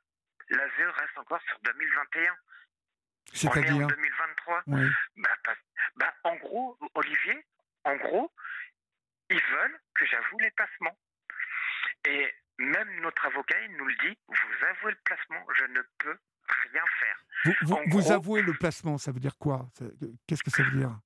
L'ASE 0.49 0.93
reste 0.97 1.17
encore 1.17 1.41
sur 1.47 1.59
2021. 1.59 2.21
On 2.23 2.27
est 2.27 3.47
en 3.47 3.53
C'est-à-dire, 3.53 3.87
2023. 3.87 4.63
oui. 4.67 4.89
Bah, 5.17 5.29
pas- 5.43 5.55
bah, 5.95 6.13
en 6.23 6.35
gros, 6.37 6.77
Olivier, 6.95 7.45
en 7.85 7.95
gros, 7.97 8.31
ils 9.29 9.41
veulent 9.51 9.79
que 9.95 10.05
j'avoue 10.05 10.37
les 10.39 10.51
placements. 10.51 10.97
Et 12.05 12.33
même 12.57 12.99
notre 13.01 13.25
avocat, 13.25 13.59
il 13.61 13.77
nous 13.77 13.85
le 13.85 13.95
dit, 13.95 14.17
vous 14.27 14.65
avouez 14.65 14.91
le 14.91 14.97
placement, 15.03 15.45
je 15.57 15.65
ne 15.65 15.81
peux 15.99 16.17
rien 16.71 16.83
faire. 16.99 17.23
Vous, 17.45 17.53
vous- 17.61 17.73
en 17.73 17.81
vous 17.87 17.99
gros- 18.01 18.11
avouez 18.11 18.41
le 18.41 18.53
placement, 18.53 18.97
ça 18.97 19.11
veut 19.11 19.19
dire 19.19 19.37
quoi? 19.37 19.67
Qu'est-ce 20.27 20.43
que 20.43 20.51
ça 20.51 20.63
veut 20.63 20.71
dire? 20.77 20.99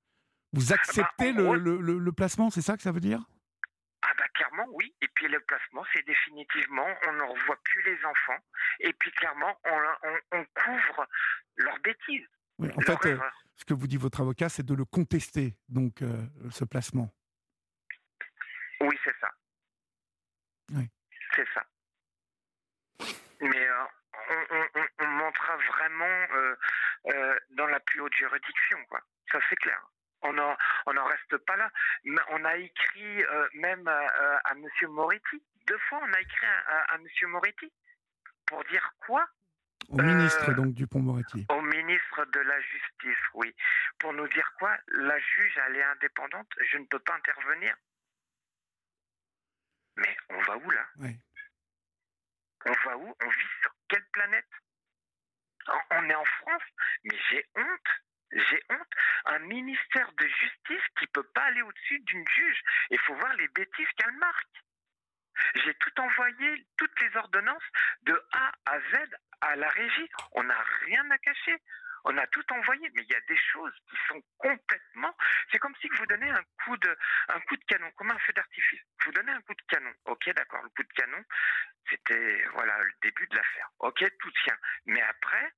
Vous 0.53 0.73
acceptez 0.73 1.31
en 1.31 1.33
le, 1.33 1.43
gros- 1.43 1.55
le- 1.55 1.77
le- 1.81 1.99
le 1.99 2.11
placement, 2.11 2.49
c'est 2.49 2.61
ça 2.61 2.75
que 2.77 2.81
ça 2.83 2.91
veut 2.91 2.99
dire? 3.01 3.19
Ah 3.19 3.23
bah 3.27 3.34
clairement, 4.55 4.71
oui. 4.75 4.93
Et 5.01 5.07
puis 5.09 5.27
le 5.27 5.39
placement, 5.41 5.83
c'est 5.93 6.03
définitivement, 6.05 6.87
on 7.07 7.13
ne 7.13 7.21
revoit 7.23 7.57
plus 7.63 7.81
les 7.83 8.05
enfants. 8.05 8.37
Et 8.79 8.93
puis 8.93 9.11
clairement, 9.11 9.57
on, 9.65 9.81
on- 10.03 10.39
on 10.39 10.45
couvre 10.45 11.07
leurs 11.57 11.79
bêtises, 11.79 12.27
Oui, 12.57 12.69
En 12.75 12.81
fait, 12.81 13.05
euh, 13.09 13.19
ce 13.55 13.65
que 13.65 13.73
vous 13.73 13.87
dit 13.87 13.97
votre 13.97 14.21
avocat, 14.21 14.47
c'est 14.49 14.65
de 14.65 14.73
le 14.73 14.85
contester, 14.85 15.55
donc 15.69 16.01
euh, 16.01 16.25
ce 16.51 16.63
placement. 16.63 17.09
Oui, 18.81 18.97
c'est 19.03 19.15
ça. 19.19 19.29
Oui. 20.73 20.89
C'est 21.35 21.47
ça. 21.53 21.63
Mais 23.41 23.67
euh, 23.67 23.83
on, 24.29 24.55
on- 24.55 24.69
on- 24.81 25.05
on 25.05 25.07
montera 25.07 25.57
vraiment 25.57 26.27
dans 27.51 27.67
la 27.67 27.79
plus 27.81 27.99
haute 28.01 28.13
juridiction, 28.15 28.77
quoi. 28.89 29.01
Ça, 29.31 29.39
c'est 29.49 29.55
clair. 29.57 29.81
On 30.27 30.33
n'en 30.33 30.57
on 30.85 31.05
reste 31.05 31.37
pas 31.45 31.55
là. 31.55 31.71
On 32.29 32.43
a 32.45 32.55
écrit 32.57 33.23
euh, 33.23 33.47
même 33.53 33.87
à, 33.87 34.37
à, 34.45 34.53
Monsieur 34.55 34.87
Moretti. 34.87 35.43
Deux 35.67 35.77
fois, 35.89 35.99
on 36.03 36.13
a 36.13 36.19
écrit 36.19 36.45
à, 36.45 36.59
à, 36.59 36.93
à 36.93 36.97
Monsieur 36.97 37.27
Moretti 37.27 37.71
pour 38.47 38.63
dire 38.65 38.91
quoi? 39.05 39.27
Au 39.89 39.97
ministre, 40.01 40.49
Euh, 40.49 40.53
donc, 40.55 40.73
Dupont-Moretti. 40.73 41.45
Au 41.49 41.61
ministre 41.61 42.25
de 42.25 42.39
la 42.39 42.59
Justice, 42.61 43.23
oui. 43.35 43.55
Pour 43.99 44.13
nous 44.13 44.27
dire 44.29 44.51
quoi? 44.57 44.75
La 44.87 45.19
juge, 45.19 45.59
elle 45.67 45.75
est 45.75 45.83
indépendante, 45.83 46.47
je 46.71 46.77
ne 46.77 46.85
peux 46.85 46.99
pas 46.99 47.13
intervenir. 47.15 47.75
Mais 49.97 50.17
on 50.29 50.39
va 50.41 50.57
où 50.57 50.69
là? 50.71 50.87
Oui. 50.97 51.15
On 52.65 52.73
va 52.85 52.97
où? 52.97 53.15
On 53.23 53.29
vit 53.29 53.47
sur 53.61 53.71
quelle 53.89 54.05
planète? 54.11 54.49
On 55.91 56.09
est 56.09 56.15
en 56.15 56.25
France, 56.25 56.63
mais 57.03 57.17
j'ai 57.29 57.45
honte. 57.55 57.89
J'ai 58.35 58.61
honte. 58.69 58.93
Un 59.25 59.39
ministère 59.39 60.11
de 60.13 60.27
justice 60.27 60.83
qui 60.99 61.07
peut 61.07 61.27
pas 61.33 61.43
aller 61.45 61.61
au-dessus 61.61 61.99
d'une 62.01 62.27
juge. 62.27 62.61
Il 62.89 62.99
faut 62.99 63.15
voir 63.15 63.33
les 63.35 63.47
bêtises 63.49 63.87
qu'elle 63.97 64.15
marque. 64.17 64.63
J'ai 65.55 65.73
tout 65.75 66.01
envoyé, 66.01 66.67
toutes 66.77 67.01
les 67.01 67.15
ordonnances, 67.17 67.63
de 68.03 68.21
A 68.33 68.51
à 68.65 68.79
Z 68.79 69.15
à 69.41 69.55
la 69.55 69.69
régie. 69.69 70.09
On 70.33 70.43
n'a 70.43 70.61
rien 70.85 71.09
à 71.11 71.17
cacher. 71.17 71.57
On 72.07 72.15
a 72.17 72.27
tout 72.27 72.53
envoyé, 72.53 72.87
mais 72.93 73.01
il 73.01 73.11
y 73.11 73.15
a 73.15 73.21
des 73.21 73.37
choses 73.37 73.73
qui 73.89 73.97
sont 74.07 74.21
complètement. 74.37 75.15
C'est 75.51 75.57
comme 75.57 75.75
si 75.81 75.87
vous 75.87 76.05
donnez 76.05 76.29
un 76.29 76.43
coup 76.63 76.77
de, 76.77 76.95
un 77.29 77.39
coup 77.41 77.57
de 77.57 77.63
canon, 77.65 77.89
comme 77.95 78.11
un 78.11 78.19
feu 78.19 78.33
d'artifice. 78.33 78.81
Vous 79.03 79.11
donnez 79.11 79.31
un 79.31 79.41
coup 79.41 79.55
de 79.55 79.63
canon. 79.67 79.91
Ok, 80.05 80.29
d'accord, 80.35 80.61
le 80.61 80.69
coup 80.69 80.83
de 80.83 80.93
canon, 80.93 81.23
c'était 81.89 82.45
voilà 82.53 82.77
le 82.83 82.91
début 83.01 83.25
de 83.27 83.35
l'affaire. 83.35 83.69
Ok, 83.79 84.05
tout 84.19 84.31
tient. 84.43 84.57
Mais 84.85 85.01
après, 85.01 85.51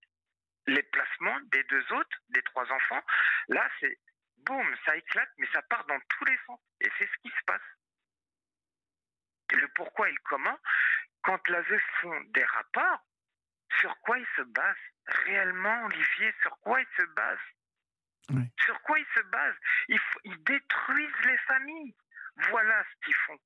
les 0.67 0.83
placements 0.83 1.39
des 1.51 1.63
deux 1.65 1.93
autres, 1.93 2.17
des 2.29 2.41
trois 2.43 2.69
enfants, 2.71 3.01
là, 3.49 3.67
c'est 3.79 3.97
boum, 4.45 4.65
ça 4.85 4.95
éclate, 4.95 5.29
mais 5.37 5.47
ça 5.53 5.61
part 5.63 5.85
dans 5.87 5.99
tous 6.09 6.25
les 6.25 6.37
sens. 6.45 6.59
Et 6.81 6.89
c'est 6.97 7.05
ce 7.07 7.17
qui 7.21 7.29
se 7.29 7.43
passe. 7.45 7.61
Le 9.53 9.67
pourquoi 9.75 10.09
et 10.09 10.11
le 10.11 10.17
comment, 10.25 10.57
quand 11.23 11.47
l'ASE 11.49 11.81
font 12.01 12.21
des 12.29 12.43
rapports, 12.43 13.05
sur 13.79 13.97
quoi 14.01 14.17
ils 14.19 14.27
se 14.35 14.41
basent 14.41 14.75
réellement, 15.25 15.85
Olivier? 15.85 16.33
Sur 16.41 16.57
quoi 16.59 16.81
ils 16.81 16.87
se 16.97 17.03
basent 17.15 17.37
Oui. 18.31 18.43
Sur 18.65 18.81
quoi 18.81 18.99
ils 18.99 19.05
se 19.15 19.21
basent 19.23 19.55
ils, 19.89 20.43
détruisent 20.43 21.25
les 21.25 21.37
familles. 21.47 21.95
Voilà 22.49 22.83
ce 22.83 23.05
qu'ils 23.05 23.15
font. 23.15 23.37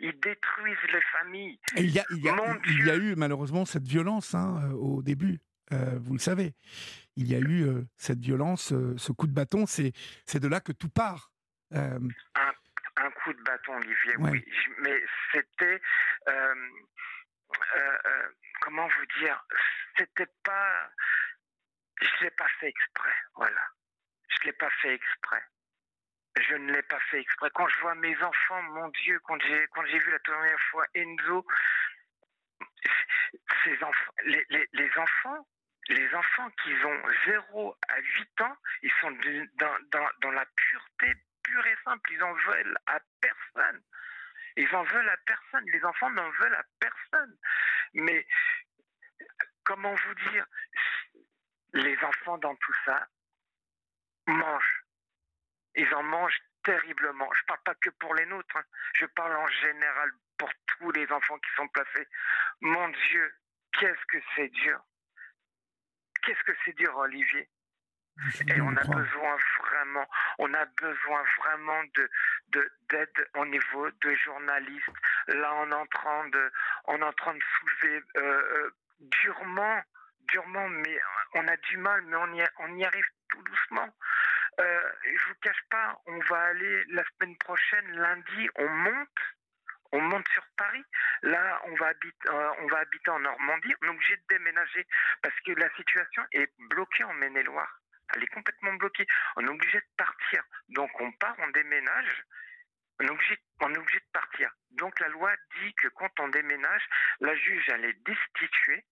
Ils 0.00 0.18
détruisent 0.20 0.92
les 0.92 1.02
familles. 1.12 1.60
Et 1.76 1.82
il 1.82 1.90
y 1.90 1.98
a, 1.98 2.04
il 2.10 2.18
y 2.22 2.28
a- 2.28 2.34
Mon 2.34 2.54
il 2.64 2.86
y 2.86 2.90
a 2.90 2.98
Dieu. 2.98 3.12
eu 3.12 3.16
malheureusement 3.16 3.64
cette 3.64 3.86
violence 3.86 4.34
hein, 4.34 4.60
euh, 4.64 4.72
au 4.74 5.02
début. 5.02 5.38
Euh, 5.72 5.98
vous 6.00 6.14
le 6.14 6.18
savez, 6.18 6.54
il 7.16 7.30
y 7.30 7.34
a 7.34 7.38
eu 7.38 7.64
euh, 7.64 7.84
cette 7.96 8.20
violence, 8.20 8.72
euh, 8.72 8.96
ce 8.96 9.12
coup 9.12 9.26
de 9.26 9.34
bâton. 9.34 9.66
C'est 9.66 9.92
c'est 10.24 10.40
de 10.40 10.48
là 10.48 10.60
que 10.60 10.72
tout 10.72 10.88
part. 10.88 11.30
Un, 11.70 13.10
coup 13.22 13.32
de 13.32 13.42
bâton, 13.42 13.76
Olivier, 13.76 14.16
oui. 14.18 14.44
Mais 14.80 15.02
c'était. 15.32 15.80
Comment 18.60 18.88
vous 18.88 19.20
dire 19.20 19.44
C'était 19.96 20.26
pas. 20.44 20.90
Je 22.00 22.06
ne 22.06 22.24
l'ai 22.24 22.30
pas 22.30 22.48
fait 22.60 22.68
exprès, 22.68 23.14
voilà. 23.34 23.62
Je 24.28 24.36
ne 24.40 24.44
l'ai 24.46 24.52
pas 24.52 24.70
fait 24.82 24.94
exprès. 24.94 25.42
Je 26.40 26.54
ne 26.54 26.72
l'ai 26.72 26.82
pas 26.82 27.00
fait 27.10 27.20
exprès. 27.20 27.50
Quand 27.54 27.66
je 27.68 27.80
vois 27.80 27.94
mes 27.96 28.16
enfants, 28.22 28.62
mon 28.62 28.88
Dieu, 28.88 29.18
quand 29.24 29.40
j'ai 29.42 29.66
quand 29.72 29.84
j'ai 29.86 29.98
vu 29.98 30.10
la 30.10 30.18
première 30.20 30.60
fois 30.70 30.86
Enzo, 30.94 31.46
ces 33.64 33.82
enfants, 33.82 34.12
les, 34.24 34.44
les, 34.50 34.68
les 34.72 34.90
enfants, 34.96 35.46
les 35.88 36.14
enfants 36.14 36.50
qui 36.62 36.72
ont 36.84 37.02
0 37.26 37.76
à 37.88 37.98
8 38.00 38.40
ans, 38.42 38.56
ils 38.82 38.92
sont 39.00 39.10
dans, 39.10 40.30
la 40.30 40.46
pureté 40.46 41.14
pure 41.42 41.66
et 41.66 41.76
simple. 41.84 42.12
Ils 42.12 42.22
en 42.22 42.34
veulent 42.34 42.78
à 42.86 43.00
personne. 43.20 43.82
Ils 44.56 44.74
en 44.74 44.82
veulent 44.82 45.08
à 45.08 45.16
personne. 45.18 45.64
Les 45.72 45.84
enfants 45.84 46.10
n'en 46.10 46.30
veulent 46.30 46.54
à 46.54 46.64
personne. 46.78 47.36
Mais 47.94 48.26
comment 49.64 49.94
vous 49.94 50.30
dire 50.30 50.46
Les 51.72 51.96
enfants 52.04 52.38
dans 52.38 52.56
tout 52.56 52.74
ça 52.84 53.06
mangent. 54.26 54.84
Ils 55.74 55.94
en 55.94 56.02
mangent 56.02 56.42
terriblement. 56.64 57.30
Je 57.32 57.40
ne 57.42 57.46
parle 57.46 57.62
pas 57.64 57.74
que 57.76 57.90
pour 57.90 58.14
les 58.14 58.26
nôtres. 58.26 58.56
Hein. 58.56 58.64
Je 58.94 59.06
parle 59.06 59.36
en 59.36 59.46
général 59.46 60.12
pour 60.36 60.50
tous 60.66 60.90
les 60.92 61.10
enfants 61.10 61.38
qui 61.38 61.50
sont 61.56 61.68
placés. 61.68 62.06
Mon 62.60 62.88
Dieu, 62.88 63.34
qu'est-ce 63.72 64.04
que 64.06 64.18
c'est 64.34 64.48
dur. 64.48 64.82
Qu'est-ce 66.22 66.42
que 66.44 66.52
c'est 66.64 66.76
dur, 66.76 66.96
Olivier 66.96 67.48
et 68.48 68.60
on 68.60 68.76
a 68.76 68.84
besoin 68.84 69.36
vraiment, 69.60 70.06
on 70.38 70.52
a 70.54 70.64
besoin 70.64 71.22
vraiment 71.38 71.82
de 71.94 72.10
d'aide 72.88 73.28
au 73.36 73.46
niveau 73.46 73.90
de 73.90 74.14
journalistes. 74.24 74.88
Là, 75.28 75.54
on 75.56 75.70
est 75.70 75.74
en 75.74 75.86
train 75.86 76.28
de, 76.28 76.50
on 76.86 76.98
est 76.98 77.04
en 77.04 77.12
train 77.12 77.34
de 77.34 77.42
soulever 77.58 78.02
euh, 78.16 78.22
euh, 78.22 78.70
durement, 79.00 79.80
durement, 80.22 80.68
mais 80.68 80.98
on 81.34 81.46
a 81.46 81.56
du 81.56 81.76
mal, 81.76 82.02
mais 82.06 82.16
on 82.16 82.34
y, 82.34 82.44
on 82.58 82.76
y 82.76 82.84
arrive 82.84 83.04
tout 83.28 83.42
doucement. 83.42 83.88
Euh, 84.60 84.92
je 85.04 85.28
vous 85.28 85.34
cache 85.42 85.62
pas, 85.70 86.00
on 86.06 86.18
va 86.30 86.40
aller 86.46 86.84
la 86.88 87.04
semaine 87.04 87.36
prochaine, 87.38 87.92
lundi, 87.92 88.48
on 88.56 88.68
monte 88.68 89.37
on 89.92 90.00
monte 90.00 90.28
sur 90.28 90.44
Paris. 90.56 90.84
Là, 91.22 91.60
on 91.64 91.74
va 91.76 91.86
habiter, 91.88 92.28
euh, 92.28 92.52
on 92.58 92.66
va 92.66 92.78
habiter 92.78 93.10
en 93.10 93.18
Normandie. 93.20 93.74
On 93.82 93.86
est 93.86 93.90
obligé 93.90 94.16
de 94.16 94.22
déménager 94.28 94.86
parce 95.22 95.38
que 95.40 95.52
la 95.52 95.70
situation 95.76 96.24
est 96.32 96.50
bloquée 96.70 97.04
en 97.04 97.14
Maine-et-Loire. 97.14 97.80
Elle 98.14 98.24
est 98.24 98.34
complètement 98.34 98.72
bloquée. 98.74 99.06
On 99.36 99.46
est 99.46 99.50
obligé 99.50 99.78
de 99.78 99.96
partir. 99.96 100.42
Donc, 100.70 100.90
on 101.00 101.12
part, 101.12 101.36
on 101.38 101.48
déménage. 101.48 102.24
On 103.00 103.04
est, 103.04 103.10
obligé, 103.10 103.36
de 103.60 104.12
partir. 104.12 104.50
Donc, 104.72 104.98
la 104.98 105.08
loi 105.08 105.30
dit 105.60 105.74
que 105.74 105.88
quand 105.88 106.10
on 106.18 106.28
déménage, 106.28 106.82
la 107.20 107.34
juge, 107.36 107.64
elle 107.68 107.84
est 107.84 108.04
destituée 108.04 108.84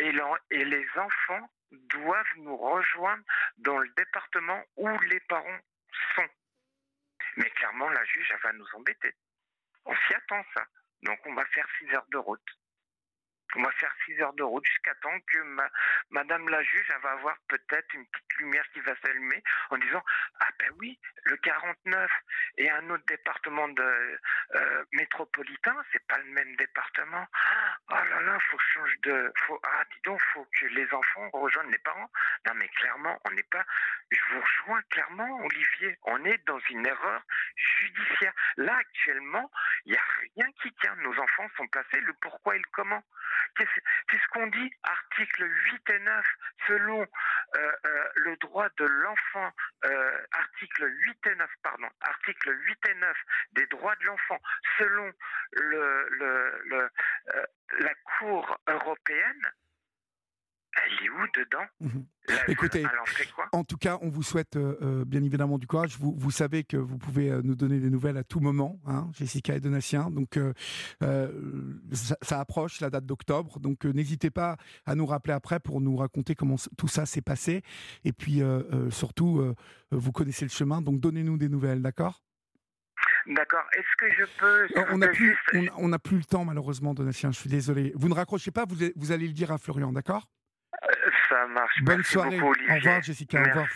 et, 0.00 0.12
et 0.50 0.64
les 0.64 0.86
enfants 0.96 1.50
doivent 1.70 2.36
nous 2.38 2.56
rejoindre 2.56 3.22
dans 3.58 3.78
le 3.78 3.88
département 3.96 4.60
où 4.76 4.88
les 5.00 5.20
parents 5.20 5.60
sont. 6.16 6.28
Mais 7.36 7.50
clairement, 7.50 7.88
la 7.90 8.04
juge, 8.04 8.28
elle 8.32 8.40
va 8.42 8.52
nous 8.54 8.66
embêter. 8.74 9.14
On 9.86 9.94
s'y 9.94 10.14
attend, 10.14 10.42
ça. 10.54 10.64
Donc, 11.02 11.18
on 11.26 11.34
va 11.34 11.44
faire 11.46 11.66
6 11.78 11.94
heures 11.94 12.06
de 12.10 12.18
route. 12.18 12.40
On 13.56 13.62
va 13.62 13.70
faire 13.72 13.92
6 14.06 14.20
heures 14.20 14.32
de 14.34 14.42
route 14.42 14.64
jusqu'à 14.66 14.94
temps 14.96 15.18
que 15.32 15.38
Madame 16.10 16.48
la 16.48 16.62
juge 16.62 16.88
va 17.02 17.12
avoir 17.12 17.36
peut-être 17.48 17.94
une 17.94 18.06
petite 18.06 18.34
lumière 18.38 18.64
qui 18.72 18.80
va 18.80 18.94
s'allumer 19.04 19.42
en 19.70 19.78
disant 19.78 20.02
Ah 20.40 20.48
ben 20.58 20.70
oui, 20.78 20.98
le 21.24 21.36
49 21.36 22.10
et 22.58 22.70
un 22.70 22.90
autre 22.90 23.04
département 23.06 23.68
de 23.68 24.18
euh, 24.54 24.84
métropolitain, 24.92 25.76
c'est 25.92 26.06
pas 26.06 26.18
le 26.18 26.30
même 26.32 26.56
département. 26.56 27.26
Oh 27.90 27.94
là 27.94 28.20
là, 28.22 28.38
faut 28.50 28.56
que 28.56 28.62
je 28.62 28.72
change 28.78 29.00
de. 29.02 29.32
Faut, 29.46 29.60
ah, 29.62 29.84
dis 29.92 30.00
donc, 30.04 30.20
faut 30.32 30.46
que 30.58 30.66
les 30.66 30.92
enfants 30.92 31.30
rejoignent 31.32 31.70
les 31.70 31.78
parents. 31.78 32.10
Non, 32.46 32.54
mais 32.56 32.68
clairement, 32.68 33.20
on 33.24 33.30
n'est 33.32 33.42
pas. 33.44 33.64
Je 34.10 34.20
vous 34.30 34.40
rejoins 34.40 34.82
clairement, 34.90 35.40
Olivier. 35.44 35.98
On 36.04 36.24
est 36.24 36.44
dans 36.46 36.60
une 36.70 36.86
erreur 36.86 37.22
judiciaire. 37.56 38.32
Là, 38.56 38.76
actuellement, 38.76 39.50
il 39.84 39.92
n'y 39.92 39.98
a 39.98 40.02
rien 40.36 40.50
qui 40.62 40.72
tient. 40.74 40.94
Nos 40.96 41.18
enfants 41.18 41.48
sont 41.56 41.66
placés 41.68 42.00
le 42.00 42.12
pourquoi 42.20 42.56
et 42.56 42.58
le 42.58 42.68
comment. 42.72 43.02
Qu'est-ce 43.56 44.28
qu'on 44.32 44.46
dit 44.48 44.72
Article 44.82 45.44
8 45.44 45.90
et 45.90 45.98
9, 46.00 46.26
selon 46.66 47.00
euh, 47.02 47.72
euh, 47.86 48.04
le 48.16 48.36
droit 48.36 48.68
de 48.78 48.84
l'enfant, 48.84 49.50
euh, 49.84 50.26
article 50.32 50.90
8 50.90 51.26
et 51.26 51.34
9, 51.36 51.50
pardon, 51.62 51.88
article 52.00 52.50
8 52.50 52.78
et 52.88 52.94
9 52.94 53.16
des 53.52 53.66
droits 53.66 53.94
de 53.96 54.06
l'enfant, 54.06 54.38
selon 54.78 55.12
le, 55.52 56.08
le, 56.10 56.90
la 57.80 57.94
Cour 58.18 58.58
européenne, 58.68 59.52
elle 60.84 61.06
est 61.06 61.10
où 61.10 61.26
dedans 61.34 61.66
mhm. 61.80 62.06
Écoutez, 62.48 62.84
en 63.52 63.64
tout 63.64 63.76
cas, 63.76 63.98
on 64.00 64.08
vous 64.08 64.22
souhaite 64.22 64.56
euh, 64.56 64.78
euh, 64.82 65.04
bien 65.04 65.22
évidemment 65.22 65.58
du 65.58 65.66
courage. 65.66 65.98
Vous, 65.98 66.14
vous 66.16 66.30
savez 66.30 66.64
que 66.64 66.76
vous 66.76 66.96
pouvez 66.96 67.30
euh, 67.30 67.42
nous 67.44 67.54
donner 67.54 67.80
des 67.80 67.90
nouvelles 67.90 68.16
à 68.16 68.24
tout 68.24 68.40
moment, 68.40 68.80
hein, 68.86 69.10
Jessica 69.12 69.54
et 69.54 69.60
Donatien. 69.60 70.10
Donc, 70.10 70.38
ça, 71.92 72.40
approche 72.40 72.80
la 72.80 72.90
date 72.90 73.04
d'octobre. 73.04 73.60
Donc, 73.60 73.84
n'hésitez 73.84 74.30
pas 74.30 74.56
à 74.86 74.94
nous 74.94 75.06
rappeler 75.06 75.34
après 75.34 75.60
pour 75.60 75.80
nous 75.80 75.96
raconter 75.96 76.34
comment 76.34 76.56
tout 76.78 76.88
ça 76.88 77.04
s'est 77.04 77.22
passé. 77.22 77.62
Et 78.04 78.12
puis, 78.12 78.40
surtout, 78.90 79.54
vous 79.90 80.12
connaissez 80.12 80.44
le 80.44 80.50
chemin. 80.50 80.80
Donc, 80.80 81.00
donnez-nous 81.00 81.36
des 81.36 81.48
nouvelles, 81.48 81.82
d'accord? 81.82 82.22
D'accord. 83.26 83.64
Est-ce 83.76 83.96
que 83.98 84.14
je 84.14 84.24
peux. 84.38 84.68
On 84.92 84.98
n'a 84.98 85.08
plus, 85.08 85.36
on, 85.76 85.90
plus 85.98 86.18
le 86.18 86.24
temps, 86.24 86.44
malheureusement, 86.44 86.94
Donatien. 86.94 87.32
Je 87.32 87.38
suis 87.38 87.50
désolé. 87.50 87.92
Vous 87.96 88.08
ne 88.08 88.14
raccrochez 88.14 88.50
pas, 88.50 88.64
vous, 88.66 88.76
vous 88.96 89.12
allez 89.12 89.26
le 89.26 89.32
dire 89.32 89.52
à 89.52 89.58
Florian, 89.58 89.92
d'accord? 89.92 90.26
Ça 91.44 91.52
marche. 91.52 91.82
Bonne 91.82 92.02
soirée. 92.02 92.40
Au 92.40 92.74
revoir, 92.74 93.02
Jessica. 93.02 93.40
Au 93.40 93.44
revoir. 93.44 93.68